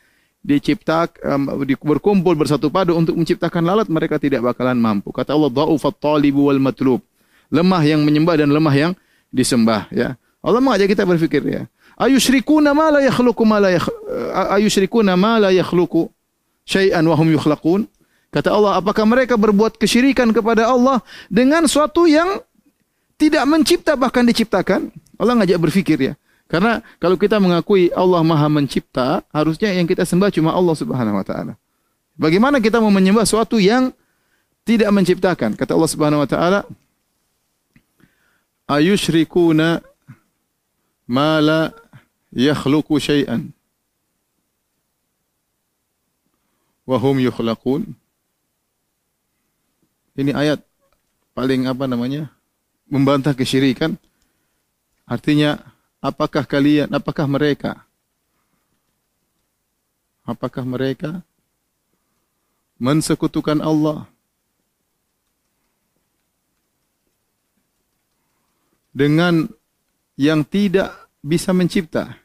diciptakan 0.46 1.50
um, 1.50 1.66
berkumpul 1.82 2.38
bersatu 2.38 2.70
padu 2.70 2.94
untuk 2.94 3.18
menciptakan 3.18 3.66
lalat 3.66 3.90
mereka 3.90 4.22
tidak 4.22 4.46
bakalan 4.46 4.78
mampu 4.78 5.10
kata 5.10 5.34
Allah 5.34 5.50
dhaufat 5.50 5.98
wal 6.30 6.62
matlub 6.62 7.02
lemah 7.50 7.82
yang 7.82 8.06
menyembah 8.06 8.38
dan 8.38 8.50
lemah 8.54 8.74
yang 8.74 8.92
disembah 9.34 9.90
ya. 9.90 10.14
Allah 10.42 10.62
mengajak 10.62 10.94
kita 10.94 11.02
berpikir 11.02 11.42
ya. 11.42 11.62
Ayusyrikuna 11.98 12.70
ma 12.76 12.92
la 12.94 13.00
yakhluqu 13.02 13.42
ma 13.42 13.58
la 13.58 13.74
ayusyrikuna 14.54 15.18
ma 15.18 15.42
la 15.42 15.50
yakhluqu 15.50 16.06
syai'an 16.62 17.02
wa 17.02 17.16
hum 17.18 17.28
yukhlaqun? 17.34 17.88
Kata 18.30 18.52
Allah, 18.52 18.76
apakah 18.76 19.06
mereka 19.08 19.38
berbuat 19.38 19.80
kesyirikan 19.80 20.28
kepada 20.34 20.68
Allah 20.68 21.00
dengan 21.32 21.64
suatu 21.64 22.04
yang 22.04 22.42
tidak 23.16 23.48
mencipta 23.48 23.96
bahkan 23.96 24.28
diciptakan? 24.28 24.92
Allah 25.16 25.34
ngajak 25.40 25.56
berpikir 25.56 25.98
ya. 25.98 26.14
Karena 26.46 26.78
kalau 27.02 27.18
kita 27.18 27.42
mengakui 27.42 27.90
Allah 27.90 28.22
Maha 28.22 28.46
mencipta, 28.46 29.26
harusnya 29.34 29.74
yang 29.74 29.86
kita 29.86 30.06
sembah 30.06 30.30
cuma 30.30 30.54
Allah 30.54 30.74
Subhanahu 30.78 31.18
wa 31.18 31.26
taala. 31.26 31.58
Bagaimana 32.14 32.62
kita 32.62 32.78
mau 32.78 32.90
menyembah 32.94 33.26
suatu 33.26 33.58
yang 33.58 33.90
tidak 34.62 34.88
menciptakan? 34.94 35.58
Kata 35.58 35.74
Allah 35.74 35.90
Subhanahu 35.90 36.22
wa 36.22 36.28
taala, 36.30 36.60
ayushrikuna 38.70 39.82
ma 41.10 41.42
la 41.42 41.70
yakhluqu 42.34 42.98
syai'an 42.98 43.50
wa 46.86 46.96
hum 47.02 47.18
yukhlaqun 47.18 47.82
ini 50.18 50.30
ayat 50.30 50.62
paling 51.34 51.66
apa 51.66 51.90
namanya 51.90 52.30
membantah 52.86 53.34
kesyirikan 53.34 53.98
artinya 55.06 55.58
apakah 56.06 56.46
kalian 56.46 56.86
apakah 56.94 57.26
mereka 57.26 57.82
apakah 60.22 60.62
mereka 60.62 61.26
mensekutukan 62.78 63.58
Allah 63.58 64.06
dengan 68.96 69.44
yang 70.16 70.40
tidak 70.48 70.96
bisa 71.20 71.52
mencipta. 71.52 72.16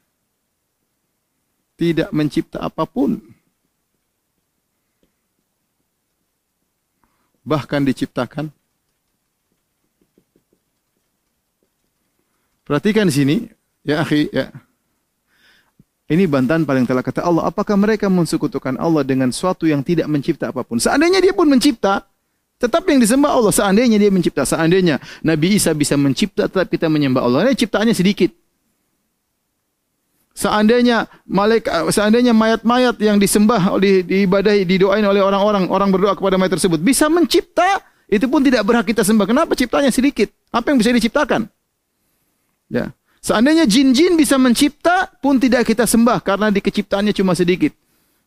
Tidak 1.75 2.15
mencipta 2.15 2.63
apa 2.63 2.87
pun. 2.87 3.19
Bahkan 7.43 7.81
diciptakan. 7.83 8.53
Perhatikan 12.63 13.09
di 13.09 13.13
sini, 13.17 13.37
ya 13.87 14.01
akhi, 14.01 14.29
ya. 14.31 14.51
Ini 16.11 16.27
bantahan 16.27 16.67
paling 16.67 16.83
telah 16.83 16.99
kata 16.99 17.23
Allah. 17.23 17.47
Apakah 17.47 17.79
mereka 17.79 18.11
mensekutukan 18.11 18.75
Allah 18.75 19.07
dengan 19.07 19.31
suatu 19.31 19.63
yang 19.63 19.79
tidak 19.79 20.11
mencipta 20.11 20.51
apa 20.51 20.59
pun? 20.67 20.75
Seandainya 20.75 21.23
dia 21.23 21.31
pun 21.31 21.47
mencipta, 21.47 22.03
Tetap 22.61 22.85
yang 22.85 23.01
disembah 23.01 23.33
Allah. 23.33 23.49
Seandainya 23.49 23.97
dia 23.97 24.13
mencipta. 24.13 24.45
Seandainya 24.45 25.01
Nabi 25.25 25.57
Isa 25.57 25.73
bisa 25.73 25.97
mencipta, 25.97 26.45
tetap 26.45 26.69
kita 26.69 26.85
menyembah 26.85 27.25
Allah. 27.25 27.49
Ini 27.49 27.57
ciptaannya 27.57 27.97
sedikit. 27.97 28.29
Seandainya 30.37 31.09
malaikat, 31.25 31.89
seandainya 31.89 32.31
mayat-mayat 32.37 33.01
yang 33.01 33.17
disembah, 33.17 33.81
di, 33.81 34.05
diibadahi, 34.05 34.63
didoain 34.63 35.03
oleh 35.03 35.19
orang-orang, 35.19 35.67
orang 35.67 35.89
berdoa 35.89 36.13
kepada 36.13 36.37
mayat 36.37 36.55
tersebut 36.55 36.79
bisa 36.79 37.09
mencipta, 37.11 37.81
itu 38.07 38.29
pun 38.29 38.45
tidak 38.45 38.61
berhak 38.63 38.85
kita 38.85 39.01
sembah. 39.01 39.25
Kenapa 39.25 39.57
ciptanya 39.57 39.89
sedikit? 39.89 40.29
Apa 40.53 40.71
yang 40.71 40.77
bisa 40.79 40.93
diciptakan? 40.93 41.49
Ya. 42.69 42.93
Seandainya 43.21 43.69
jin-jin 43.69 44.17
bisa 44.17 44.41
mencipta, 44.41 45.05
pun 45.21 45.37
tidak 45.37 45.69
kita 45.69 45.85
sembah 45.85 46.25
karena 46.25 46.49
di 46.49 46.57
keciptaannya 46.57 47.13
cuma 47.13 47.37
sedikit 47.37 47.69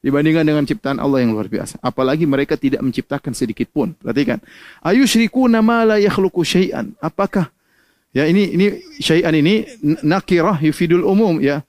dibandingkan 0.05 0.47
dengan 0.47 0.63
ciptaan 0.63 1.03
Allah 1.03 1.27
yang 1.27 1.35
luar 1.35 1.51
biasa. 1.51 1.83
Apalagi 1.83 2.31
mereka 2.31 2.55
tidak 2.55 2.79
menciptakan 2.79 3.35
sedikit 3.35 3.73
pun. 3.75 3.97
Perhatikan. 3.99 4.39
Ayusyrikuna 4.87 5.65
ma 5.67 5.83
la 5.83 5.97
yakhluqu 5.99 6.47
syai'an. 6.47 6.95
Apakah 7.03 7.51
ya 8.15 8.29
ini 8.29 8.55
ini 8.55 8.67
syai'an 9.03 9.35
ini 9.35 9.67
nakirah 10.07 10.63
yufidul 10.63 11.03
umum 11.03 11.43
ya. 11.43 11.67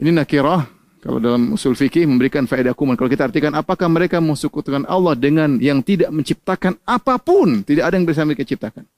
Ini 0.00 0.16
nakirah 0.16 0.64
kalau 1.04 1.20
dalam 1.20 1.52
usul 1.52 1.76
fikih 1.76 2.08
memberikan 2.08 2.48
faedah 2.48 2.72
kuman. 2.72 2.96
Kalau 2.96 3.12
kita 3.12 3.28
artikan 3.28 3.52
apakah 3.52 3.90
mereka 3.92 4.16
mensekutukan 4.22 4.88
Allah 4.88 5.12
dengan 5.12 5.60
yang 5.60 5.84
tidak 5.84 6.08
menciptakan 6.08 6.80
apa 6.88 7.20
pun, 7.20 7.60
tidak 7.68 7.90
ada 7.90 8.00
yang 8.00 8.08
bisa 8.08 8.24
mereka 8.24 8.48
ciptakan. 8.48 8.88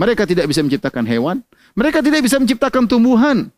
Mereka 0.00 0.24
tidak 0.24 0.48
bisa 0.48 0.64
menciptakan 0.64 1.04
hewan, 1.04 1.44
mereka 1.76 2.00
tidak 2.00 2.24
bisa 2.24 2.40
menciptakan 2.40 2.88
tumbuhan. 2.88 3.52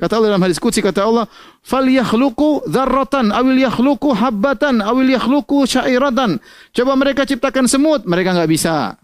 Kata 0.00 0.16
Allah 0.16 0.32
dalam 0.32 0.44
hadis 0.48 0.56
qudsi 0.56 0.80
kata 0.80 1.04
Allah, 1.04 1.28
"Falyakhluqu 1.60 2.64
dzarratan 2.64 3.36
awil 3.36 3.60
yakhluqu 3.60 4.16
habbatan 4.16 4.80
awil 4.80 5.12
yakhluqu 5.12 5.68
syairatan." 5.68 6.40
Coba 6.72 6.96
mereka 6.96 7.28
ciptakan 7.28 7.68
semut, 7.68 8.08
mereka 8.08 8.32
enggak 8.32 8.48
bisa. 8.48 8.96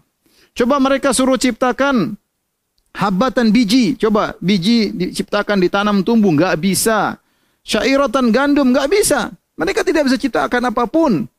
Coba 0.57 0.81
mereka 0.81 1.13
suruh 1.13 1.37
ciptakan 1.37 2.17
habatan 2.97 3.53
biji, 3.53 3.93
coba 3.93 4.33
biji 4.41 4.89
diciptakan 4.89 5.61
ditanam 5.61 6.01
tumbuh 6.01 6.33
enggak 6.33 6.57
bisa. 6.57 7.21
Syairatan 7.61 8.33
gandum 8.33 8.73
enggak 8.73 8.89
bisa. 8.89 9.29
Mereka 9.53 9.85
tidak 9.85 10.09
bisa 10.09 10.17
ciptakan 10.17 10.73
apa 10.73 10.89
pun. 10.89 11.29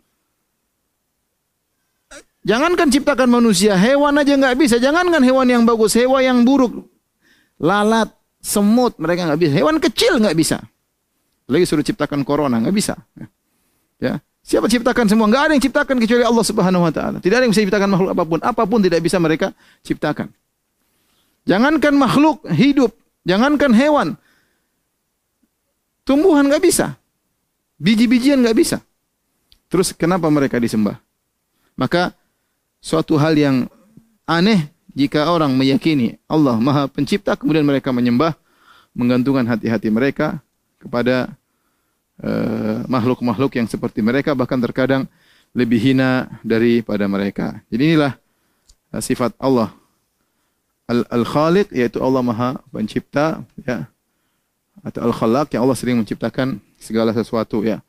Jangankan 2.49 2.89
ciptakan 2.89 3.29
manusia, 3.29 3.77
hewan 3.77 4.17
aja 4.17 4.33
enggak 4.33 4.57
bisa. 4.57 4.81
Jangankan 4.81 5.21
hewan 5.21 5.45
yang 5.45 5.63
bagus, 5.69 5.93
hewan 5.93 6.25
yang 6.25 6.39
buruk. 6.49 6.89
Lalat, 7.61 8.09
semut 8.41 8.97
mereka 8.97 9.29
nggak 9.29 9.41
bisa. 9.45 9.53
Hewan 9.53 9.77
kecil 9.77 10.17
nggak 10.17 10.33
bisa. 10.33 10.57
Lagi 11.45 11.69
suruh 11.69 11.85
ciptakan 11.85 12.25
corona 12.25 12.57
nggak 12.57 12.73
bisa. 12.73 12.97
Ya. 14.01 14.25
Siapa 14.49 14.65
ciptakan 14.65 15.13
semua? 15.13 15.29
Nggak 15.29 15.43
ada 15.45 15.53
yang 15.53 15.65
ciptakan 15.69 15.97
kecuali 16.01 16.25
Allah 16.25 16.45
Subhanahu 16.47 16.89
Wa 16.89 16.93
Taala. 16.97 17.19
Tidak 17.21 17.37
ada 17.37 17.45
yang 17.45 17.53
bisa 17.53 17.61
ciptakan 17.69 17.89
makhluk 17.93 18.11
apa 18.17 18.25
pun. 18.25 18.39
Apa 18.41 18.63
pun 18.65 18.81
tidak 18.81 19.05
bisa 19.05 19.21
mereka 19.21 19.53
ciptakan. 19.85 20.33
Jangankan 21.45 21.93
makhluk 21.97 22.49
hidup, 22.49 22.97
jangankan 23.29 23.73
hewan, 23.73 24.17
tumbuhan 26.05 26.45
nggak 26.45 26.61
bisa, 26.61 26.97
biji-bijian 27.81 28.41
nggak 28.45 28.57
bisa. 28.57 28.85
Terus 29.73 29.97
kenapa 29.97 30.29
mereka 30.29 30.61
disembah? 30.61 31.01
Maka 31.77 32.13
suatu 32.79 33.19
hal 33.19 33.35
yang 33.35 33.57
aneh 34.25 34.71
jika 34.95 35.31
orang 35.31 35.55
meyakini 35.55 36.19
Allah 36.27 36.59
Maha 36.59 36.91
Pencipta 36.91 37.39
kemudian 37.39 37.63
mereka 37.63 37.95
menyembah 37.95 38.35
menggantungkan 38.97 39.47
hati-hati 39.47 39.89
mereka 39.95 40.43
kepada 40.83 41.31
uh, 42.23 42.83
makhluk-makhluk 42.91 43.55
uh, 43.55 43.57
yang 43.63 43.69
seperti 43.71 44.03
mereka 44.03 44.35
bahkan 44.35 44.59
terkadang 44.59 45.07
lebih 45.57 45.81
hina 45.81 46.29
daripada 46.45 47.07
mereka. 47.09 47.63
Jadi 47.71 47.95
inilah 47.95 48.19
uh, 48.91 49.03
sifat 49.03 49.35
Allah 49.39 49.71
Al-Khaliq 50.89 51.69
yaitu 51.77 52.01
Allah 52.01 52.25
Maha 52.25 52.51
Pencipta 52.73 53.45
ya 53.61 53.87
atau 54.81 55.05
Al-Khalaq 55.11 55.53
yang 55.53 55.63
Allah 55.69 55.79
sering 55.79 56.01
menciptakan 56.01 56.59
segala 56.81 57.13
sesuatu 57.13 57.61
ya. 57.61 57.83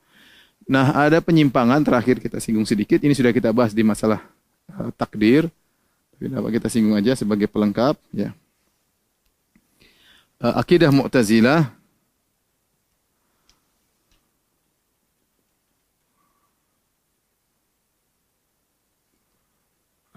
Nah, 0.70 0.94
ada 0.94 1.18
penyimpangan 1.18 1.82
terakhir 1.82 2.22
kita 2.22 2.38
singgung 2.38 2.68
sedikit. 2.68 3.02
Ini 3.02 3.16
sudah 3.18 3.34
kita 3.34 3.50
bahas 3.50 3.74
di 3.74 3.82
masalah 3.82 4.22
takdir. 5.00 5.48
Tapi 6.16 6.26
dapat 6.30 6.52
kita 6.60 6.68
singgung 6.68 6.96
aja 7.00 7.16
sebagai 7.16 7.48
pelengkap 7.48 7.96
ya. 8.12 8.36
Uh, 10.40 10.56
akidah 10.56 10.92
Mu'tazilah 10.92 11.80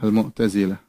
Al-Mu'tazilah. 0.03 0.82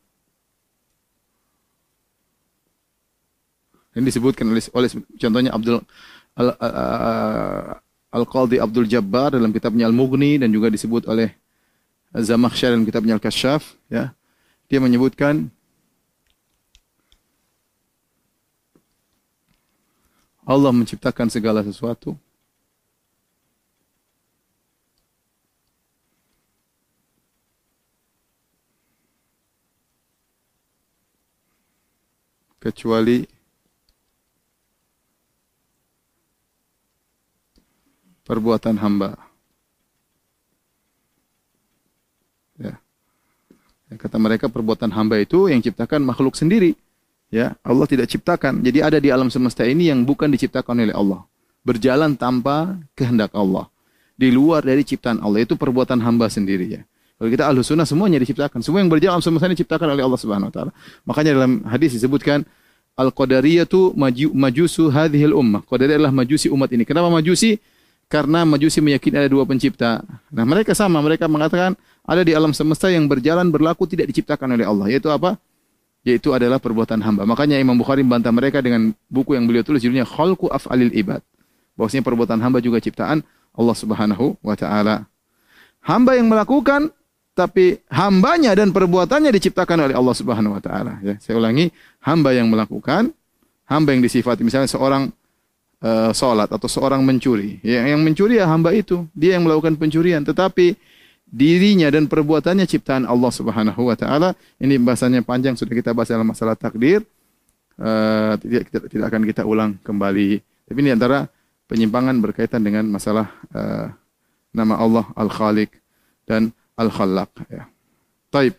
Ini 3.94 4.10
disebutkan 4.10 4.50
oleh, 4.50 4.66
oleh 4.74 4.90
contohnya 5.22 5.54
Abdul 5.54 5.78
al, 6.34 6.50
uh, 6.58 7.78
Al-Qadhi 8.10 8.58
Abdul 8.58 8.90
Jabbar 8.90 9.38
dalam 9.38 9.54
kitabnya 9.54 9.86
Al-Mughni 9.86 10.42
dan 10.42 10.50
juga 10.50 10.74
disebut 10.74 11.06
oleh 11.06 11.30
Zamakhsyar 12.14 12.78
dalam 12.78 12.86
kitabnya 12.86 13.18
Al-Kasyaf 13.18 13.74
ya. 13.90 14.14
Dia 14.70 14.78
menyebutkan 14.78 15.50
Allah 20.46 20.70
menciptakan 20.70 21.32
segala 21.32 21.66
sesuatu. 21.66 22.14
Kecuali 32.62 33.28
perbuatan 38.24 38.80
hamba. 38.80 39.33
Kata 43.98 44.18
mereka 44.22 44.50
perbuatan 44.50 44.92
hamba 44.94 45.20
itu 45.20 45.50
yang 45.50 45.60
ciptakan 45.64 46.04
makhluk 46.04 46.34
sendiri. 46.38 46.78
Ya, 47.34 47.58
Allah 47.66 47.90
tidak 47.90 48.14
ciptakan. 48.14 48.62
Jadi 48.62 48.80
ada 48.86 48.98
di 49.02 49.10
alam 49.10 49.34
semesta 49.34 49.66
ini 49.66 49.90
yang 49.90 50.06
bukan 50.06 50.30
diciptakan 50.30 50.86
oleh 50.86 50.94
Allah. 50.94 51.26
Berjalan 51.66 52.14
tanpa 52.14 52.78
kehendak 52.94 53.34
Allah. 53.34 53.66
Di 54.14 54.30
luar 54.30 54.62
dari 54.62 54.86
ciptaan 54.86 55.18
Allah 55.18 55.42
itu 55.42 55.58
perbuatan 55.58 55.98
hamba 56.06 56.30
sendiri 56.30 56.70
ya. 56.70 56.82
Kalau 57.18 57.30
kita 57.34 57.50
ahlu 57.50 57.66
sunnah 57.66 57.90
semuanya 57.90 58.22
diciptakan. 58.22 58.62
Semua 58.62 58.86
yang 58.86 58.92
berjalan 58.92 59.18
alam 59.18 59.26
semesta 59.26 59.50
ini 59.50 59.58
diciptakan 59.58 59.98
oleh 59.98 60.04
Allah 60.06 60.20
Subhanahu 60.22 60.50
Wa 60.50 60.54
Taala. 60.54 60.72
Makanya 61.10 61.32
dalam 61.42 61.52
hadis 61.66 61.98
disebutkan 61.98 62.46
al 62.94 63.10
qadariyatu 63.10 63.98
maju, 63.98 64.28
majusu 64.38 64.94
hadhil 64.94 65.34
ummah. 65.34 65.66
Qadariyah 65.66 65.98
adalah 65.98 66.14
majusi 66.14 66.54
umat 66.54 66.70
ini. 66.70 66.86
Kenapa 66.86 67.10
majusi? 67.10 67.58
Karena 68.12 68.46
majusi 68.46 68.78
meyakini 68.80 69.26
ada 69.26 69.30
dua 69.30 69.44
pencipta. 69.44 70.06
Nah 70.30 70.46
mereka 70.46 70.78
sama. 70.78 71.02
Mereka 71.02 71.26
mengatakan 71.26 71.74
ada 72.06 72.22
di 72.22 72.36
alam 72.36 72.54
semesta 72.54 72.92
yang 72.92 73.10
berjalan 73.10 73.50
berlaku 73.50 73.90
tidak 73.90 74.12
diciptakan 74.14 74.54
oleh 74.54 74.66
Allah. 74.68 74.86
Yaitu 74.92 75.10
apa? 75.10 75.40
Yaitu 76.06 76.36
adalah 76.36 76.62
perbuatan 76.62 77.00
hamba. 77.02 77.24
Makanya 77.26 77.58
Imam 77.58 77.74
Bukhari 77.80 78.06
membantah 78.06 78.30
mereka 78.30 78.60
dengan 78.62 78.94
buku 79.10 79.34
yang 79.34 79.48
beliau 79.50 79.66
tulis 79.66 79.82
judulnya 79.82 80.06
Khalqu 80.06 80.52
Af'alil 80.52 80.94
Ibad. 80.94 81.24
Bahwasanya 81.74 82.04
perbuatan 82.06 82.38
hamba 82.44 82.62
juga 82.62 82.78
ciptaan 82.78 83.26
Allah 83.54 83.76
Subhanahu 83.78 84.38
wa 84.46 84.56
taala. 84.58 85.10
Hamba 85.82 86.16
yang 86.16 86.30
melakukan 86.30 86.94
tapi 87.34 87.82
hambanya 87.90 88.54
dan 88.54 88.70
perbuatannya 88.70 89.34
diciptakan 89.34 89.90
oleh 89.90 89.96
Allah 89.98 90.16
Subhanahu 90.16 90.54
wa 90.54 90.62
taala 90.62 91.02
ya. 91.02 91.18
Saya 91.18 91.42
ulangi, 91.42 91.74
hamba 92.06 92.30
yang 92.30 92.46
melakukan, 92.46 93.10
hamba 93.66 93.90
yang 93.98 94.06
disifati 94.06 94.46
misalnya 94.46 94.70
seorang 94.70 95.10
uh, 95.84 96.10
atau 96.48 96.70
seorang 96.72 97.04
mencuri. 97.04 97.60
Ya, 97.60 97.84
yang 97.84 98.00
mencuri 98.00 98.40
ya 98.40 98.48
hamba 98.48 98.72
itu, 98.72 99.04
dia 99.12 99.36
yang 99.36 99.44
melakukan 99.44 99.76
pencurian, 99.76 100.24
tetapi 100.24 100.80
dirinya 101.28 101.92
dan 101.92 102.08
perbuatannya 102.08 102.64
ciptaan 102.64 103.04
Allah 103.04 103.32
Subhanahu 103.34 103.92
wa 103.92 103.96
taala. 104.00 104.38
Ini 104.62 104.80
bahasanya 104.80 105.26
panjang 105.26 105.60
sudah 105.60 105.76
kita 105.76 105.92
bahas 105.92 106.08
dalam 106.08 106.26
masalah 106.30 106.56
takdir. 106.56 107.04
Uh, 107.74 108.38
tidak, 108.38 108.70
tidak 108.70 108.88
tidak 108.94 109.06
akan 109.10 109.22
kita 109.26 109.42
ulang 109.44 109.72
kembali. 109.82 110.40
Tapi 110.70 110.78
ini 110.80 110.94
antara 110.94 111.26
penyimpangan 111.66 112.16
berkaitan 112.22 112.62
dengan 112.62 112.86
masalah 112.86 113.34
uh, 113.50 113.90
nama 114.54 114.78
Allah 114.78 115.06
Al-Khaliq 115.18 115.74
dan 116.30 116.54
Al-Khallaq 116.78 117.34
ya. 117.50 117.66
Taib. 118.30 118.54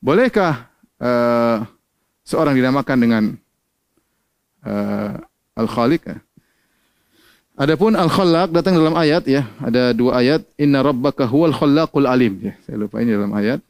Bolehkah 0.00 0.72
uh, 1.00 1.68
seorang 2.24 2.56
dinamakan 2.56 2.96
dengan 2.96 3.24
uh, 4.64 5.20
Al-Khaliq? 5.52 6.02
Ya? 6.08 6.16
Adapun 7.56 7.96
al-khallaq 7.96 8.52
datang 8.52 8.76
dalam 8.76 8.92
ayat 8.92 9.24
ya, 9.24 9.48
ada 9.64 9.96
dua 9.96 10.20
ayat, 10.20 10.44
inna 10.60 10.84
rabbaka 10.84 11.24
huwal 11.24 11.56
khallaqul 11.56 12.04
alim 12.04 12.36
ya. 12.44 12.52
Saya 12.68 12.76
lupa 12.84 13.00
ini 13.00 13.16
dalam 13.16 13.32
ayat. 13.32 13.64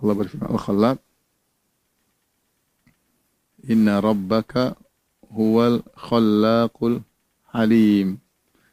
Allah 0.00 0.14
berfirman 0.16 0.48
al-khallaq 0.48 0.96
Inna 3.68 4.00
rabbaka 4.00 4.72
huwal 5.28 5.84
khallaqul 5.92 7.04
alim. 7.52 8.16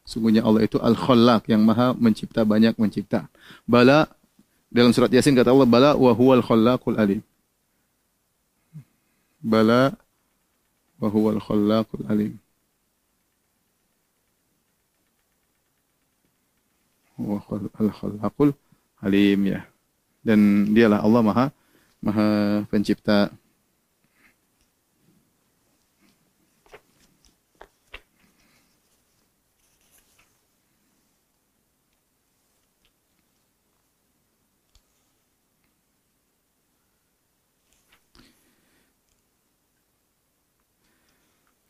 Sungguhnya 0.07 0.47
Allah 0.47 0.63
itu 0.63 0.79
al-khallaq 0.79 1.51
yang 1.51 1.67
maha 1.67 1.91
mencipta 1.91 2.47
banyak 2.47 2.79
mencipta. 2.79 3.27
Bala 3.67 4.07
dalam 4.71 4.95
surat 4.95 5.11
Yasin 5.11 5.35
kata 5.35 5.51
Allah 5.51 5.67
bala 5.67 5.91
wa 5.99 6.15
huwal 6.15 6.39
khallaqul 6.39 6.95
alim. 6.95 7.19
Bala 9.43 9.91
wa 11.03 11.07
huwal 11.11 11.43
khallaqul 11.43 12.07
alim. 12.07 12.39
Al-khallaqul 17.17 18.53
alim 19.01 19.39
ya. 19.49 19.65
Dan 20.21 20.71
dialah 20.75 21.01
Allah 21.01 21.21
Maha 21.25 21.45
Maha 22.01 22.27
Pencipta. 22.69 23.33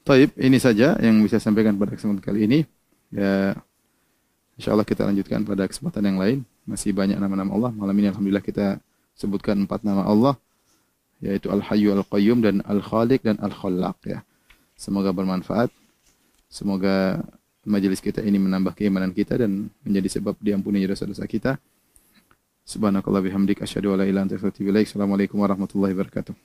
Taib, 0.07 0.31
ini 0.39 0.55
saja 0.55 0.95
yang 1.03 1.19
bisa 1.19 1.35
sampaikan 1.35 1.75
pada 1.75 1.91
kesempatan 1.91 2.23
kali 2.23 2.47
ini. 2.47 2.59
Ya, 3.11 3.59
InsyaAllah 4.57 4.87
kita 4.89 5.05
lanjutkan 5.05 5.45
pada 5.45 5.69
kesempatan 5.69 6.01
yang 6.01 6.17
lain. 6.17 6.37
Masih 6.65 6.91
banyak 6.91 7.21
nama-nama 7.21 7.53
Allah. 7.53 7.71
Malam 7.77 7.95
ini 8.01 8.09
Alhamdulillah 8.09 8.41
kita 8.41 8.81
sebutkan 9.13 9.53
empat 9.63 9.85
nama 9.85 10.01
Allah. 10.03 10.33
Yaitu 11.21 11.49
Al-Hayyu 11.53 11.93
Al-Qayyum 11.93 12.41
dan 12.41 12.65
Al-Khaliq 12.65 13.21
dan 13.21 13.37
Al-Khallaq. 13.37 13.97
Ya. 14.09 14.25
Semoga 14.73 15.13
bermanfaat. 15.13 15.69
Semoga 16.49 17.21
majelis 17.67 18.01
kita 18.01 18.25
ini 18.25 18.41
menambah 18.41 18.73
keimanan 18.73 19.13
kita 19.13 19.37
dan 19.37 19.69
menjadi 19.85 20.17
sebab 20.17 20.39
diampuni 20.41 20.85
dosa-dosa 20.89 21.27
kita. 21.29 21.61
Subhanakallah 22.67 23.23
bihamdik 23.23 23.63
asyhadu 23.63 23.95
an 23.95 24.03
la 24.03 24.05
ilaha 24.05 24.11
illa 24.11 24.21
anta 24.27 24.35
astaghfiruka 24.35 24.83
Assalamualaikum 24.83 25.37
warahmatullahi 25.39 25.95
wabarakatuh. 25.95 26.35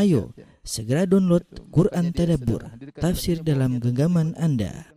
Ayo, 0.00 0.32
segera 0.64 1.04
download 1.04 1.44
Quran 1.68 2.08
Tadabbur, 2.08 2.64
tafsir 2.96 3.44
dalam 3.44 3.76
genggaman 3.76 4.32
Anda. 4.40 4.95